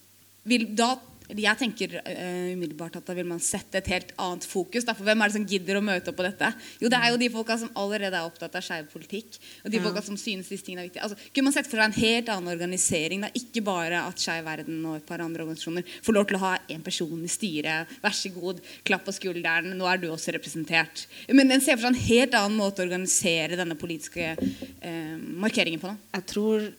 Vil, 0.48 0.64
da 0.72 0.94
jeg 1.38 1.58
tenker 1.60 1.98
uh, 2.00 2.50
umiddelbart 2.54 2.98
at 2.98 3.06
da 3.06 3.14
vil 3.16 3.28
man 3.28 3.42
sette 3.42 3.78
et 3.80 3.90
helt 3.92 4.12
annet 4.20 4.46
fokus. 4.48 4.86
Da, 4.86 4.94
for 4.96 5.06
hvem 5.06 5.20
er 5.20 5.30
det 5.30 5.36
som 5.36 5.46
gidder 5.48 5.78
å 5.78 5.84
møte 5.84 6.12
opp 6.12 6.18
på 6.18 6.26
dette? 6.26 6.50
Jo, 6.82 6.90
det 6.92 6.98
er 6.98 7.12
jo 7.12 7.20
de 7.20 7.30
folka 7.32 7.56
som 7.60 7.70
allerede 7.78 8.18
er 8.18 8.26
opptatt 8.26 8.56
av 8.58 8.64
skeiv 8.64 8.90
politikk. 8.92 9.38
Og 9.64 9.70
de 9.72 9.78
ja. 9.78 9.84
folka 9.84 10.02
som 10.06 10.18
synes 10.20 10.50
disse 10.50 10.66
tingene 10.66 10.84
er 10.84 10.90
viktige. 10.90 11.04
Altså, 11.06 11.30
kunne 11.30 11.48
man 11.48 11.56
sett 11.56 11.70
for 11.70 11.80
seg 11.80 11.86
en 11.86 11.98
helt 12.00 12.32
annen 12.34 12.52
organisering? 12.54 13.24
Da? 13.26 13.32
Ikke 13.40 13.64
bare 13.66 14.02
at 14.08 14.22
Skeiv 14.22 14.44
Verden 14.48 14.82
og 14.88 14.98
et 14.98 15.08
par 15.08 15.22
andre 15.24 15.46
organisasjoner 15.46 15.96
får 16.04 16.16
lov 16.16 16.28
til 16.28 16.40
å 16.40 16.44
ha 16.44 16.52
én 16.72 16.84
person 16.84 17.24
i 17.24 17.30
styret. 17.30 17.96
Vær 18.02 18.16
så 18.16 18.32
god, 18.34 18.60
klapp 18.86 19.06
på 19.06 19.16
skulderen, 19.16 19.74
nå 19.78 19.88
er 19.90 20.02
du 20.02 20.10
også 20.10 20.34
representert. 20.36 21.06
Men 21.30 21.52
en 21.52 21.62
ser 21.64 21.78
for 21.78 21.86
seg 21.86 21.94
en 21.94 22.06
helt 22.10 22.38
annen 22.38 22.58
måte 22.58 22.82
å 22.82 22.88
organisere 22.88 23.58
denne 23.58 23.78
politiske 23.78 24.34
uh, 24.36 25.16
markeringen 25.40 25.82
på. 25.82 25.92
Da. 25.92 26.20
Jeg 26.20 26.28
tror 26.34 26.70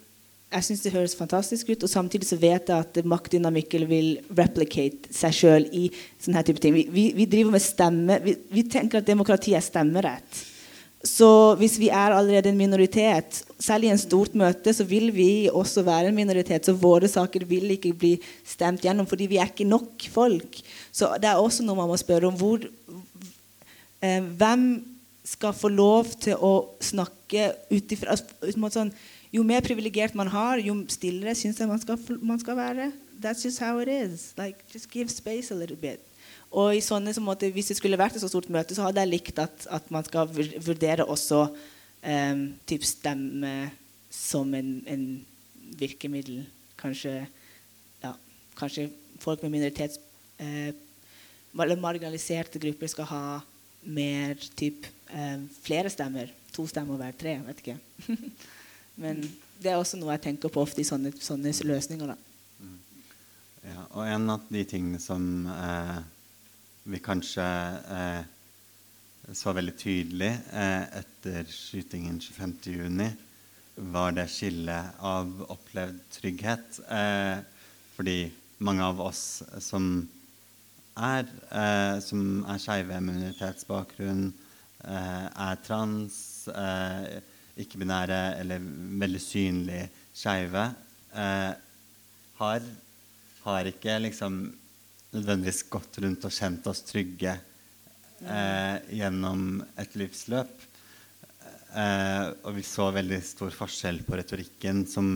jeg 0.51 0.65
syns 0.67 0.81
det 0.83 0.91
høres 0.91 1.15
fantastisk 1.15 1.69
ut, 1.71 1.83
og 1.85 1.89
samtidig 1.91 2.27
så 2.27 2.37
vet 2.39 2.67
jeg 2.67 2.83
at 2.83 2.97
maktdynamikken 3.07 3.85
vil 3.87 4.09
replicate 4.35 5.11
seg 5.15 5.35
sjøl 5.35 5.67
i 5.71 5.85
sånne 6.19 6.43
type 6.47 6.59
ting. 6.63 6.75
Vi, 6.75 6.87
vi, 6.91 7.05
vi, 7.15 7.27
driver 7.29 7.55
med 7.55 7.63
stemme 7.63 8.17
vi, 8.25 8.35
vi, 8.51 8.65
tenker 8.67 8.99
at 8.99 9.07
demokrati 9.07 9.55
er 9.55 9.63
stemmerett. 9.63 10.41
Så 11.07 11.55
hvis 11.57 11.79
vi 11.81 11.87
er 11.89 12.13
allerede 12.13 12.51
en 12.51 12.59
minoritet, 12.59 13.39
selv 13.63 13.87
i 13.87 13.93
en 13.93 14.01
stort 14.01 14.35
møte, 14.37 14.73
så 14.75 14.85
vil 14.85 15.07
vi 15.15 15.47
også 15.49 15.85
være 15.87 16.11
en 16.11 16.19
minoritet. 16.19 16.67
Så 16.67 16.75
våre 16.77 17.09
saker 17.09 17.47
vil 17.49 17.71
ikke 17.77 17.95
bli 17.97 18.11
stemt 18.45 18.83
gjennom 18.85 19.07
fordi 19.09 19.29
vi 19.31 19.39
er 19.41 19.49
ikke 19.49 19.69
nok 19.69 20.05
folk. 20.13 20.59
Så 20.93 21.09
det 21.21 21.31
er 21.31 21.39
også 21.39 21.65
noe 21.65 21.79
man 21.79 21.89
må 21.89 21.97
spørre 21.97 22.29
om. 22.29 22.37
Hvor, 22.37 22.67
eh, 24.03 24.19
hvem 24.19 24.67
skal 25.31 25.55
få 25.55 25.71
lov 25.71 26.11
til 26.21 26.37
å 26.37 26.53
snakke 26.83 27.49
ut 27.71 27.95
ifra 27.95 28.17
altså, 28.17 28.69
sånn, 28.75 28.93
jo 29.31 29.43
mer 29.47 29.63
privilegert 29.63 30.15
man 30.17 30.27
har, 30.27 30.59
jo 30.59 30.75
stillere 30.91 31.33
syns 31.39 31.59
jeg 31.59 31.69
man 31.69 31.79
skal, 31.79 31.99
man 32.19 32.39
skal, 32.39 32.57
være. 32.59 32.91
That's 33.21 33.45
just 33.45 33.61
how 33.63 33.79
it 33.79 33.87
is. 33.87 34.33
Like, 34.37 34.59
just 34.73 34.89
give 34.91 35.09
space 35.09 35.53
a 35.53 35.57
little 35.57 35.77
bit. 35.77 36.03
Og 36.51 36.75
i 36.75 36.83
sånne 36.83 37.13
som 37.15 37.23
måte, 37.23 37.49
Hvis 37.51 37.71
det 37.71 37.77
skulle 37.77 37.99
vært 37.99 38.17
et 38.17 38.23
så 38.23 38.27
stort 38.27 38.49
møte, 38.51 38.75
så 38.75 38.83
hadde 38.83 38.99
jeg 38.99 39.11
likt 39.11 39.39
at, 39.39 39.67
at 39.71 39.91
man 39.91 40.03
skal 40.03 40.27
vurdere 40.59 41.07
også 41.07 41.45
um, 41.47 42.41
typ 42.67 42.83
stemme 42.83 43.71
som 44.11 44.51
en, 44.53 44.81
en, 44.87 45.05
virkemiddel. 45.79 46.41
Kanskje, 46.77 47.13
ja, 48.03 48.11
kanskje 48.59 48.89
folk 49.23 49.43
med 49.43 49.53
minoritets... 49.53 50.01
Eh, 50.41 50.73
eller 51.55 51.79
marginaliserte 51.79 52.59
grupper 52.59 52.89
skal 52.91 53.07
ha 53.07 53.23
mer 53.87 54.35
typ, 54.59 54.83
eh, 55.15 55.39
flere 55.63 55.89
stemmer. 55.89 56.27
To 56.51 56.65
stemmer 56.67 56.99
hver 56.99 57.15
tre. 57.15 57.37
Vet 57.47 57.63
ikke. 57.63 57.77
Men 59.01 59.23
det 59.61 59.71
er 59.71 59.79
også 59.79 59.97
noe 59.99 60.13
jeg 60.15 60.25
tenker 60.27 60.51
på 60.53 60.61
ofte 60.61 60.83
i 60.83 60.87
sånne, 60.87 61.13
sånne 61.21 61.53
løsninger. 61.65 62.13
Mm. 62.61 62.77
Ja, 63.65 63.85
og 63.89 64.05
en 64.05 64.29
av 64.33 64.45
de 64.49 64.63
tingene 64.69 65.01
som 65.01 65.47
eh, 65.49 65.97
vi 66.91 67.01
kanskje 67.03 67.47
eh, 67.97 68.21
så 69.37 69.53
veldig 69.55 69.75
tydelig 69.79 70.31
eh, 70.53 70.85
etter 71.01 71.49
skytingen 71.49 72.19
25.6, 72.21 73.27
var 73.91 74.13
det 74.13 74.27
skillet 74.29 74.97
av 75.07 75.29
opplevd 75.53 76.01
trygghet. 76.13 76.81
Eh, 76.91 77.37
fordi 77.95 78.17
mange 78.61 78.85
av 78.85 78.99
oss 79.01 79.41
som 79.63 79.93
er, 80.97 81.25
eh, 81.49 81.97
som 82.03 82.43
er 82.49 82.61
skeive 82.61 82.99
minoritetsbakgrunn, 83.01 84.25
eh, 84.83 85.27
er 85.49 85.61
trans 85.65 86.17
ikke-binære 87.59 88.21
eller 88.39 88.63
veldig 89.01 89.21
synlig 89.21 89.81
skeive, 90.15 90.63
eh, 91.15 91.51
har, 92.41 92.67
har, 93.43 93.69
ikke 93.69 93.99
liksom 94.07 94.41
nødvendigvis 95.11 95.65
gått 95.69 95.99
rundt 96.03 96.25
og 96.27 96.33
kjent 96.33 96.67
oss 96.71 96.83
trygge 96.87 97.35
eh, 97.35 98.77
gjennom 98.95 99.61
et 99.81 99.97
livsløp. 99.99 100.67
Eh, 101.71 102.25
og 102.43 102.55
vi 102.57 102.63
så 102.67 102.89
veldig 102.91 103.19
stor 103.23 103.53
forskjell 103.55 104.01
på 104.07 104.17
retorikken 104.19 104.83
som 104.89 105.13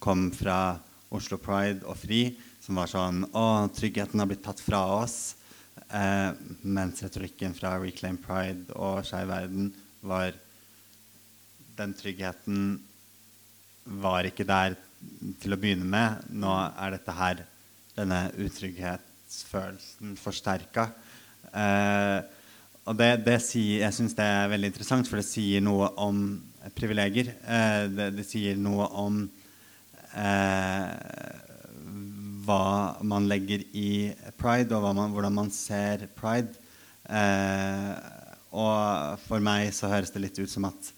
kom 0.00 0.28
fra 0.32 0.78
Oslo 1.14 1.38
Pride 1.40 1.84
og 1.88 1.98
FRI, 2.00 2.22
som 2.64 2.78
var 2.80 2.90
sånn 2.90 3.24
Å, 3.32 3.68
tryggheten 3.72 4.20
har 4.20 4.28
blitt 4.28 4.44
tatt 4.44 4.60
fra 4.60 4.82
oss. 5.00 5.34
Eh, 5.88 6.30
mens 6.68 7.02
retorikken 7.04 7.54
fra 7.56 7.76
Reclaim 7.80 8.18
Pride 8.20 8.72
og 8.76 9.04
Skeiv 9.08 9.30
Verden 9.32 9.70
var 10.04 10.36
den 11.78 11.94
tryggheten 11.96 12.78
var 14.02 14.26
ikke 14.28 14.46
der 14.46 14.76
til 15.40 15.54
å 15.54 15.60
begynne 15.60 15.86
med. 15.88 16.26
Nå 16.34 16.52
er 16.52 16.96
dette 16.96 17.14
her 17.14 17.44
denne 17.98 18.24
utrygghetsfølelsen, 18.38 20.16
forsterka. 20.20 20.88
Eh, 21.52 22.18
og 22.88 22.96
det, 22.96 23.10
det 23.26 23.38
sier, 23.44 23.82
jeg 23.84 23.96
syns 23.96 24.16
det 24.16 24.24
er 24.24 24.52
veldig 24.52 24.70
interessant, 24.72 25.08
for 25.08 25.20
det 25.20 25.26
sier 25.28 25.64
noe 25.64 25.90
om 26.00 26.22
privilegier. 26.76 27.34
Eh, 27.44 27.84
det, 27.92 28.12
det, 28.16 28.26
sier 28.26 28.58
noe 28.60 28.88
om 28.98 29.20
eh, 30.16 30.86
hva 32.48 32.62
man 33.04 33.28
legger 33.28 33.64
i 33.76 33.90
pride, 34.40 34.76
og 34.76 34.88
man, 34.96 35.12
hvordan 35.12 35.36
man 35.36 35.52
ser 35.54 36.06
pride. 36.16 36.56
Eh, 37.08 37.92
og 38.56 39.20
for 39.26 39.44
meg 39.44 39.74
så 39.76 39.90
høres 39.92 40.14
det 40.14 40.24
litt 40.24 40.40
ut 40.40 40.50
som 40.50 40.68
at 40.70 40.92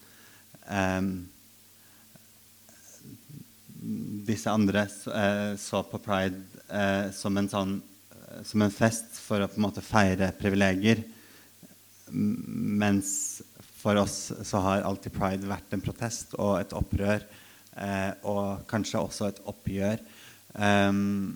disse 4.31 4.53
andre 4.53 4.85
eh, 4.87 5.55
så 5.59 5.81
på 5.89 5.99
pride 6.05 7.13
som 7.17 7.39
en 7.41 7.49
sånn 7.51 7.79
som 8.45 8.63
en 8.63 8.73
fest 8.73 9.19
for 9.19 9.43
å 9.43 9.49
på 9.51 9.59
en 9.59 9.67
måte 9.67 9.83
feire 9.85 10.31
privilegier. 10.39 11.03
Mens 12.11 13.43
for 13.81 13.99
oss 14.01 14.33
så 14.47 14.61
har 14.65 14.87
alltid 14.87 15.15
pride 15.17 15.49
vært 15.51 15.75
en 15.75 15.83
protest 15.85 16.37
og 16.39 16.59
et 16.61 16.75
opprør. 16.77 17.25
Eh, 17.81 18.11
og 18.29 18.67
kanskje 18.71 19.01
også 19.01 19.31
et 19.31 19.41
oppgjør. 19.51 20.03
Um, 20.55 21.33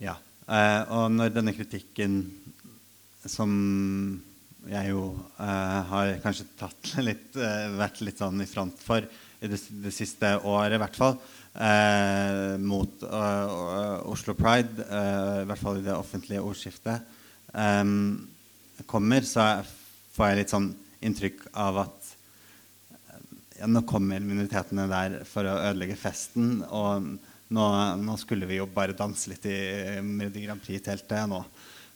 ja. 0.00 0.16
Eh, 0.48 0.80
og 0.96 1.12
når 1.14 1.34
denne 1.34 1.54
kritikken, 1.54 2.22
som 3.28 3.52
jeg 4.68 4.92
jo 4.92 5.04
eh, 5.40 5.80
har 5.90 6.14
kanskje 6.24 6.48
tatt 6.58 6.92
litt, 7.08 7.32
eh, 7.36 7.68
vært 7.78 8.02
litt 8.04 8.20
sånn 8.20 8.42
i 8.44 8.48
front 8.50 8.80
for 8.84 9.06
i 9.40 9.48
det, 9.48 9.60
det 9.80 9.92
siste 9.94 10.34
året, 10.44 10.76
i 10.76 10.80
hvert 10.82 10.98
fall, 11.00 11.14
eh, 11.64 12.58
mot 12.60 13.06
uh, 13.08 14.02
Oslo 14.12 14.34
Pride, 14.36 14.84
uh, 14.84 15.40
i 15.40 15.46
hvert 15.48 15.62
fall 15.62 15.80
i 15.80 15.86
det 15.86 15.94
offentlige 15.96 16.42
ordskiftet, 16.44 17.06
um, 17.54 18.18
kommer, 18.84 19.24
så 19.24 19.46
får 20.12 20.28
jeg 20.28 20.40
litt 20.42 20.52
sånn 20.52 20.68
inntrykk 21.08 21.46
av 21.56 21.80
at 21.86 22.10
ja, 23.60 23.68
nå 23.68 23.82
kommer 23.88 24.20
minoritetene 24.24 24.86
der 24.90 25.16
for 25.28 25.48
å 25.48 25.58
ødelegge 25.70 25.98
festen. 26.00 26.60
Og 26.64 27.08
nå, 27.52 27.66
nå 28.00 28.16
skulle 28.20 28.48
vi 28.48 28.60
jo 28.60 28.68
bare 28.72 28.96
danse 28.96 29.32
litt 29.32 29.44
i 29.48 30.00
Melodi 30.04 30.46
Grand 30.46 30.62
Prix-teltet. 30.64 31.28
Nå, 31.28 31.40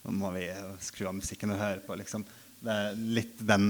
nå, 0.04 0.16
må 0.16 0.32
vi 0.36 0.44
skru 0.84 1.08
av 1.08 1.16
musikken 1.16 1.54
og 1.54 1.62
høre 1.62 1.80
på. 1.84 1.96
Liksom. 2.00 2.26
Det 2.64 2.78
er 2.80 3.02
litt 3.18 3.42
den 3.44 3.68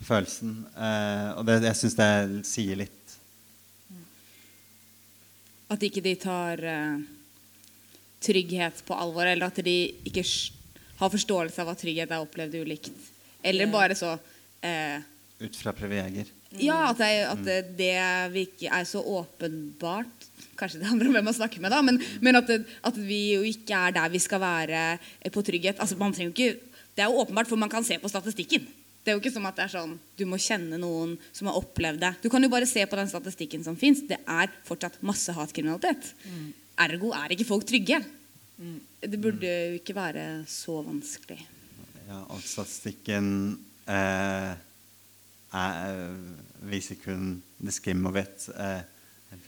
følelsen. 0.00 0.62
Eh, 0.74 1.28
og 1.36 1.44
det, 1.48 1.60
jeg 1.68 1.80
syns 1.82 1.98
det 1.98 2.12
sier 2.48 2.80
litt 2.80 2.96
at 5.70 5.86
ikke 5.86 6.02
de 6.02 6.16
tar 6.18 6.62
eh, 6.66 7.02
trygghet 8.22 8.82
på 8.86 8.96
alvor, 8.96 9.28
eller 9.28 9.50
at 9.50 9.62
de 9.64 9.76
ikke 10.08 10.24
har 11.00 11.12
forståelse 11.12 11.62
av 11.62 11.72
at 11.72 11.80
trygghet 11.80 12.10
er 12.10 12.24
opplevd 12.24 12.58
ulikt. 12.60 13.06
Eller 13.46 13.70
bare 13.70 13.96
så 13.96 14.16
eh, 14.66 14.98
Ut 15.40 15.56
fra 15.56 15.72
privilegier? 15.72 16.28
Ja, 16.60 16.90
at, 16.90 16.98
det, 16.98 17.12
at 17.30 17.44
det, 17.46 17.60
det 17.78 18.42
ikke 18.42 18.72
er 18.74 18.84
så 18.84 19.00
åpenbart. 19.00 20.26
Kanskje 20.58 20.82
det 20.82 20.90
handler 20.90 21.08
om 21.08 21.14
hvem 21.16 21.28
man 21.30 21.36
snakker 21.38 21.62
med, 21.62 21.72
da, 21.72 21.78
men, 21.86 22.00
men 22.20 22.36
at, 22.36 22.50
at, 22.90 22.98
vi 22.98 23.20
jo 23.36 23.46
ikke 23.46 23.78
er 23.86 23.94
der 23.96 24.10
vi 24.12 24.20
skal 24.20 24.42
være 24.42 24.82
eh, 24.98 25.30
på 25.32 25.44
trygghet. 25.46 25.80
Altså, 25.80 25.96
man 26.00 26.12
trenger 26.12 26.34
jo 26.34 26.36
ikke, 26.36 26.69
det 27.00 27.06
er 27.06 27.14
jo 27.14 27.22
åpenbart, 27.22 27.48
for 27.48 27.56
man 27.56 27.70
kan 27.72 27.84
se 27.86 27.96
på 27.96 28.10
statistikken. 28.12 28.66
Det 29.00 29.08
er 29.08 29.16
jo 29.16 29.22
ikke 29.22 29.32
som 29.32 29.46
at 29.48 29.56
det 29.56 29.64
er 29.64 29.72
sånn, 29.72 29.94
du 30.20 30.26
må 30.28 30.36
kjenne 30.36 30.76
noen 30.76 31.14
som 31.32 31.48
har 31.48 31.56
opplevd 31.56 32.02
det. 32.02 32.10
Du 32.20 32.28
kan 32.28 32.44
jo 32.44 32.50
bare 32.52 32.68
se 32.68 32.84
på 32.84 32.98
den 32.98 33.08
statistikken 33.08 33.64
som 33.64 33.78
fins. 33.80 34.02
Det 34.04 34.18
er 34.20 34.52
fortsatt 34.68 34.98
masse 35.08 35.32
hatkriminalitet. 35.32 36.10
Mm. 36.28 36.50
Ergo 36.84 37.14
er 37.16 37.32
ikke 37.32 37.48
folk 37.48 37.64
trygge. 37.64 38.02
Mm. 38.60 38.76
Det 39.00 39.22
burde 39.22 39.48
jo 39.48 39.78
ikke 39.78 39.96
være 39.96 40.26
så 40.52 40.82
vanskelig. 40.84 41.40
Ja, 42.10 42.20
og 42.28 42.44
statistikken 42.44 43.30
eh, 43.88 44.52
er, 45.56 46.12
viser 46.68 47.00
kun 47.00 47.38
det 47.56 47.78
skim 47.78 48.04
og 48.10 48.18
vett. 48.18 48.50
Eh, 48.52 48.82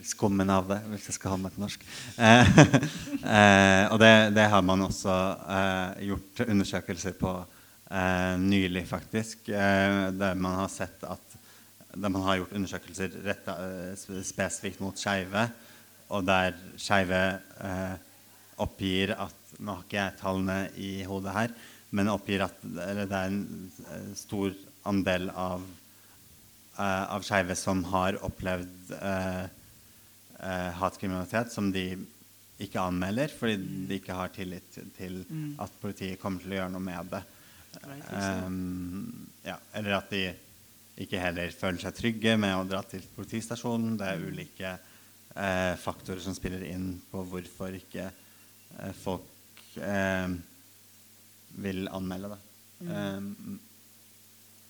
skummen 0.07 0.51
av 0.51 0.69
det, 0.71 0.79
hvis 0.93 1.09
jeg 1.11 1.17
skal 1.17 1.35
ha 1.35 1.39
meg 1.41 1.55
til 1.55 1.65
norsk. 1.65 1.85
Eh, 2.17 2.53
eh, 3.35 3.85
og 3.91 3.99
det, 4.03 4.13
det, 4.37 4.47
har 4.53 4.63
man 4.67 4.87
også 4.87 5.17
eh, 5.57 6.05
gjort 6.11 6.43
undersøkelser 6.47 7.17
på 7.19 7.33
eh, 7.41 8.35
nylig, 8.43 8.85
faktisk, 8.91 9.51
eh, 9.51 10.11
der 10.15 10.39
man 10.39 10.61
har 10.63 10.73
sett 10.73 11.03
at 11.09 11.39
der 11.93 12.09
man 12.09 12.25
har 12.25 12.39
gjort 12.41 12.55
undersøkelser 12.57 13.19
retta 13.27 13.59
eh, 13.67 14.23
spesifikt 14.25 14.81
mot 14.83 14.99
skeive, 14.99 15.49
og 16.13 16.27
der 16.29 16.57
skeive 16.81 17.21
oppgir 18.61 19.15
at 19.17 19.39
Nå 19.63 19.75
har 19.77 19.83
ikke 19.85 19.97
jeg 19.99 20.17
tallene 20.17 20.55
i 20.81 20.91
hodet 21.05 21.33
her, 21.37 21.51
men 21.93 22.09
oppgir 22.09 22.41
at 22.47 22.57
det 22.65 23.05
er 23.05 23.27
en 23.29 24.15
stor 24.17 24.55
andel 24.89 25.29
av, 25.29 25.67
av 26.81 27.27
skeive 27.27 27.55
som 27.61 27.85
har 27.93 28.17
opplevd 28.25 28.95
hatkriminalitet 30.43 31.53
som 31.55 31.69
de 31.71 31.85
ikke 32.63 32.83
anmelder 32.83 33.31
fordi 33.31 33.87
de 33.89 33.99
ikke 33.99 34.17
har 34.17 34.33
tillit 34.35 34.79
til 34.97 35.21
mm. 35.29 35.53
at 35.63 35.77
politiet 35.83 36.21
kommer 36.21 36.43
til 36.43 36.55
å 36.55 36.59
gjøre 36.61 36.73
noe 36.75 36.85
med 36.85 37.13
det. 37.13 37.23
Um, 38.13 39.29
ja, 39.47 39.57
eller 39.79 39.97
at 39.97 40.11
de 40.13 40.25
ikke 41.03 41.21
heller 41.23 41.55
føler 41.57 41.81
seg 41.81 41.97
trygge 41.97 42.37
med 42.41 42.55
å 42.57 42.67
dra 42.69 42.83
til 42.87 43.05
politistasjonen. 43.15 43.97
Det 44.01 44.09
er 44.09 44.21
mm. 44.21 44.29
ulike 44.29 44.73
eh, 44.73 45.75
faktorer 45.81 46.23
som 46.23 46.37
spiller 46.37 46.67
inn 46.69 46.95
på 47.11 47.25
hvorfor 47.31 47.75
ikke 47.79 48.09
eh, 48.11 48.95
folk 49.01 49.77
eh, 49.81 50.35
vil 51.65 51.87
anmelde 51.89 52.35
det. 52.35 52.41
Mm. 52.83 52.93
Um, 52.93 53.61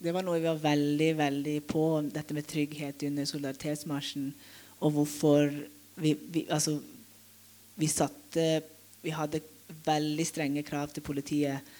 det 0.03 0.11
var 0.15 0.25
noe 0.27 0.41
vi 0.41 0.49
var 0.49 0.59
veldig 0.63 1.13
veldig 1.19 1.59
på, 1.71 1.85
dette 2.11 2.35
med 2.35 2.47
trygghet 2.51 3.05
under 3.07 3.27
solidaritetsmarsjen. 3.29 4.33
Og 4.83 4.97
hvorfor 4.97 5.49
vi, 6.03 6.13
vi, 6.15 6.47
altså, 6.51 6.77
vi 7.79 7.89
satte 7.91 8.63
Vi 9.03 9.11
hadde 9.11 9.43
veldig 9.83 10.25
strenge 10.27 10.63
krav 10.63 10.93
til 10.95 11.03
politiet 11.03 11.73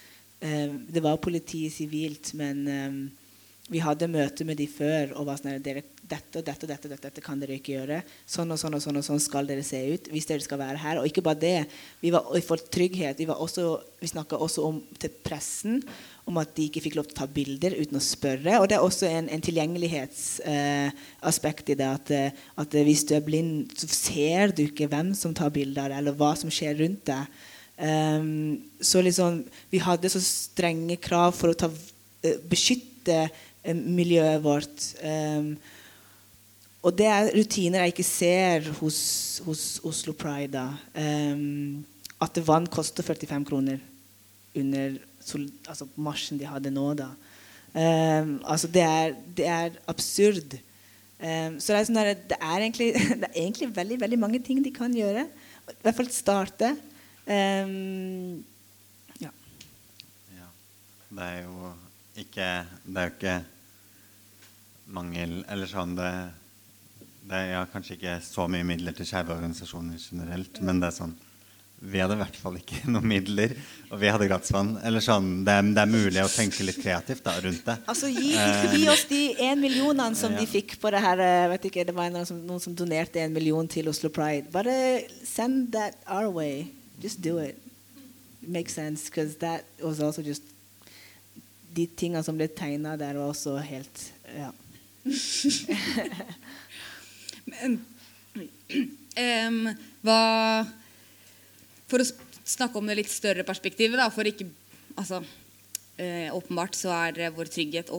Eh, 0.43 0.73
det 0.87 0.99
var 0.99 1.17
politiet 1.17 1.71
sivilt, 1.73 2.33
men 2.35 2.65
um, 2.67 2.95
vi 3.71 3.79
hadde 3.79 4.09
møte 4.11 4.43
med 4.43 4.57
de 4.59 4.65
før 4.67 5.13
og 5.15 5.29
var 5.29 5.37
sånn 5.39 5.61
dere, 5.63 5.85
dette 6.03 6.41
dette, 6.43 6.67
dette, 6.67 6.89
dette, 6.91 6.99
dette 7.05 7.23
kan 7.23 7.39
dere 7.39 7.55
ikke 7.55 7.77
gjøre. 7.77 8.01
Sånn 8.27 8.51
og 8.51 8.59
sånn 8.59 8.75
og 8.75 8.83
sånn 8.83 8.99
og 8.99 9.05
sånn 9.07 9.23
skal 9.23 9.47
dere 9.47 9.63
se 9.63 9.79
ut 9.93 10.09
hvis 10.11 10.27
dere 10.27 10.43
skal 10.43 10.59
være 10.59 10.81
her. 10.81 10.99
Og 10.99 11.07
ikke 11.07 11.23
bare 11.23 11.39
det. 11.39 11.61
Vi 12.01 12.11
var 12.11 12.27
for 12.43 12.59
trygghet. 12.59 13.21
Vi, 13.23 13.29
var 13.29 13.39
vi 13.39 14.11
snakka 14.11 14.41
også 14.43 14.67
om 14.67 14.83
til 14.99 15.15
pressen 15.23 15.79
om 16.29 16.37
at 16.39 16.53
de 16.55 16.63
ikke 16.69 16.83
fikk 16.85 16.95
lov 16.97 17.05
til 17.09 17.15
å 17.17 17.21
ta 17.21 17.27
bilder 17.35 17.71
uten 17.75 17.99
å 17.99 18.01
spørre. 18.03 18.59
Og 18.61 18.65
det 18.69 18.75
er 18.77 18.83
også 18.85 19.05
en, 19.09 19.27
en 19.27 19.43
tilgjengelighetsaspekt 19.43 21.65
eh, 21.67 21.71
i 21.73 21.79
det. 21.79 21.89
At, 21.99 22.07
at, 22.63 22.69
hvis 22.87 23.05
du 23.09 23.13
er 23.17 23.25
blind, 23.25 23.53
så 23.75 23.85
ser 23.91 24.43
du 24.55 24.61
ikke 24.65 24.91
hvem 24.91 25.09
som 25.17 25.31
tar 25.35 25.49
bilder, 25.55 25.89
eller 25.97 26.13
hva 26.17 26.31
som 26.39 26.49
skjer 26.53 26.73
rundt 26.79 27.05
deg. 27.11 27.23
Um, 27.73 28.61
så 28.85 28.97
liksom, 29.01 29.43
vi 29.73 29.79
hadde 29.81 30.09
så 30.13 30.21
strenge 30.23 30.97
krav 31.01 31.31
for 31.35 31.49
å 31.51 31.57
ta, 31.57 31.67
uh, 31.67 32.37
beskytte 32.47 33.27
uh, 33.27 33.73
miljøet 33.73 34.43
vårt. 34.45 34.77
Um, 35.03 35.57
og 36.83 36.91
det 36.99 37.07
er 37.09 37.31
rutiner 37.33 37.79
jeg 37.83 37.91
ikke 37.95 38.07
ser 38.07 38.71
hos, 38.79 38.99
hos 39.47 39.79
Oslo 39.87 40.13
Pride. 40.15 40.63
Um, 40.95 41.85
at 42.23 42.47
vann 42.47 42.67
koster 42.71 43.03
45 43.03 43.45
kroner 43.49 43.79
under 44.55 44.95
altså 45.67 45.87
marsjen 45.95 46.39
de 46.39 46.49
hadde 46.49 46.71
nå. 46.73 46.93
da. 46.99 47.09
altså 47.73 48.67
det 48.67 48.83
er, 48.85 49.15
det 49.37 49.47
er 49.49 49.77
absurd. 49.87 50.57
så 51.17 51.73
det 51.73 51.79
er, 51.79 51.85
sånn 51.87 51.99
der, 51.99 52.13
det, 52.29 52.37
er 52.39 52.57
egentlig, 52.59 52.89
det 53.21 53.29
er 53.29 53.39
egentlig 53.45 53.69
veldig, 53.75 53.99
veldig 54.01 54.19
mange 54.19 54.41
ting 54.43 54.63
de 54.63 54.73
kan 54.75 54.93
gjøre. 54.93 55.25
I 55.71 55.79
hvert 55.85 55.95
fall 55.95 56.11
starte. 56.11 56.73
Um, 57.23 58.43
ja. 59.21 59.31
ja. 60.35 60.47
Det 61.07 61.23
er 61.23 61.37
jo 61.45 61.69
ikke 62.19 62.47
Det 62.83 62.97
er 62.99 63.05
jo 63.07 63.13
ikke 63.13 63.35
mangel 64.91 65.37
Eller 65.47 65.69
sånn 65.71 65.93
det, 65.95 66.09
det 67.29 67.37
er 67.37 67.53
ja, 67.53 67.61
kanskje 67.71 67.95
ikke 67.95 68.17
så 68.25 68.49
mye 68.51 68.67
midler 68.67 68.95
til 68.97 69.07
skeive 69.07 69.31
organisasjoner 69.37 70.01
generelt, 70.01 70.59
men 70.59 70.81
det 70.81 70.89
er 70.89 70.97
sånn 70.97 71.15
vi 71.83 71.99
hadde 71.99 72.15
i 72.15 72.19
hvert 72.21 72.37
fall 72.39 72.55
ikke 72.59 72.77
noen 72.93 73.07
midler, 73.11 73.53
og 73.89 73.99
vi 73.99 74.11
hadde 74.11 74.27
gratisvann. 74.29 74.77
Eller 74.87 75.03
sånn, 75.03 75.43
det 75.47 75.55
er, 75.55 75.65
det, 75.75 75.81
er 75.83 75.91
mulig 75.91 76.21
å 76.23 76.29
tenke 76.31 76.63
litt 76.63 76.79
kreativt 76.79 77.25
da, 77.25 77.35
rundt 77.43 77.65
det. 77.67 77.75
Altså, 77.91 78.11
Gi, 78.13 78.31
gi 78.77 78.87
oss 78.91 79.03
de 79.09 79.23
én 79.43 79.59
millionene 79.59 80.15
som 80.17 80.31
ja. 80.33 80.39
de 80.39 80.47
fikk 80.49 80.77
på 80.81 80.93
det 80.93 81.01
her 81.03 81.23
eh, 81.23 81.49
vet 81.51 81.67
ikke, 81.69 81.85
Det 81.89 81.95
var 81.97 82.13
noen 82.13 82.27
som, 82.29 82.39
noen 82.47 82.63
som 82.63 82.75
donerte 82.77 83.19
en 83.23 83.35
million 83.35 83.67
til 83.67 83.91
Oslo 83.91 84.11
Pride. 84.13 84.47
Bare 84.53 85.03
send 85.27 85.73
that 85.75 85.99
our 86.07 86.31
way 86.31 86.69
just 87.03 87.21
do 87.21 87.37
it. 87.43 87.59
It 88.41 88.49
makes 88.49 88.73
sense 88.73 89.09
because 89.09 89.37
that 89.43 89.65
was 89.81 89.99
also 89.99 90.21
just 90.21 90.43
De 91.73 91.87
tingene 91.97 92.21
som 92.21 92.37
ble 92.37 92.45
tegna 92.53 92.93
der, 93.01 93.17
var 93.17 93.31
også 93.33 93.57
helt 93.65 94.11
Ja. 94.29 94.51
Men 97.49 97.81
um, 99.19 99.57
hva 100.05 100.19
For 101.93 102.01
å 102.01 102.09
snakke 102.49 102.79
om 102.79 102.87
det 102.89 102.97
litt 102.97 103.13
større 103.13 103.45
perspektivet. 103.45 103.99
Da, 104.01 104.09
for 104.09 104.25
ikke 104.25 104.47
altså, 104.97 105.21
eh, 106.01 106.33
Åpenbart 106.33 106.73
så 106.73 106.89
er 106.95 107.19
eh, 107.27 107.33
vår 107.33 107.51
trygghet 107.53 107.91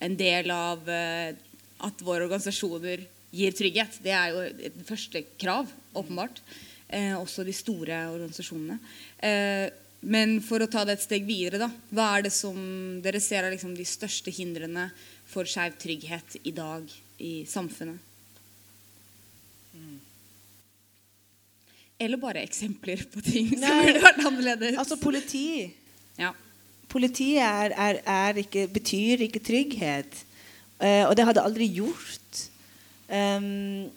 en 0.00 0.14
del 0.16 0.52
av 0.54 0.86
eh, 0.86 1.34
at 1.82 2.04
våre 2.06 2.28
organisasjoner 2.28 3.02
gir 3.34 3.56
trygghet. 3.58 3.98
Det 4.04 4.12
er 4.14 4.30
jo 4.30 4.44
et 4.70 4.76
første 4.86 5.24
krav, 5.40 5.70
åpenbart. 5.98 6.38
Eh, 6.86 7.12
også 7.18 7.42
de 7.46 7.54
store 7.54 7.98
organisasjonene. 8.12 8.78
Eh, 9.18 9.66
men 10.00 10.38
for 10.46 10.62
å 10.62 10.70
ta 10.70 10.84
det 10.86 10.96
et 10.96 11.04
steg 11.04 11.26
videre, 11.26 11.60
da. 11.60 11.68
Hva 11.90 12.06
er 12.16 12.28
det 12.28 12.32
som 12.34 12.56
dere 13.02 13.20
ser 13.22 13.44
er 13.44 13.54
liksom 13.56 13.74
de 13.76 13.86
største 13.86 14.32
hindrene 14.32 14.88
for 15.28 15.48
skeiv 15.48 15.74
trygghet 15.82 16.38
i 16.46 16.54
dag 16.54 16.86
i 17.18 17.34
samfunnet? 17.50 17.98
Mm. 19.74 19.98
Eller 22.00 22.20
bare 22.20 22.40
eksempler 22.46 23.02
på 23.12 23.20
ting 23.24 23.50
Nei, 23.52 23.60
som 23.60 23.84
burde 23.84 24.02
vært 24.06 24.20
annerledes. 24.24 24.78
Altså 24.80 24.96
politi. 25.00 25.68
Ja. 26.16 26.32
Politi 26.90 27.34
er, 27.36 27.74
er, 27.76 28.00
er 28.08 28.40
ikke, 28.40 28.66
betyr 28.72 29.26
ikke 29.26 29.42
trygghet. 29.44 30.22
Uh, 30.80 31.04
og 31.10 31.16
det 31.18 31.26
hadde 31.28 31.44
aldri 31.44 31.68
gjort. 31.76 32.46
Um, 33.10 33.90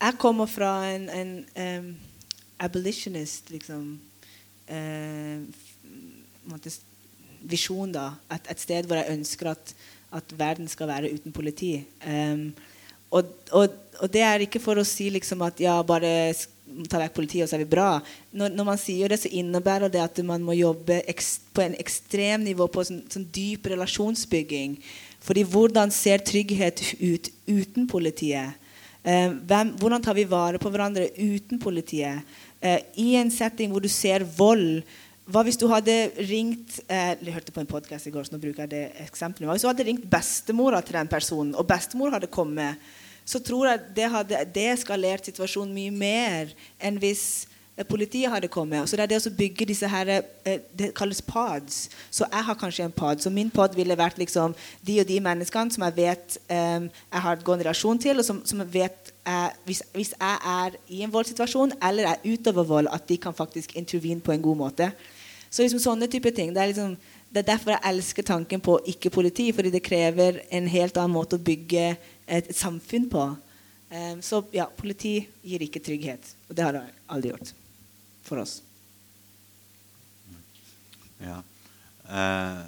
jeg 0.00 0.16
kommer 0.22 0.48
fra 0.48 0.72
en, 0.88 1.08
en 1.12 1.32
um, 1.60 1.90
abolitionist 2.64 3.50
liksom, 3.52 4.00
uh, 4.72 5.38
visjon. 7.40 7.92
da, 7.92 8.14
et, 8.32 8.48
et, 8.54 8.60
sted 8.60 8.88
hvor 8.88 8.96
jeg 8.96 9.18
ønsker 9.18 9.52
at, 9.52 9.74
at 10.16 10.32
verden 10.38 10.68
skal 10.68 10.88
være 10.88 11.12
uten 11.12 11.32
politi. 11.32 11.74
Um, 12.06 12.54
og, 13.10 13.24
og, 13.52 13.68
og, 14.00 14.12
det 14.12 14.22
er 14.22 14.46
ikke 14.46 14.62
for 14.62 14.78
å 14.80 14.86
si 14.86 15.10
liksom 15.12 15.42
at 15.42 15.60
ja, 15.60 15.76
bare 15.82 16.32
ta 16.90 17.00
vekk 17.02 17.16
politiet, 17.16 17.44
og 17.44 17.50
så 17.50 17.58
er 17.58 17.64
vi 17.64 17.72
bra. 17.72 17.90
Når, 18.32 18.54
når, 18.56 18.68
man 18.68 18.80
sier 18.80 19.12
det, 19.12 19.20
så 19.22 19.32
innebærer 19.40 19.92
det 19.92 20.02
at 20.02 20.20
man 20.26 20.44
må 20.44 20.56
jobbe 20.58 21.00
på 21.54 21.64
en 21.64 21.76
ekstrem 21.80 22.46
nivå, 22.46 22.68
på 22.70 22.84
sånn, 22.86 23.02
sånn 23.12 23.28
dyp 23.34 23.68
relasjonsbygging. 23.72 24.78
Fordi 25.24 25.44
hvordan 25.52 25.92
ser 25.92 26.24
trygghet 26.24 26.82
ut 27.00 27.30
uten 27.50 27.88
politiet? 27.90 28.56
Eh, 29.02 29.28
hvem, 29.32 29.74
hvordan 29.80 30.02
tar 30.04 30.16
vi 30.16 30.28
vare 30.28 30.60
på 30.60 30.72
hverandre 30.72 31.10
uten 31.16 31.60
politiet? 31.60 32.26
Eh, 32.60 32.82
I 33.00 33.14
en 33.20 33.30
setting 33.32 33.72
hvor 33.72 33.84
du 33.84 33.88
ser 33.88 34.26
vold 34.36 34.82
hva 35.30 35.44
hvis 35.46 35.58
du 35.60 35.68
hadde 35.70 35.94
ringt 36.26 36.80
eh, 36.90 37.14
Jeg 37.22 37.34
hørte 37.36 37.52
på 37.54 37.62
en 37.62 37.68
podkast 37.70 38.08
i 38.08 38.10
går, 38.10 38.26
så 38.26 38.34
nå 38.34 38.40
bruker 38.42 38.64
jeg 38.64 38.72
det 38.72 39.04
eksempelet. 39.04 39.46
Hva 39.46 39.54
hvis 39.54 39.64
du 39.64 39.68
hadde 39.70 39.86
ringt 39.86 40.08
bestemora 40.10 40.80
til 40.82 40.98
den 40.98 41.10
personen, 41.10 41.52
og 41.54 41.68
bestemor 41.68 42.10
hadde 42.16 42.30
kommet 42.32 42.80
så 43.30 43.38
tror 43.38 43.68
jeg 43.68 43.86
det 43.94 44.10
hadde 44.10 44.42
deeskalert 44.54 45.28
situasjonen 45.28 45.74
mye 45.74 45.94
mer 45.94 46.50
enn 46.82 46.96
hvis 46.98 47.24
eh, 47.76 47.86
politiet 47.86 48.32
hadde 48.32 48.50
kommet. 48.50 48.88
Så 48.90 48.98
det 48.98 49.04
er 49.04 49.12
det 49.12 49.20
å 49.22 49.32
bygge 49.38 49.68
disse 49.70 49.90
her 49.90 50.10
eh, 50.16 50.58
Det 50.74 50.90
kalles 50.98 51.22
pods. 51.22 51.84
Så 52.10 52.26
jeg 52.26 52.46
har 52.48 52.58
kanskje 52.58 52.88
en 52.88 52.96
pod. 52.96 53.22
Så 53.22 53.30
min 53.30 53.52
pod 53.54 53.76
ville 53.78 53.98
vært 53.98 54.18
liksom 54.18 54.56
de 54.86 54.98
og 55.02 55.06
de 55.06 55.20
menneskene 55.22 55.76
som 55.76 55.86
jeg 55.86 55.96
vet 56.00 56.40
um, 56.48 56.90
jeg 56.90 57.24
har 57.28 57.44
gått 57.44 57.60
en 57.60 57.64
relasjon 57.68 58.02
til, 58.02 58.18
og 58.18 58.26
som, 58.26 58.42
som 58.44 58.64
jeg 58.64 58.74
vet 58.80 59.14
jeg, 59.20 59.54
hvis, 59.68 59.84
hvis, 59.94 60.12
jeg 60.16 60.42
er 60.56 60.80
i 60.88 61.04
en 61.06 61.14
voldssituasjon 61.14 61.76
eller 61.86 62.10
er 62.10 62.26
utover 62.26 62.66
vold, 62.66 62.90
at 62.90 63.06
de 63.06 63.20
kan 63.20 63.36
faktisk 63.36 63.76
intervene 63.78 64.24
på 64.24 64.34
en 64.34 64.42
god 64.42 64.62
måte. 64.64 64.90
Så 65.50 65.62
liksom 65.62 65.82
sånne 65.82 66.10
type 66.10 66.30
ting. 66.34 66.54
Det 66.54 66.62
er, 66.62 66.72
liksom, 66.72 66.96
det 67.30 67.44
er 67.44 67.50
derfor 67.52 67.74
jeg 67.76 67.92
elsker 67.92 68.26
tanken 68.26 68.62
på 68.62 68.78
ikke-politi, 68.90 69.50
fordi 69.54 69.70
det 69.70 69.84
krever 69.86 70.40
en 70.50 70.66
helt 70.70 70.98
annen 70.98 71.14
måte 71.14 71.38
å 71.38 71.44
bygge 71.46 71.84
et, 71.92 72.50
et 72.50 72.56
samfunn 72.56 73.06
på. 73.10 73.28
Um, 73.90 74.18
så 74.22 74.42
ja, 74.54 74.66
politi 74.66 75.16
gir 75.46 75.62
ikke 75.62 75.82
trygghet. 75.82 76.34
Og 76.48 76.58
det 76.58 76.66
har 76.66 76.74
det 76.74 76.82
aldri 77.10 77.32
gjort 77.32 77.54
for 78.26 78.42
oss. 78.42 78.58
Ja. 81.20 81.40
Eh, 82.10 82.60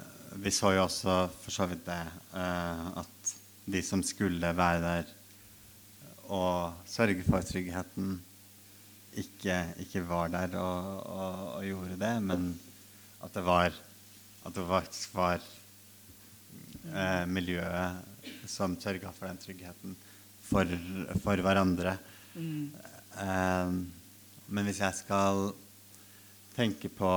vi 0.43 0.51
så 0.55 0.73
jo 0.77 0.85
også 0.85 1.17
for 1.43 1.55
så 1.55 1.67
vidt 1.71 1.87
det 1.87 2.03
eh, 2.39 2.85
at 3.03 3.33
de 3.73 3.83
som 3.85 4.03
skulle 4.05 4.53
være 4.57 4.83
der 4.83 5.11
og 6.33 6.85
sørge 6.89 7.25
for 7.27 7.45
tryggheten, 7.45 8.15
ikke, 9.19 9.57
ikke 9.85 10.05
var 10.09 10.31
der 10.33 10.55
og, 10.57 11.01
og, 11.07 11.41
og, 11.59 11.65
gjorde 11.67 11.99
det, 12.01 12.13
men 12.25 12.47
at 13.23 13.35
det 13.35 13.43
var 13.45 13.75
at 14.43 14.55
det 14.55 14.65
faktisk 14.67 15.15
var 15.15 15.43
eh, 16.91 17.25
miljøet 17.31 18.49
som 18.51 18.75
sørga 18.81 19.13
for 19.15 19.31
den 19.31 19.41
tryggheten 19.43 19.95
for, 20.43 20.69
for 21.23 21.43
hverandre. 21.47 21.97
Mm. 22.35 22.73
Eh, 23.23 23.75
men 24.53 24.69
hvis 24.69 24.83
jeg 24.83 24.99
skal 24.99 25.53
tenke 26.57 26.91
på 26.93 27.13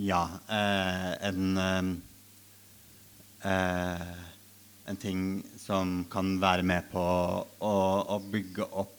ja, 0.00 0.24
eh, 0.50 1.12
en 1.28 1.58
uh, 3.44 4.14
En 4.84 4.96
ting 5.00 5.20
som 5.56 6.02
kan 6.12 6.34
være 6.40 6.64
med 6.66 6.90
på 6.90 7.00
å, 7.00 7.76
å 8.04 8.16
bygge 8.20 8.66
opp 8.80 8.98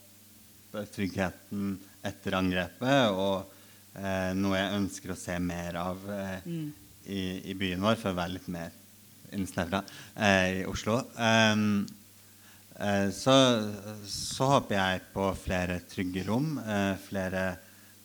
tryggheten 0.96 1.76
etter 2.02 2.38
angrepet, 2.40 3.14
og 3.14 3.46
noe 4.34 4.58
jeg 4.58 4.80
ønsker 4.80 5.14
å 5.14 5.18
se 5.20 5.36
mer 5.38 5.78
av 5.78 6.02
mm. 6.42 6.66
I, 7.06 7.52
i 7.52 7.56
byen 7.58 7.84
vår, 7.84 8.00
for 8.02 8.13
å 8.13 8.18
være 8.18 8.36
litt 8.38 8.50
mer 8.52 8.74
innsnevra 9.36 9.82
eh, 10.15 10.62
i 10.62 10.65
Oslo. 10.70 11.00
Um, 11.18 11.86
eh, 12.80 13.10
så, 13.13 13.36
så, 14.10 14.50
håper 14.56 14.78
jeg 14.80 15.06
på 15.13 15.30
flere 15.39 15.80
trygge 15.89 16.26
rom, 16.28 16.56
eh, 16.62 16.94
flere 17.08 17.46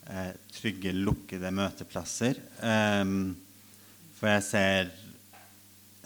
eh, 0.09 0.33
trygge, 0.55 0.95
lukkede 0.97 1.53
møteplasser. 1.55 2.41
For 4.21 4.35
jeg 4.35 4.45
ser 4.45 4.91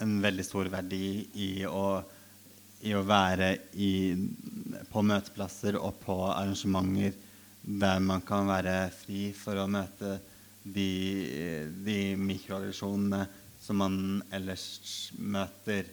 en 0.05 0.19
veldig 0.23 0.45
stor 0.47 0.69
verdi 0.71 1.07
i 1.43 1.51
å, 1.67 1.87
i 2.87 2.95
å 2.95 3.03
være 3.07 3.51
i, 3.81 3.93
på 4.91 5.03
møteplasser 5.07 5.79
og 5.81 6.01
på 6.03 6.19
arrangementer 6.31 7.15
der 7.65 8.01
man 8.05 8.21
kan 8.21 8.49
være 8.51 8.91
fri 8.93 9.31
for 9.37 9.57
å 9.57 9.71
møte 9.71 10.19
de, 10.65 10.91
de 11.85 11.99
mikroaggresjonene 12.17 13.25
som 13.61 13.81
man 13.81 13.99
ellers 14.35 15.13
møter 15.17 15.87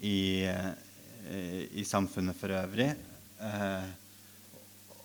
i, 0.00 0.46
eh, 0.46 1.62
i 1.78 1.84
samfunnet 1.86 2.36
for 2.38 2.54
øvrig. 2.54 2.90
Eh, 3.38 3.88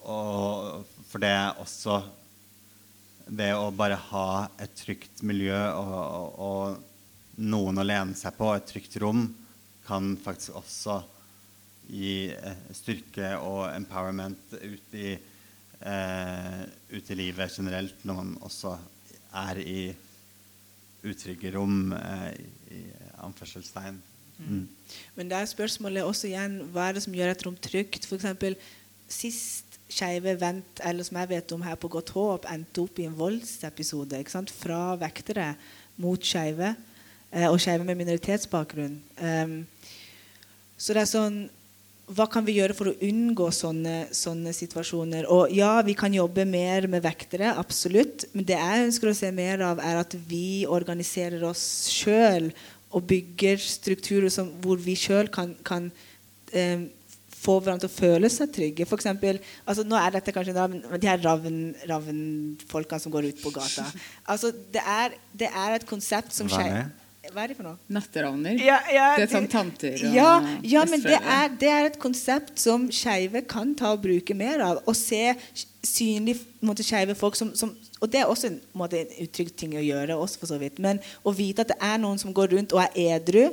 og 0.09 0.83
for 1.07 1.23
det 1.23 1.31
er 1.31 1.61
også 1.61 2.01
det 3.23 3.53
å 3.55 3.71
bare 3.71 3.97
ha 4.11 4.27
et 4.61 4.73
trygt 4.75 5.23
miljø 5.23 5.55
og, 5.55 5.93
og, 5.95 6.41
og 6.43 7.43
noen 7.47 7.79
å 7.79 7.85
lene 7.85 8.17
seg 8.17 8.35
på, 8.37 8.51
et 8.53 8.67
trygt 8.69 8.97
rom, 9.01 9.25
kan 9.87 10.13
faktisk 10.21 10.57
også 10.59 10.99
gi 11.89 12.31
eh, 12.31 12.65
styrke 12.75 13.33
og 13.43 13.67
empowerment 13.73 14.53
ut 14.59 14.95
i, 14.95 15.13
eh, 15.13 16.61
ut 16.93 17.09
i 17.11 17.17
livet 17.19 17.57
generelt, 17.57 18.03
når 18.07 18.19
man 18.19 18.35
også 18.45 18.75
er 19.33 19.59
i 19.61 19.81
utrygge 21.03 21.51
rom 21.55 21.93
eh, 21.97 22.31
i 22.71 22.81
anførselstegn. 23.23 23.99
Mm. 24.37 24.47
mm. 24.47 24.97
Men 25.15 25.29
det 25.29 25.37
er 25.37 25.51
spørsmålet 25.51 26.07
også 26.07 26.29
igjen 26.29 26.61
hva 26.73 26.87
er 26.87 26.97
det 26.97 27.03
som 27.05 27.15
gjør 27.15 27.33
et 27.33 27.45
rom 27.45 27.59
trygt? 27.59 28.07
F.eks. 28.07 28.57
sist 29.11 29.73
Skeive 29.93 30.31
vent, 30.41 30.79
eller 30.81 31.05
som 31.05 31.19
jeg 31.19 31.29
vet 31.29 31.51
om 31.53 31.61
her 31.61 31.75
på 31.77 31.89
Godt 31.91 32.13
håp, 32.15 32.47
endte 32.49 32.81
opp 32.81 32.97
i 32.97 33.05
en 33.05 33.17
voldsepisode 33.17 34.17
ikke 34.17 34.33
sant? 34.33 34.49
fra 34.49 34.95
vektere 34.97 35.51
mot 36.01 36.23
skeive, 36.25 36.71
eh, 37.29 37.45
og 37.45 37.59
skeive 37.61 37.85
med 37.85 37.99
minoritetsbakgrunn. 37.99 38.95
Um, 39.21 39.59
så 40.77 40.95
det 40.95 41.03
er 41.03 41.11
sånn 41.11 41.37
hva 42.11 42.25
kan 42.27 42.43
vi 42.43 42.57
gjøre 42.57 42.75
for 42.75 42.91
å 42.91 42.95
unngå 43.07 43.47
sånne, 43.55 44.09
sånne, 44.15 44.51
situasjoner? 44.55 45.27
Og 45.31 45.53
ja, 45.55 45.77
vi 45.85 45.95
kan 45.95 46.13
jobbe 46.13 46.43
mer 46.47 46.87
med 46.91 47.03
vektere, 47.05 47.53
absolutt. 47.59 48.25
Men 48.35 48.47
det 48.49 48.57
jeg 48.59 48.87
ønsker 48.89 49.11
å 49.11 49.15
se 49.15 49.29
mer 49.35 49.63
av, 49.63 49.79
er 49.79 50.01
at 50.01 50.15
vi 50.27 50.65
organiserer 50.67 51.45
oss 51.47 51.63
sjøl 51.93 52.51
og 52.93 53.07
bygger 53.09 53.61
strukturer 53.63 54.33
som, 54.33 54.51
hvor 54.61 54.81
vi 54.83 54.97
sjøl 54.99 55.31
kan, 55.33 55.55
kan 55.65 55.87
eh, 56.51 56.83
få 57.43 57.57
hverandre 57.59 57.87
til 57.87 57.91
å 57.91 57.95
føle 57.95 58.31
seg 58.31 58.51
trygge. 58.55 58.87
For 58.89 58.99
eksempel, 58.99 59.39
altså 59.63 59.85
nå 59.87 59.97
er 59.99 60.17
dette 60.17 60.35
kanskje 60.35 60.67
de 60.99 61.09
her 61.09 61.23
ravnfolkene 61.23 63.03
som 63.03 63.15
går 63.15 63.31
ut 63.31 63.41
på 63.43 63.53
gata. 63.55 63.87
Altså, 64.33 64.51
det, 64.51 64.83
er, 64.83 65.15
det 65.31 65.49
er 65.49 65.77
et 65.77 65.87
konsept 65.87 66.35
som 66.35 66.51
skjer 66.51 66.83
hva 67.33 67.43
er 67.43 67.51
det 67.51 67.57
for 67.57 67.67
noe? 67.67 67.79
Natteravner? 67.93 68.59
Ja, 68.61 68.77
ja, 68.93 69.07
det 69.17 69.25
er 69.25 69.31
sånn 69.31 69.49
tanter 69.51 69.97
og 69.97 70.15
Ja, 70.15 70.31
ja 70.61 70.83
men 70.89 71.01
det 71.03 71.17
er, 71.17 71.51
det 71.59 71.69
er, 71.71 71.89
et 71.89 71.99
konsept 72.01 72.61
som 72.61 72.85
skeive 72.93 73.43
kan 73.49 73.73
ta 73.77 73.93
og 73.95 74.03
bruke 74.05 74.37
mer 74.37 74.61
av. 74.63 74.81
Å 74.85 74.93
se 74.97 75.33
synlig 75.83 76.37
skeive 76.85 77.17
folk 77.19 77.35
som, 77.39 77.51
som, 77.57 77.73
Og 77.99 78.11
det 78.11 78.21
er 78.21 78.29
også 78.31 78.51
en, 78.51 78.59
måte, 78.77 79.01
en 79.01 79.25
utrygg 79.25 79.53
ting 79.57 79.75
å 79.79 79.83
gjøre, 79.83 80.15
også 80.15 80.43
for 80.43 80.53
så 80.53 80.61
vidt. 80.61 80.79
Men 80.83 81.01
å 81.23 81.33
vite 81.35 81.65
at 81.65 81.73
det 81.73 81.79
er 81.81 82.01
noen 82.01 82.21
som 82.21 82.33
går 82.35 82.53
rundt 82.55 82.75
og 82.75 82.83
er 82.85 83.17
edru, 83.17 83.47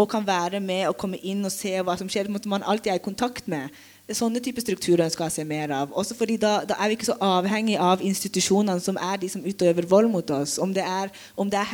og 0.00 0.08
kan 0.10 0.26
være 0.26 0.60
med 0.60 0.86
og 0.88 0.96
komme 0.98 1.20
inn 1.20 1.44
og 1.44 1.52
se 1.52 1.72
hva 1.84 1.94
som 2.00 2.08
skjer, 2.10 2.30
måtte 2.32 2.50
man 2.50 2.64
alltid 2.64 2.94
er 2.94 3.00
i 3.00 3.04
kontakt 3.04 3.48
med. 3.50 3.70
Sånne 4.10 4.42
typer 4.42 4.64
strukturer 4.64 5.12
skal 5.12 5.28
jeg 5.28 5.36
se 5.36 5.44
mer 5.46 5.72
av. 5.76 5.92
Også 5.96 6.16
fordi 6.18 6.38
da, 6.40 6.62
da, 6.68 6.76
er 6.80 6.90
vi 6.90 6.96
ikke 6.98 7.12
så 7.12 7.18
avhengig 7.22 7.76
av 7.80 8.02
institusjonene 8.04 8.82
som 8.82 8.98
er 9.00 9.20
de 9.22 9.30
som 9.30 9.44
utøver 9.44 9.86
vold 9.88 10.10
mot 10.12 10.32
oss. 10.34 10.58
Om 10.62 10.74
det 10.74 10.84
er, 10.84 11.12
om 11.38 11.50
det 11.52 11.60
er 11.60 11.70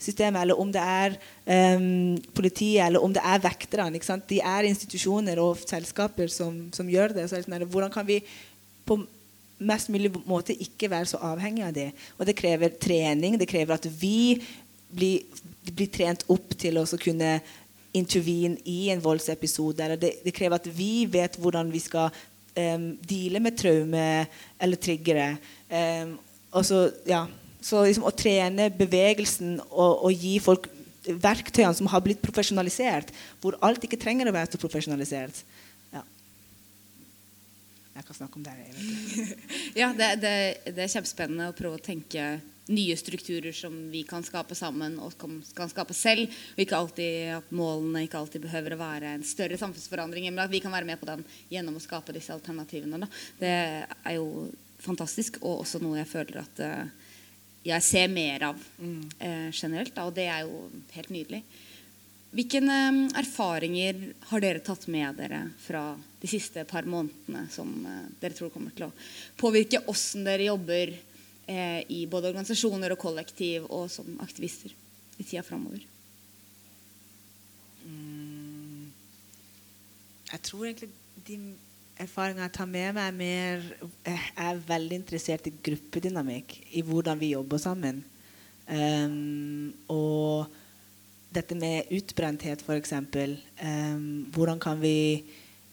helsesystemet, 0.00 0.42
eller 0.42 0.60
om 0.60 0.72
det 0.72 0.80
er 0.80 1.16
um, 1.76 2.18
politiet, 2.34 2.86
eller 2.86 3.02
om 3.02 3.12
det 3.12 3.22
er 3.22 3.42
vekterne. 3.42 4.00
De 4.28 4.40
er 4.40 4.68
institusjoner 4.68 5.38
og 5.38 5.58
selskaper 5.58 6.28
som, 6.28 6.70
som 6.72 6.88
gjør 6.88 7.14
det. 7.14 7.28
Så 7.28 7.42
sånn, 7.42 7.68
hvordan 7.68 7.92
kan 7.92 8.06
vi 8.06 8.22
på 8.86 8.98
mest 9.60 9.90
mulig 9.92 10.10
måte 10.24 10.56
ikke 10.56 10.90
være 10.90 11.06
så 11.06 11.20
avhengig 11.20 11.64
av 11.66 11.74
det? 11.74 11.90
Og 12.18 12.26
det 12.26 12.36
krever 12.36 12.72
trening. 12.80 13.38
Det 13.38 13.48
krever 13.48 13.76
at 13.76 13.86
vi 13.86 14.40
blir, 14.90 15.22
blir 15.70 15.90
trent 15.92 16.24
opp 16.28 16.56
til 16.58 16.80
å 16.80 16.86
kunne 16.96 17.40
intervene 17.92 18.56
i 18.64 18.88
en 18.90 19.02
voldsepisode. 19.02 19.96
Det, 19.98 20.14
det, 20.24 20.34
krever 20.34 20.60
at 20.60 20.68
vi 20.72 21.06
vet 21.10 21.36
hvordan 21.36 21.70
vi 21.72 21.82
skal 21.82 22.08
um, 22.56 22.96
deale 23.02 23.42
med 23.42 23.58
traume 23.58 24.08
eller 24.60 24.80
triggere. 24.80 25.34
Um, 25.68 26.16
og 26.50 26.64
så, 26.66 26.88
ja, 27.06 27.26
så 27.60 27.84
liksom 27.84 28.06
å 28.08 28.14
trene 28.16 28.70
bevegelsen 28.72 29.58
og, 29.68 30.04
og, 30.06 30.12
gi 30.12 30.36
folk 30.42 30.68
verktøyene 31.04 31.74
som 31.76 31.88
har 31.90 32.02
blitt 32.04 32.22
profesjonalisert, 32.22 33.10
hvor 33.40 33.56
alt 33.64 33.84
ikke 33.84 34.00
trenger 34.00 34.28
å 34.28 34.34
være 34.36 34.52
så 34.52 34.60
profesjonalisert. 34.60 35.42
Ja. 35.94 36.04
Jeg 37.96 38.06
kan 38.06 38.18
snakke 38.18 38.40
om 38.40 38.46
det. 38.46 38.56
ja, 39.80 39.90
det, 39.96 40.10
det, 40.22 40.34
det 40.70 40.84
er 40.84 40.92
kjempespennende 40.92 41.50
å 41.50 41.56
prøve 41.56 41.80
å 41.80 41.84
tenke 41.84 42.34
nye 42.70 42.96
strukturer 42.96 43.52
som 43.56 43.74
vi 43.90 44.02
kan 44.06 44.22
skape 44.22 44.54
sammen 44.54 44.98
og 45.02 45.16
kan 45.18 45.70
skape 45.70 45.94
selv. 45.96 46.30
Og 46.54 46.62
ikke 46.62 46.78
alltid 46.78 47.34
at 47.40 47.52
målene 47.54 48.04
ikke 48.06 48.20
alltid 48.20 48.44
behøver 48.44 48.76
å 48.76 48.80
være 48.80 49.14
en 49.16 49.26
større 49.26 49.58
samfunnsforandring, 49.58 50.28
men 50.30 50.44
at 50.44 50.52
vi 50.52 50.62
kan 50.62 50.74
være 50.74 50.88
med 50.88 51.00
på 51.00 51.08
den 51.08 51.24
gjennom 51.50 51.78
å 51.78 51.82
skape 51.82 52.14
disse 52.16 52.34
alternativene. 52.36 53.02
Da. 53.02 53.10
Det 53.40 53.54
er 53.90 54.18
jo 54.18 54.48
fantastisk, 54.80 55.40
og 55.42 55.64
også 55.64 55.80
noe 55.82 55.98
jeg 56.00 56.08
føler 56.08 56.40
at 56.44 56.62
uh, 56.64 56.99
jeg 57.66 57.84
ser 57.84 58.08
mer 58.12 58.46
av 58.50 58.60
uh, 58.60 59.50
generelt. 59.52 59.92
Da, 59.96 60.06
og 60.08 60.16
det 60.16 60.28
er 60.30 60.46
jo 60.46 60.64
helt 60.94 61.12
nydelig. 61.12 61.42
Hvilke 62.30 62.62
uh, 62.62 63.02
erfaringer 63.20 64.00
har 64.30 64.44
dere 64.44 64.64
tatt 64.64 64.86
med 64.92 65.20
dere 65.20 65.42
fra 65.60 65.84
de 66.20 66.30
siste 66.30 66.64
par 66.68 66.88
månedene 66.88 67.46
som 67.52 67.70
dere 68.20 68.36
tror 68.36 68.52
kommer 68.52 68.74
til 68.76 68.88
å 68.88 68.94
påvirke 69.40 69.84
åssen 69.88 70.26
dere 70.28 70.50
jobber 70.50 70.92
eh, 71.50 71.80
i 71.88 72.04
både 72.10 72.30
organisasjoner 72.30 72.94
og 72.94 73.00
kollektiv 73.00 73.66
og 73.68 73.88
som 73.92 74.18
aktivister 74.22 74.74
i 75.16 75.24
tida 75.24 75.42
framover? 75.46 75.82
Mm. 77.86 78.90
Jeg 80.30 80.42
tror 80.46 80.68
egentlig 80.68 80.90
de 81.26 81.38
erfaringene 82.00 82.46
jeg 82.48 82.54
tar 82.56 82.70
med 82.70 82.96
meg, 82.96 83.04
er 83.04 83.16
mer 83.16 83.66
Jeg 84.06 84.32
er 84.44 84.64
veldig 84.68 84.96
interessert 85.02 85.46
i 85.48 85.52
gruppedynamikk, 85.68 86.56
i 86.76 86.82
hvordan 86.86 87.20
vi 87.20 87.34
jobber 87.34 87.60
sammen. 87.60 88.02
Um, 88.70 89.70
og 89.90 90.50
dette 91.34 91.56
med 91.58 91.90
utbrenthet, 91.94 92.62
f.eks. 92.64 92.94
Um, 92.94 94.26
hvordan 94.34 94.60
kan 94.62 94.80
vi 94.80 95.24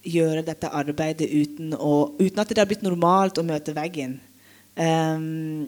gjøre 0.08 0.46
dette 0.46 0.72
arbeidet 0.72 1.28
uten, 1.30 1.74
å, 1.74 2.14
uten 2.20 2.42
at 2.42 2.54
det 2.54 2.62
har 2.62 2.70
blitt 2.70 2.86
normalt 2.86 3.40
å 3.40 3.46
møte 3.48 3.76
veggen? 3.78 4.18
Um, 4.78 5.68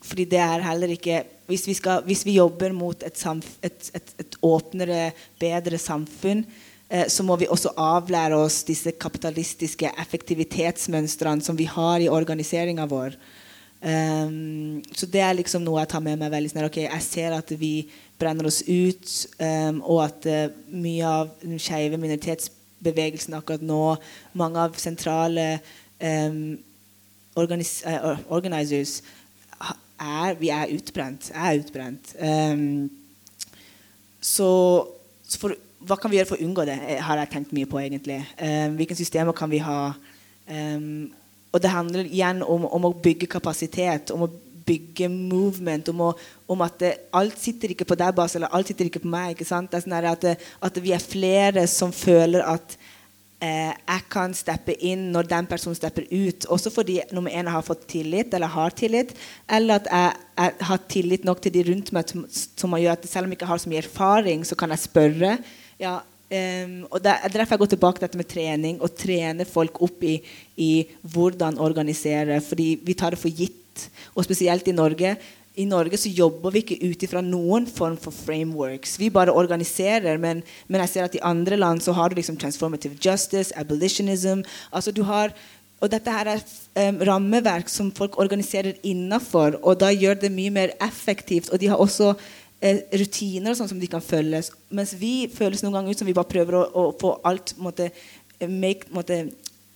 fordi 0.00 0.24
det 0.32 0.40
er 0.40 0.62
heller 0.64 0.88
ikke 0.94 1.18
Hvis 1.50 1.66
vi, 1.68 1.74
skal, 1.76 2.00
hvis 2.06 2.22
vi 2.24 2.38
jobber 2.38 2.72
mot 2.72 3.02
et, 3.04 3.18
et, 3.66 3.88
et, 3.98 4.12
et 4.22 4.36
åpnere, 4.46 5.10
bedre 5.42 5.80
samfunn, 5.82 6.44
eh, 6.46 6.69
så 6.90 7.22
må 7.22 7.36
vi 7.38 7.46
også 7.46 7.70
avlære 7.78 8.34
oss 8.34 8.64
disse 8.66 8.90
kapitalistiske 8.98 9.92
effektivitetsmønstrene 10.02 11.44
som 11.46 11.54
vi 11.54 11.68
har 11.70 12.02
i 12.02 12.08
organiseringa 12.10 12.88
vår. 12.90 13.14
Um, 13.80 14.82
så 14.92 15.06
det 15.08 15.22
er 15.24 15.38
liksom 15.38 15.62
noe 15.64 15.80
jeg 15.80 15.88
tar 15.94 16.02
med 16.04 16.20
meg 16.20 16.32
veldig 16.34 16.50
snart. 16.52 16.68
Okay, 16.68 16.84
jeg 16.84 17.04
ser 17.06 17.32
at 17.32 17.52
vi 17.56 17.88
brenner 18.20 18.48
oss 18.50 18.60
ut, 18.68 19.12
um, 19.40 19.80
og 19.80 20.02
at 20.04 20.28
uh, 20.28 20.56
mye 20.68 21.06
av 21.08 21.30
den 21.40 21.60
skeive 21.62 22.00
minoritetsbevegelsen 22.00 23.38
akkurat 23.38 23.64
nå, 23.64 23.96
mange 24.36 24.66
av 24.66 24.76
sentrale 24.80 25.46
um, 25.96 26.58
organis 27.40 27.78
uh, 27.88 28.20
organizers 28.28 29.00
er, 30.00 30.36
Vi 30.40 30.48
er 30.48 30.70
utbrent. 30.72 31.26
Er 31.36 31.58
utbrent. 31.60 32.14
Så, 34.20 34.46
så 35.28 35.40
for, 35.40 35.52
hva 35.86 35.96
kan 35.96 36.12
vi 36.12 36.18
gjøre 36.18 36.28
for 36.28 36.40
å 36.40 36.46
unngå 36.46 36.66
det, 36.68 36.76
eh, 36.86 37.00
har 37.02 37.20
jeg 37.22 37.32
tenkt 37.32 37.54
mye 37.56 37.68
på. 37.68 37.80
egentlig. 37.80 38.20
Um, 38.36 38.76
hvilke 38.76 38.96
systemer 38.96 39.32
kan 39.32 39.50
vi 39.50 39.58
ha? 39.64 39.94
Um, 40.48 41.10
og 41.52 41.62
det 41.62 41.72
handler 41.72 42.04
igjen 42.04 42.42
om, 42.42 42.66
om, 42.66 42.84
å 42.84 42.94
bygge 42.94 43.26
kapasitet, 43.30 44.12
om 44.14 44.26
å 44.26 44.30
bygge 44.66 45.08
movement, 45.08 45.88
om, 45.88 46.04
å, 46.06 46.12
om 46.46 46.62
at 46.62 46.78
det, 46.78 46.92
alt 47.16 47.38
sitter 47.40 47.72
ikke 47.72 47.88
på 47.88 47.98
deg, 47.98 48.14
Bas, 48.14 48.36
eller 48.36 48.52
alt 48.54 48.70
sitter 48.70 48.86
ikke 48.86 49.02
på 49.02 49.10
meg. 49.10 49.34
ikke 49.34 49.48
sant? 49.48 49.70
Det 49.70 49.80
er 49.80 49.86
sånn 49.86 49.96
at, 50.12 50.46
at 50.68 50.80
vi 50.84 50.94
er 50.94 51.02
flere 51.02 51.66
som 51.70 51.94
føler 51.96 52.44
at 52.46 52.76
eh, 53.42 53.72
jeg 53.72 54.04
kan 54.12 54.36
steppe 54.36 54.76
inn 54.86 55.08
når 55.14 55.30
den 55.32 55.48
personen 55.50 55.78
stepper 55.78 56.06
ut. 56.12 56.46
Også 56.52 56.70
fordi 56.74 57.00
nummer 57.10 57.34
én 57.34 57.50
har 57.50 57.66
fått 57.66 57.88
tillit, 57.90 58.34
eller 58.36 58.52
har 58.52 58.76
tillit, 58.76 59.16
eller 59.48 59.80
at 59.80 59.90
jeg, 59.90 60.28
jeg 60.44 60.68
har 60.70 60.84
tillit 60.92 61.26
nok 61.26 61.42
til 61.42 61.56
de 61.56 61.66
rundt 61.72 61.90
meg 61.96 62.12
som, 62.12 62.28
som 62.30 62.78
gjør 62.78 62.94
at 62.94 63.10
selv 63.10 63.26
om 63.26 63.34
jeg 63.34 63.40
ikke 63.40 63.50
har 63.50 63.64
så 63.64 63.72
mye 63.72 63.82
erfaring, 63.82 64.46
så 64.46 64.58
kan 64.60 64.76
jeg 64.76 64.84
spørre. 64.86 65.34
Ja, 65.80 65.96
um, 66.04 66.76
og 66.90 67.00
det 67.02 67.16
er 67.16 67.34
derfor 67.34 67.56
jeg 67.56 67.64
går 67.64 67.72
tilbake 67.74 67.98
til 67.98 68.06
dette 68.06 68.20
med 68.20 68.30
trening. 68.30 68.78
Å 68.84 68.92
trene 68.92 69.48
folk 69.48 69.80
opp 69.82 70.04
i, 70.06 70.18
i 70.60 70.70
hvordan 71.02 71.60
organisere. 71.62 72.40
Fordi 72.44 72.74
vi 72.84 72.96
tar 72.98 73.16
det 73.16 73.22
for 73.22 73.32
gitt. 73.32 73.88
Og 74.14 74.26
spesielt 74.26 74.68
i 74.68 74.76
Norge 74.76 75.16
i 75.58 75.66
Norge 75.66 75.98
så 75.98 76.10
jobber 76.14 76.54
vi 76.54 76.62
ikke 76.62 76.78
ut 76.86 77.04
ifra 77.04 77.20
noen 77.24 77.66
form 77.68 77.96
for 78.00 78.14
frameworks. 78.14 78.94
Vi 79.00 79.10
bare 79.12 79.34
organiserer. 79.34 80.18
Men, 80.22 80.44
men, 80.68 80.82
jeg 80.84 80.92
ser 80.92 81.08
at 81.08 81.16
i 81.18 81.24
andre 81.26 81.58
land 81.58 81.82
så 81.84 81.94
har 81.96 82.10
du 82.10 82.18
liksom 82.18 82.38
transformative 82.40 82.98
justice, 83.02 83.54
abolitionism 83.56 84.44
altså 84.70 84.94
du 84.94 85.02
har, 85.08 85.34
Og 85.80 85.88
dette 85.88 86.12
her 86.12 86.28
er 86.28 86.42
um, 86.76 86.98
rammeverk 87.08 87.70
som 87.72 87.86
folk 87.96 88.18
organiserer 88.20 88.76
innafor, 88.84 89.54
og 89.62 89.78
da 89.80 89.88
gjør 89.88 90.18
det 90.20 90.28
mye 90.34 90.52
mer 90.52 90.74
effektivt. 90.76 91.48
Og 91.48 91.60
de 91.60 91.70
har 91.72 91.80
også 91.80 92.10
uh, 92.60 93.50
og 93.50 93.56
sånn 93.56 93.70
som 93.72 93.80
de 93.80 93.88
kan 93.90 94.04
følges. 94.04 94.52
Mens 94.68 94.94
vi 94.98 95.28
føles 95.32 95.62
noen 95.64 95.78
ganger 95.78 95.94
ut 95.94 96.02
som 96.02 96.08
vi 96.08 96.16
bare 96.16 96.30
prøver 96.30 96.58
å, 96.58 96.64
å 96.68 96.84
få 97.00 97.16
alt 97.26 97.54
måtte, 97.58 97.90
make, 98.46 98.90
måtte, 98.94 99.24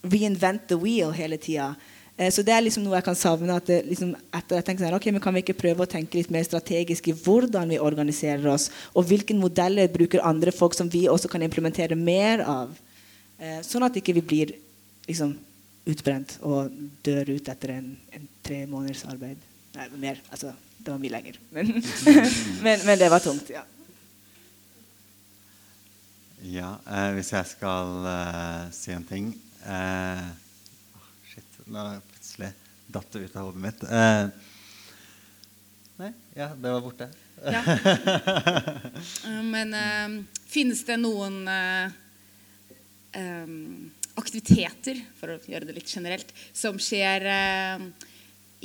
Reinvent 0.05 0.67
the 0.69 0.77
wheel 0.77 1.15
hele 1.17 1.39
tida. 1.41 1.71
Eh, 2.17 2.29
så 2.29 2.43
det 2.45 2.53
er 2.53 2.61
liksom 2.61 2.85
noe 2.85 2.99
jeg 2.99 3.07
kan 3.07 3.17
savne. 3.17 3.55
at 3.57 3.67
det, 3.67 3.79
liksom, 3.89 4.11
etter 4.37 4.61
jeg 4.61 4.79
sånn, 4.79 4.97
ok, 4.99 5.07
men 5.13 5.23
Kan 5.25 5.35
vi 5.35 5.41
ikke 5.41 5.57
prøve 5.57 5.87
å 5.87 5.89
tenke 5.89 6.19
litt 6.19 6.31
mer 6.31 6.45
strategisk 6.45 7.09
i 7.09 7.15
hvordan 7.17 7.73
vi 7.73 7.81
organiserer 7.81 8.45
oss? 8.53 8.71
Og 8.95 9.09
hvilke 9.09 9.35
modeller 9.35 9.89
bruker 9.89 10.21
andre 10.21 10.53
folk 10.53 10.75
som 10.75 10.91
vi 10.93 11.09
også 11.09 11.31
kan 11.33 11.43
implementere 11.43 11.97
mer 11.97 12.45
av? 12.45 12.77
Eh, 13.41 13.63
sånn 13.65 13.83
at 13.83 13.97
ikke 13.97 14.15
vi 14.21 14.21
blir 14.21 14.55
liksom, 15.09 15.35
utbrent 15.89 16.39
og 16.43 16.71
dør 17.05 17.35
ut 17.35 17.49
etter 17.49 17.75
en, 17.79 17.91
en 18.13 18.29
tre 18.45 18.65
måneders 18.67 19.05
arbeid. 19.09 19.41
Nei, 19.75 19.89
mer. 19.99 20.21
Altså, 20.31 20.55
det 20.79 20.93
var 20.93 21.01
mye 21.03 21.15
lenger. 21.17 21.39
Men, 21.51 21.73
men, 22.67 22.85
men 22.87 22.99
det 22.99 23.11
var 23.11 23.25
tungt. 23.25 23.51
ja. 23.51 23.65
Ja, 26.45 26.75
eh, 26.93 27.11
hvis 27.17 27.31
jeg 27.33 27.49
skal 27.49 28.05
eh, 28.05 28.65
si 28.77 28.93
en 28.93 29.07
ting 29.09 29.31
eh, 29.65 30.27
nå 31.73 31.85
plutselig 32.11 32.51
datt 32.93 33.15
det 33.15 33.23
ut 33.25 33.37
av 33.41 33.47
hodet 33.47 33.63
mitt. 33.65 33.85
Eh, 33.89 34.27
nei, 36.03 36.11
ja, 36.37 36.51
det 36.53 36.75
var 36.75 36.85
borte. 36.85 37.09
Ja. 37.45 37.63
Eh, 39.25 39.41
men 39.43 39.73
uh, 39.75 40.13
finnes 40.49 40.83
det 40.87 40.97
noen 41.01 41.49
aktiviteter, 44.15 45.01
for 45.19 45.35
å 45.35 45.37
gjøre 45.49 45.69
det 45.69 45.75
litt 45.77 45.91
generelt, 45.91 46.31
som 46.53 46.79
skjer 46.81 47.25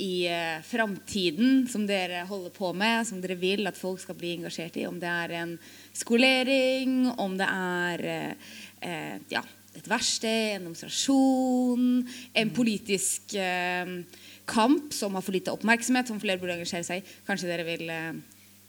i 0.00 0.24
uh, 0.32 0.58
framtiden, 0.66 1.64
som 1.70 1.86
dere 1.88 2.24
holder 2.28 2.52
på 2.56 2.72
med, 2.72 3.04
som 3.08 3.20
dere 3.22 3.38
vil 3.40 3.68
at 3.68 3.78
folk 3.78 4.00
skal 4.02 4.18
bli 4.18 4.34
engasjert 4.38 4.80
i? 4.80 4.88
Om 4.88 4.98
det 5.02 5.12
er 5.12 5.36
en 5.42 5.56
skolering, 5.92 7.00
om 7.20 7.36
det 7.38 7.48
er 7.50 8.04
ja, 9.28 9.42
et 9.76 9.88
verksted, 9.88 10.56
en 10.56 10.66
demonstrasjon, 10.66 11.86
en 12.34 12.52
politisk 12.54 13.34
eh, 13.38 13.92
kamp 14.50 14.94
som 14.94 15.14
har 15.14 15.24
for 15.24 15.36
lite 15.36 15.54
oppmerksomhet, 15.54 16.10
som 16.10 16.20
flere 16.22 16.40
burde 16.40 16.58
engasjere 16.58 16.86
seg 16.86 17.02
i. 17.02 17.16
Kanskje 17.26 17.50
dere 17.50 17.66
vil 17.68 17.86
eh, 17.92 18.20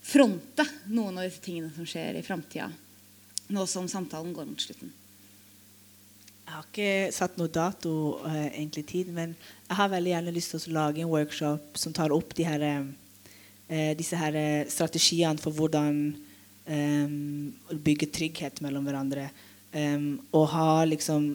fronte 0.06 0.66
noen 0.94 1.18
av 1.18 1.28
disse 1.28 1.44
tingene 1.44 1.74
som 1.76 1.88
skjer 1.90 2.20
i 2.20 2.26
framtida, 2.26 2.70
nå 3.52 3.68
som 3.70 3.90
samtalen 3.92 4.34
går 4.36 4.50
mot 4.50 4.62
slutten? 4.62 4.94
Jeg 6.52 6.58
har 6.58 6.66
ikke 6.68 7.14
satt 7.16 7.38
noe 7.40 7.48
dato 7.48 7.92
uh, 8.26 8.48
egentlig 8.50 8.82
tid, 8.90 9.12
men 9.16 9.38
jeg 9.70 9.78
har 9.78 9.88
veldig 9.94 10.12
gjerne 10.12 10.34
lyst 10.36 10.52
til 10.52 10.74
å 10.74 10.74
lage 10.82 11.00
en 11.00 11.08
workshop 11.08 11.80
som 11.80 11.94
tar 11.96 12.12
opp 12.12 12.36
de 12.36 12.44
her, 12.44 12.66
uh, 13.72 13.94
disse 13.96 14.20
her 14.20 14.36
strategiene 14.68 15.40
for 15.40 15.56
hvordan 15.56 16.02
um, 16.68 17.16
bygge 17.72 18.12
trygghet 18.12 18.60
mellom 18.68 18.84
hverandre. 18.84 19.30
Um, 19.72 20.20
og 20.36 20.50
ha 20.52 20.84
liksom 20.92 21.32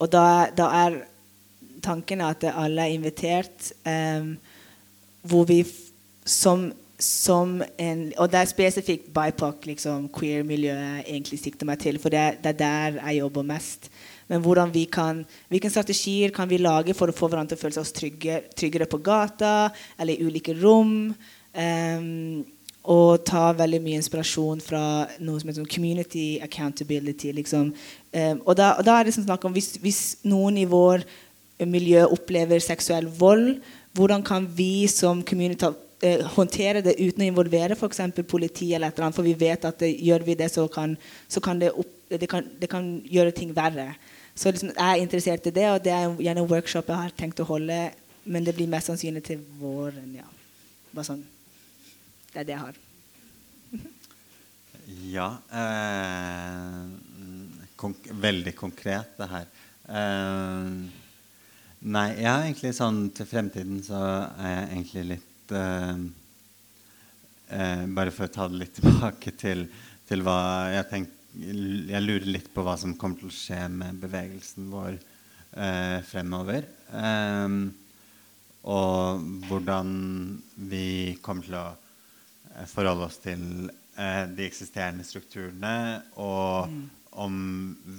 og 0.00 0.10
da, 0.16 0.48
da 0.56 0.72
er 0.80 1.00
tanken 1.84 2.24
at 2.24 2.48
alle 2.48 2.88
er 2.88 2.96
invitert, 2.96 3.72
um, 3.84 4.36
hvor 5.28 5.44
vi 5.44 5.60
som 6.24 6.70
en 7.78 8.12
Og 8.16 8.32
det 8.32 8.40
er 8.40 8.48
spesifikt 8.48 9.12
BIPOC, 9.14 9.66
liksom 9.76 10.08
queer-miljøet, 10.08 11.04
egentlig 11.04 11.38
sikter 11.38 11.68
meg 11.68 11.84
til, 11.84 12.00
for 12.00 12.08
det, 12.08 12.40
det, 12.40 12.56
er 12.56 12.62
der 12.64 13.02
jeg 13.04 13.20
jobber 13.20 13.42
mest. 13.42 13.90
Men 14.28 14.44
hvordan 14.44 14.72
vi 14.74 14.84
kan, 14.92 15.24
hvilke 15.48 15.70
strategier 15.72 16.32
kan 16.36 16.50
vi 16.50 16.60
lage 16.60 16.94
for 16.96 17.08
å 17.08 17.16
få 17.16 17.30
hverandre 17.30 17.56
til 17.56 17.60
å 17.60 17.64
føle 17.64 17.80
seg 17.80 17.96
trygge, 17.96 18.42
tryggere 18.56 18.88
på 18.90 19.00
gata 19.00 19.72
eller 19.96 20.14
i 20.14 20.28
ulike 20.28 20.56
rom? 20.60 21.14
Um, 21.56 22.44
og 22.88 23.24
ta 23.28 23.50
veldig 23.56 23.80
mye 23.84 23.98
inspirasjon 24.00 24.60
fra 24.64 24.82
noe 25.20 25.40
som 25.40 25.50
heter 25.50 25.66
community 25.68 26.38
accountability. 26.44 27.34
Liksom. 27.36 27.72
Um, 28.12 28.38
og, 28.44 28.54
da, 28.56 28.74
og, 28.78 28.84
da, 28.86 28.96
er 28.96 29.08
det 29.08 29.16
sånn 29.16 29.26
snakk 29.26 29.44
om 29.44 29.56
hvis, 29.56 29.74
hvis, 29.82 30.00
noen 30.28 30.60
i 30.62 30.68
vår 30.68 31.04
miljø 31.68 32.06
opplever 32.06 32.62
seksuell 32.64 33.08
vold, 33.18 33.58
hvordan 33.98 34.22
kan 34.24 34.46
vi 34.56 34.86
som 34.88 35.20
community 35.26 35.68
uh, 35.68 36.24
håndtere 36.38 36.84
det 36.86 36.96
uten 37.00 37.26
å 37.26 37.28
involvere 37.28 37.76
f.eks. 37.76 38.00
politi? 38.22 38.72
eller 38.72 38.88
et 38.88 38.96
eller 38.96 39.10
annet, 39.10 39.18
For 39.18 39.26
vi 39.26 39.36
vet 39.36 39.68
at 39.68 39.84
det, 39.84 39.92
gjør 40.08 40.24
vi 40.24 40.38
det, 40.38 40.48
så 40.54 40.68
kan, 40.72 40.96
så 41.28 41.44
kan 41.44 41.60
det, 41.60 41.74
opp, 41.74 41.90
det, 42.08 42.24
kan, 42.30 42.46
det, 42.60 42.70
kan, 42.72 42.94
gjøre 43.04 43.36
ting 43.36 43.52
verre. 43.56 43.90
Så 44.38 44.52
liksom, 44.52 44.70
jeg 44.70 44.86
er 44.86 45.02
interessert 45.02 45.46
i 45.50 45.54
det, 45.54 45.66
og 45.72 45.80
det 45.82 45.90
er 45.90 46.12
gjerne 46.22 46.44
en 46.44 46.50
workshop 46.50 46.90
jeg 46.92 47.02
har 47.02 47.14
tenkt 47.18 47.40
å 47.42 47.48
holde. 47.48 47.78
Men 48.28 48.44
det 48.46 48.54
blir 48.54 48.70
mest 48.70 48.90
sannsynlig 48.90 49.24
til 49.26 49.40
våren. 49.58 50.12
ja. 50.14 50.26
Bare 50.92 51.06
sånn. 51.08 51.24
Det 52.30 52.42
er 52.42 52.46
det 52.46 52.54
jeg 52.56 52.66
har. 52.66 52.84
Ja. 55.04 55.26
Eh, 55.52 56.76
konk 57.76 58.06
veldig 58.22 58.54
konkret, 58.56 59.10
det 59.18 59.26
her. 59.28 59.50
Eh, 59.84 60.70
nei, 61.92 62.06
jeg 62.16 62.30
har 62.30 62.46
egentlig 62.46 62.72
sånn 62.78 63.02
til 63.12 63.28
fremtiden 63.28 63.82
så 63.84 64.00
er 64.40 64.54
jeg 64.54 64.64
egentlig 64.70 65.04
litt 65.10 65.54
eh, 65.60 66.00
eh 67.58 67.84
Bare 68.00 68.14
for 68.16 68.30
å 68.30 68.32
ta 68.32 68.48
det 68.48 68.62
litt 68.62 68.74
tilbake 68.80 69.36
til, 69.36 69.66
til 70.08 70.24
hva 70.24 70.40
jeg 70.72 70.88
tenker 70.94 71.17
Jeg 71.38 72.02
lurer 72.02 72.26
litt 72.26 72.48
på 72.50 72.64
hva 72.66 72.74
som 72.80 72.96
kommer 72.98 73.20
til 73.20 73.30
å 73.30 73.34
skje 73.34 73.60
med 73.70 74.00
bevegelsen 74.02 74.72
vår 74.72 74.96
eh, 74.98 75.98
fremover. 76.08 76.66
Eh, 76.90 77.58
og 78.68 79.28
hvordan 79.46 79.92
vi 80.68 81.14
kommer 81.22 81.46
til 81.46 81.54
å 81.60 81.68
forholde 82.66 83.06
oss 83.06 83.20
til 83.22 83.70
eh, 83.70 84.24
de 84.34 84.46
eksisterende 84.48 85.06
strukturene, 85.06 86.02
og 86.18 86.72
mm. 86.72 86.82
om 87.22 87.38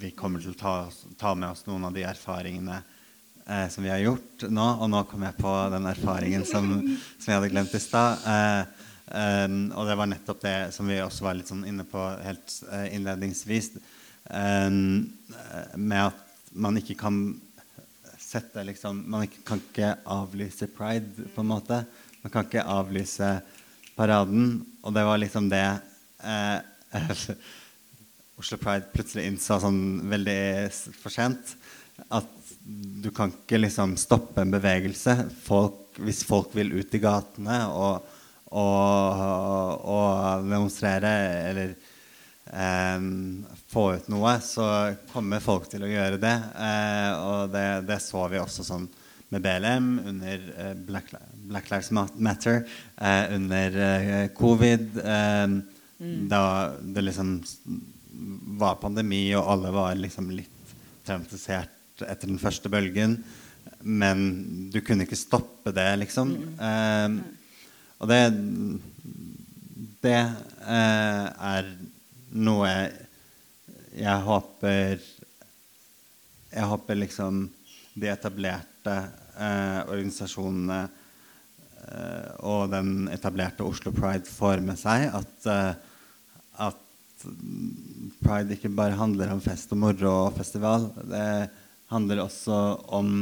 vi 0.01 0.11
kommer 0.19 0.43
til 0.43 0.51
å 0.51 0.59
ta, 0.59 0.75
ta, 1.15 1.31
med 1.31 1.53
oss 1.53 1.63
noen 1.69 1.87
av 1.87 1.95
de 1.95 2.03
erfaringene 2.09 2.81
eh, 2.81 3.67
som 3.71 3.87
vi 3.87 3.93
har 3.93 4.03
gjort 4.03 4.49
nå. 4.51 4.67
Og 4.83 4.91
nå 4.91 5.05
kom 5.07 5.23
jeg 5.29 5.39
på 5.39 5.55
den 5.77 5.87
erfaringen 5.93 6.43
som, 6.49 6.75
som 7.15 7.31
jeg 7.31 7.39
hadde 7.39 7.53
glemt 7.55 7.79
i 7.79 7.83
stad. 7.87 8.75
Um, 9.09 9.71
og 9.73 9.87
det 9.89 9.97
var 9.97 10.09
nettopp 10.11 10.41
det 10.43 10.57
som 10.75 10.89
vi 10.89 10.99
også 11.01 11.25
var 11.25 11.37
litt 11.37 11.49
sånn 11.49 11.65
inne 11.65 11.85
på 11.89 12.01
helt 12.21 12.53
uh, 12.69 12.85
innledningsvis, 12.93 13.71
um, 14.29 15.07
med 15.73 16.03
at 16.03 16.51
man 16.53 16.77
ikke 16.77 16.97
kan 16.99 17.21
sette 18.19 18.61
liksom, 18.67 18.99
Man 19.09 19.25
ikke, 19.25 19.41
kan 19.47 19.61
ikke 19.63 19.93
avlyse 20.05 20.67
pride, 20.75 21.29
på 21.33 21.41
en 21.41 21.49
måte. 21.49 21.79
Man 22.21 22.33
kan 22.33 22.45
ikke 22.45 22.67
avlyse 22.69 23.29
paraden. 23.97 24.59
Og 24.83 24.93
det 24.93 25.05
var 25.07 25.17
liksom 25.17 25.49
det 25.49 25.65
uh, 26.21 26.59
Oslo 28.39 28.59
Pride 28.61 28.91
plutselig 28.93 29.25
innså 29.27 29.57
sånn 29.63 29.81
veldig 30.11 30.41
for 31.01 31.13
sent 31.13 31.55
at 32.13 32.29
du 33.03 33.09
kan 33.15 33.33
ikke 33.33 33.59
liksom 33.59 33.95
stoppe 33.99 34.43
en 34.43 34.53
bevegelse 34.53 35.15
folk, 35.43 35.97
hvis 35.99 36.21
folk 36.27 36.53
vil 36.55 36.71
ut 36.77 36.93
i 36.95 37.01
gatene 37.01 37.57
og, 37.73 38.05
og, 38.49 39.85
og 39.85 40.49
demonstrere 40.49 41.13
eller 41.49 41.73
um, 42.53 43.45
få 43.69 43.85
ut 43.95 44.07
noe, 44.11 44.35
så 44.41 44.65
kommer 45.11 45.43
folk 45.43 45.69
til 45.71 45.85
å 45.85 45.91
gjøre 45.91 46.21
det. 46.21 46.35
Uh, 46.55 47.11
og 47.25 47.53
det, 47.53 47.67
det, 47.89 47.99
så 48.03 48.25
vi 48.31 48.41
også 48.41 48.65
sånn 48.67 48.89
med 49.29 49.43
BLM 49.45 49.89
under 50.09 50.45
eh, 50.57 50.71
Black, 50.87 51.11
Black, 51.51 51.67
Lives 51.69 51.91
Matter, 51.93 52.63
uh, 52.97 53.25
under 53.35 53.75
covid. 54.33 54.87
Mm. 54.97 55.59
Da 56.31 56.41
det 56.81 57.03
liksom 57.03 57.35
var 58.57 58.79
pandemi, 58.81 59.27
og 59.37 59.51
alle 59.53 59.73
var 59.75 59.93
liksom 59.99 60.31
litt 60.33 60.73
traumatisert 61.05 62.01
etter 62.01 62.31
den 62.31 62.41
første 62.41 62.71
bølgen. 62.73 63.19
Men 63.85 64.23
du 64.73 64.79
kunne 64.81 65.05
ikke 65.05 65.19
stoppe 65.19 65.75
det, 65.77 65.91
liksom. 66.01 66.33
Mm. 66.57 67.19
Og 67.99 68.07
det 68.07 68.23
Det 69.99 70.15
eh, 70.15 71.25
er 71.27 71.71
noe 72.31 72.69
jeg 73.99 74.23
håper 74.23 75.01
Jeg 76.53 76.69
håper 76.71 77.01
liksom 77.01 77.47
de 77.99 78.07
etablerte 78.07 78.95
eh, 78.95 79.81
organisasjonene 79.89 80.79
eh, 80.87 82.29
og 82.47 82.69
den 82.71 83.09
etablerte 83.11 83.65
Oslo 83.67 83.91
Pride 83.91 84.29
får 84.29 84.63
med 84.63 84.79
seg 84.79 85.09
at 85.19 85.49
eh, 85.51 85.73
at 86.59 86.85
pride 88.23 88.55
ikke 88.55 88.71
bare 88.71 88.95
handler 88.99 89.33
om 89.33 89.41
fest 89.43 89.71
og 89.75 89.81
moro 89.81 90.11
og 90.29 90.37
festival. 90.37 90.87
Det 91.07 91.49
handler 91.91 92.23
også 92.23 92.59
om 92.95 93.13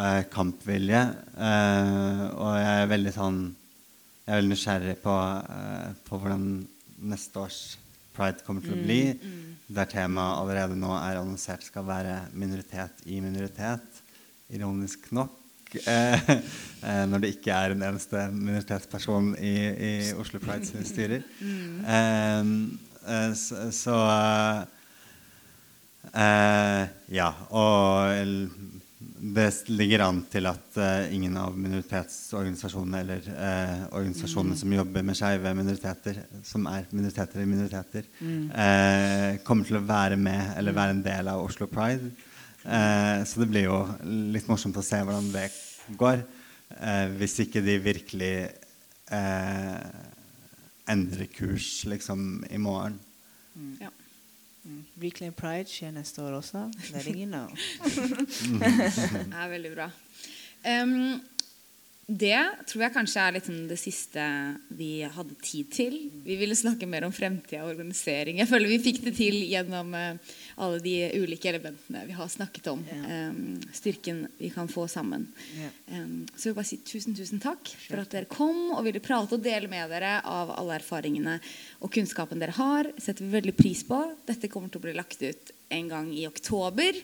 eh, 0.00 0.22
kampvilje. 0.32 1.02
Eh, 1.36 2.24
og 2.34 2.52
jeg 2.58 2.82
er 2.82 2.90
veldig 2.94 3.14
sånn 3.14 3.44
Jeg 4.24 4.32
er 4.32 4.38
veldig 4.40 4.54
nysgjerrig 4.54 4.94
på, 5.02 5.14
eh, 5.52 5.88
på 6.06 6.16
hvordan 6.16 6.44
neste 7.04 7.40
års 7.42 7.58
pride 8.14 8.44
kommer 8.46 8.64
til 8.64 8.72
å 8.72 8.80
bli. 8.80 9.00
Mm, 9.12 9.32
mm. 9.34 9.54
Der 9.76 9.88
temaet 9.90 10.38
allerede 10.40 10.78
nå 10.80 10.92
er 10.96 11.18
annonsert 11.20 11.66
skal 11.66 11.84
være 11.84 12.22
minoritet 12.32 13.02
i 13.04 13.20
minoritet. 13.20 14.00
Ironisk 14.54 15.10
nok. 15.12 15.40
Eh, 15.74 16.30
eh, 16.86 17.04
når 17.10 17.24
det 17.24 17.32
ikke 17.34 17.56
er 17.56 17.74
en 17.74 17.84
eneste 17.90 18.28
minoritetsperson 18.32 19.34
i, 19.36 19.54
i 19.90 19.92
Oslo 20.20 20.40
Prides 20.42 20.72
styrer. 20.88 21.24
Mm. 21.40 22.78
Eh, 23.04 23.34
så, 23.36 23.66
så 23.74 23.98
Ja. 26.14 27.30
Og 27.50 28.73
det 29.24 29.68
ligger 29.72 30.02
an 30.04 30.18
til 30.28 30.44
at 30.50 30.76
uh, 30.76 31.14
ingen 31.14 31.36
av 31.40 31.54
minoritetsorganisasjonene 31.56 32.98
eller 33.00 33.28
uh, 33.30 33.84
organisasjonene 33.96 34.52
mm. 34.52 34.60
som 34.60 34.74
jobber 34.76 35.06
med 35.06 35.16
skeive 35.16 35.52
minoriteter, 35.56 36.18
som 36.44 36.66
er 36.68 36.84
minoriteter 36.90 37.40
i 37.40 37.46
minoriteter, 37.48 38.10
mm. 38.18 38.42
uh, 38.52 39.30
kommer 39.46 39.68
til 39.68 39.78
å 39.80 39.84
være 39.88 40.18
med 40.20 40.52
eller 40.58 40.76
være 40.76 40.96
en 40.98 41.02
del 41.06 41.32
av 41.32 41.44
Oslo 41.44 41.70
Pride. 41.72 42.12
Så 42.64 43.42
det 43.42 43.46
blir 43.50 43.66
jo 43.66 43.74
litt 44.32 44.46
morsomt 44.48 44.78
å 44.80 44.82
se 44.84 44.96
hvordan 45.04 45.26
det 45.34 45.50
går. 46.00 46.22
Hvis 47.18 47.34
ikke 47.44 47.60
de 47.60 47.74
virkelig 47.84 48.30
endrer 50.88 51.28
kurs 51.28 51.82
liksom 51.84 52.40
i 52.48 52.56
morgen. 52.56 52.96
Mm. 53.52 53.74
Ja. 53.82 53.92
Mm. 54.64 54.80
Reclaim 55.02 55.34
Pride 55.36 55.68
skjer 55.68 55.92
neste 55.92 56.22
år 56.24 56.38
også. 56.38 56.64
Letting 56.94 57.20
you 57.20 57.28
know. 57.28 57.50
det 58.60 59.36
er 59.36 59.50
veldig 59.52 59.72
bra. 59.74 59.90
Um, 60.64 61.20
det 62.04 62.38
tror 62.68 62.82
jeg 62.84 62.92
kanskje 62.92 63.20
er 63.20 63.36
litt 63.36 63.46
sånn 63.48 63.62
det 63.68 63.78
siste 63.80 64.24
vi 64.76 64.90
hadde 65.04 65.36
tid 65.44 65.70
til. 65.72 65.98
Vi 66.24 66.36
ville 66.40 66.56
snakke 66.56 66.88
mer 66.88 67.06
om 67.06 67.12
fremtida 67.16 67.62
og 67.64 67.74
organisering. 67.74 68.40
Jeg 68.42 68.50
føler 68.50 68.72
vi 68.72 68.82
fikk 68.88 69.02
det 69.06 69.14
til 69.20 69.38
gjennom 69.52 69.92
uh, 69.96 70.34
alle 70.56 70.78
de 70.84 70.94
ulike 71.18 71.48
elementene 71.50 72.04
vi 72.06 72.16
har 72.16 72.28
snakket 72.28 72.68
om. 72.72 72.84
Yeah. 72.86 73.30
Um, 73.30 73.60
styrken 73.74 74.26
vi 74.38 74.50
kan 74.54 74.68
få 74.70 74.86
sammen. 74.88 75.26
Yeah. 75.56 75.72
Um, 75.90 76.26
så 76.34 76.48
jeg 76.48 76.52
vil 76.52 76.58
bare 76.60 76.70
si 76.70 76.80
tusen, 76.86 77.16
tusen 77.16 77.42
takk 77.42 77.72
for 77.86 78.02
at 78.02 78.14
dere 78.14 78.30
kom 78.30 78.74
og 78.76 78.84
ville 78.86 79.02
prate 79.04 79.36
og 79.36 79.44
dele 79.44 79.70
med 79.70 79.90
dere 79.92 80.18
av 80.20 80.54
alle 80.58 80.78
erfaringene 80.78 81.40
og 81.80 81.92
kunnskapen 81.94 82.42
dere 82.42 82.56
har. 82.56 82.92
setter 82.98 83.26
vi 83.26 83.34
veldig 83.34 83.56
pris 83.58 83.84
på. 83.86 84.00
Dette 84.28 84.50
kommer 84.52 84.70
til 84.70 84.82
å 84.82 84.86
bli 84.86 84.96
lagt 84.96 85.22
ut 85.24 85.54
en 85.74 85.88
gang 85.88 86.10
i 86.14 86.26
oktober 86.28 86.96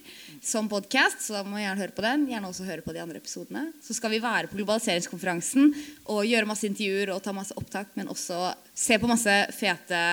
som 0.42 0.68
podkast, 0.70 1.24
så 1.24 1.38
da 1.38 1.42
må 1.44 1.56
vi 1.56 1.64
gjerne 1.64 1.82
høre 1.82 1.96
på 1.96 2.04
den. 2.04 2.26
Gjerne 2.30 2.50
også 2.50 2.68
høre 2.68 2.84
på 2.84 2.94
de 2.94 3.02
andre 3.02 3.18
episodene. 3.22 3.64
Så 3.82 3.96
skal 3.96 4.14
vi 4.14 4.22
være 4.22 4.50
på 4.50 4.60
globaliseringskonferansen 4.60 5.72
og 6.12 6.28
gjøre 6.28 6.48
masse 6.50 6.68
intervjuer 6.68 7.14
og 7.14 7.22
ta 7.24 7.34
masse 7.34 7.56
opptak, 7.58 7.90
men 7.98 8.12
også 8.12 8.52
se 8.76 9.00
på 9.00 9.10
masse 9.10 9.34
fete 9.56 10.04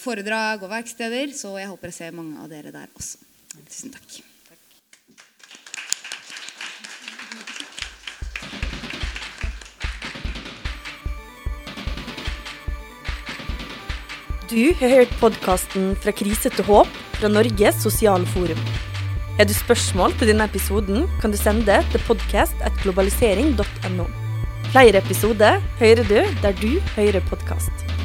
foredrag 0.00 0.62
og 0.62 0.70
verksteder. 0.70 1.32
Så 1.32 1.56
jeg 1.60 1.70
håper 1.70 1.92
jeg 1.92 2.00
ser 2.02 2.16
mange 2.16 2.40
av 2.42 2.50
dere 2.52 2.74
der 2.74 2.90
også. 2.94 3.22
Tusen 3.66 3.94
takk. 3.94 4.22
Du 14.46 14.70
har 14.78 14.88
hørt 14.88 15.10
podkasten 15.18 15.96
'Fra 15.98 16.12
krise 16.14 16.50
til 16.54 16.64
håp' 16.64 16.86
fra 17.18 17.28
Norges 17.28 17.82
sosiale 17.82 18.26
forum. 18.30 18.60
Har 19.38 19.44
du 19.44 19.54
spørsmål 19.54 20.12
til 20.18 20.28
denne 20.30 20.44
episoden, 20.46 21.08
kan 21.20 21.30
du 21.34 21.36
sende 21.36 21.66
det 21.66 21.82
til 21.90 22.00
podcast.globalisering.no. 22.06 24.06
Flere 24.70 24.98
episoder 25.02 25.60
hører 25.82 26.04
du 26.06 26.22
der 26.42 26.52
du 26.62 26.80
hører 26.94 27.20
podkast. 27.28 27.95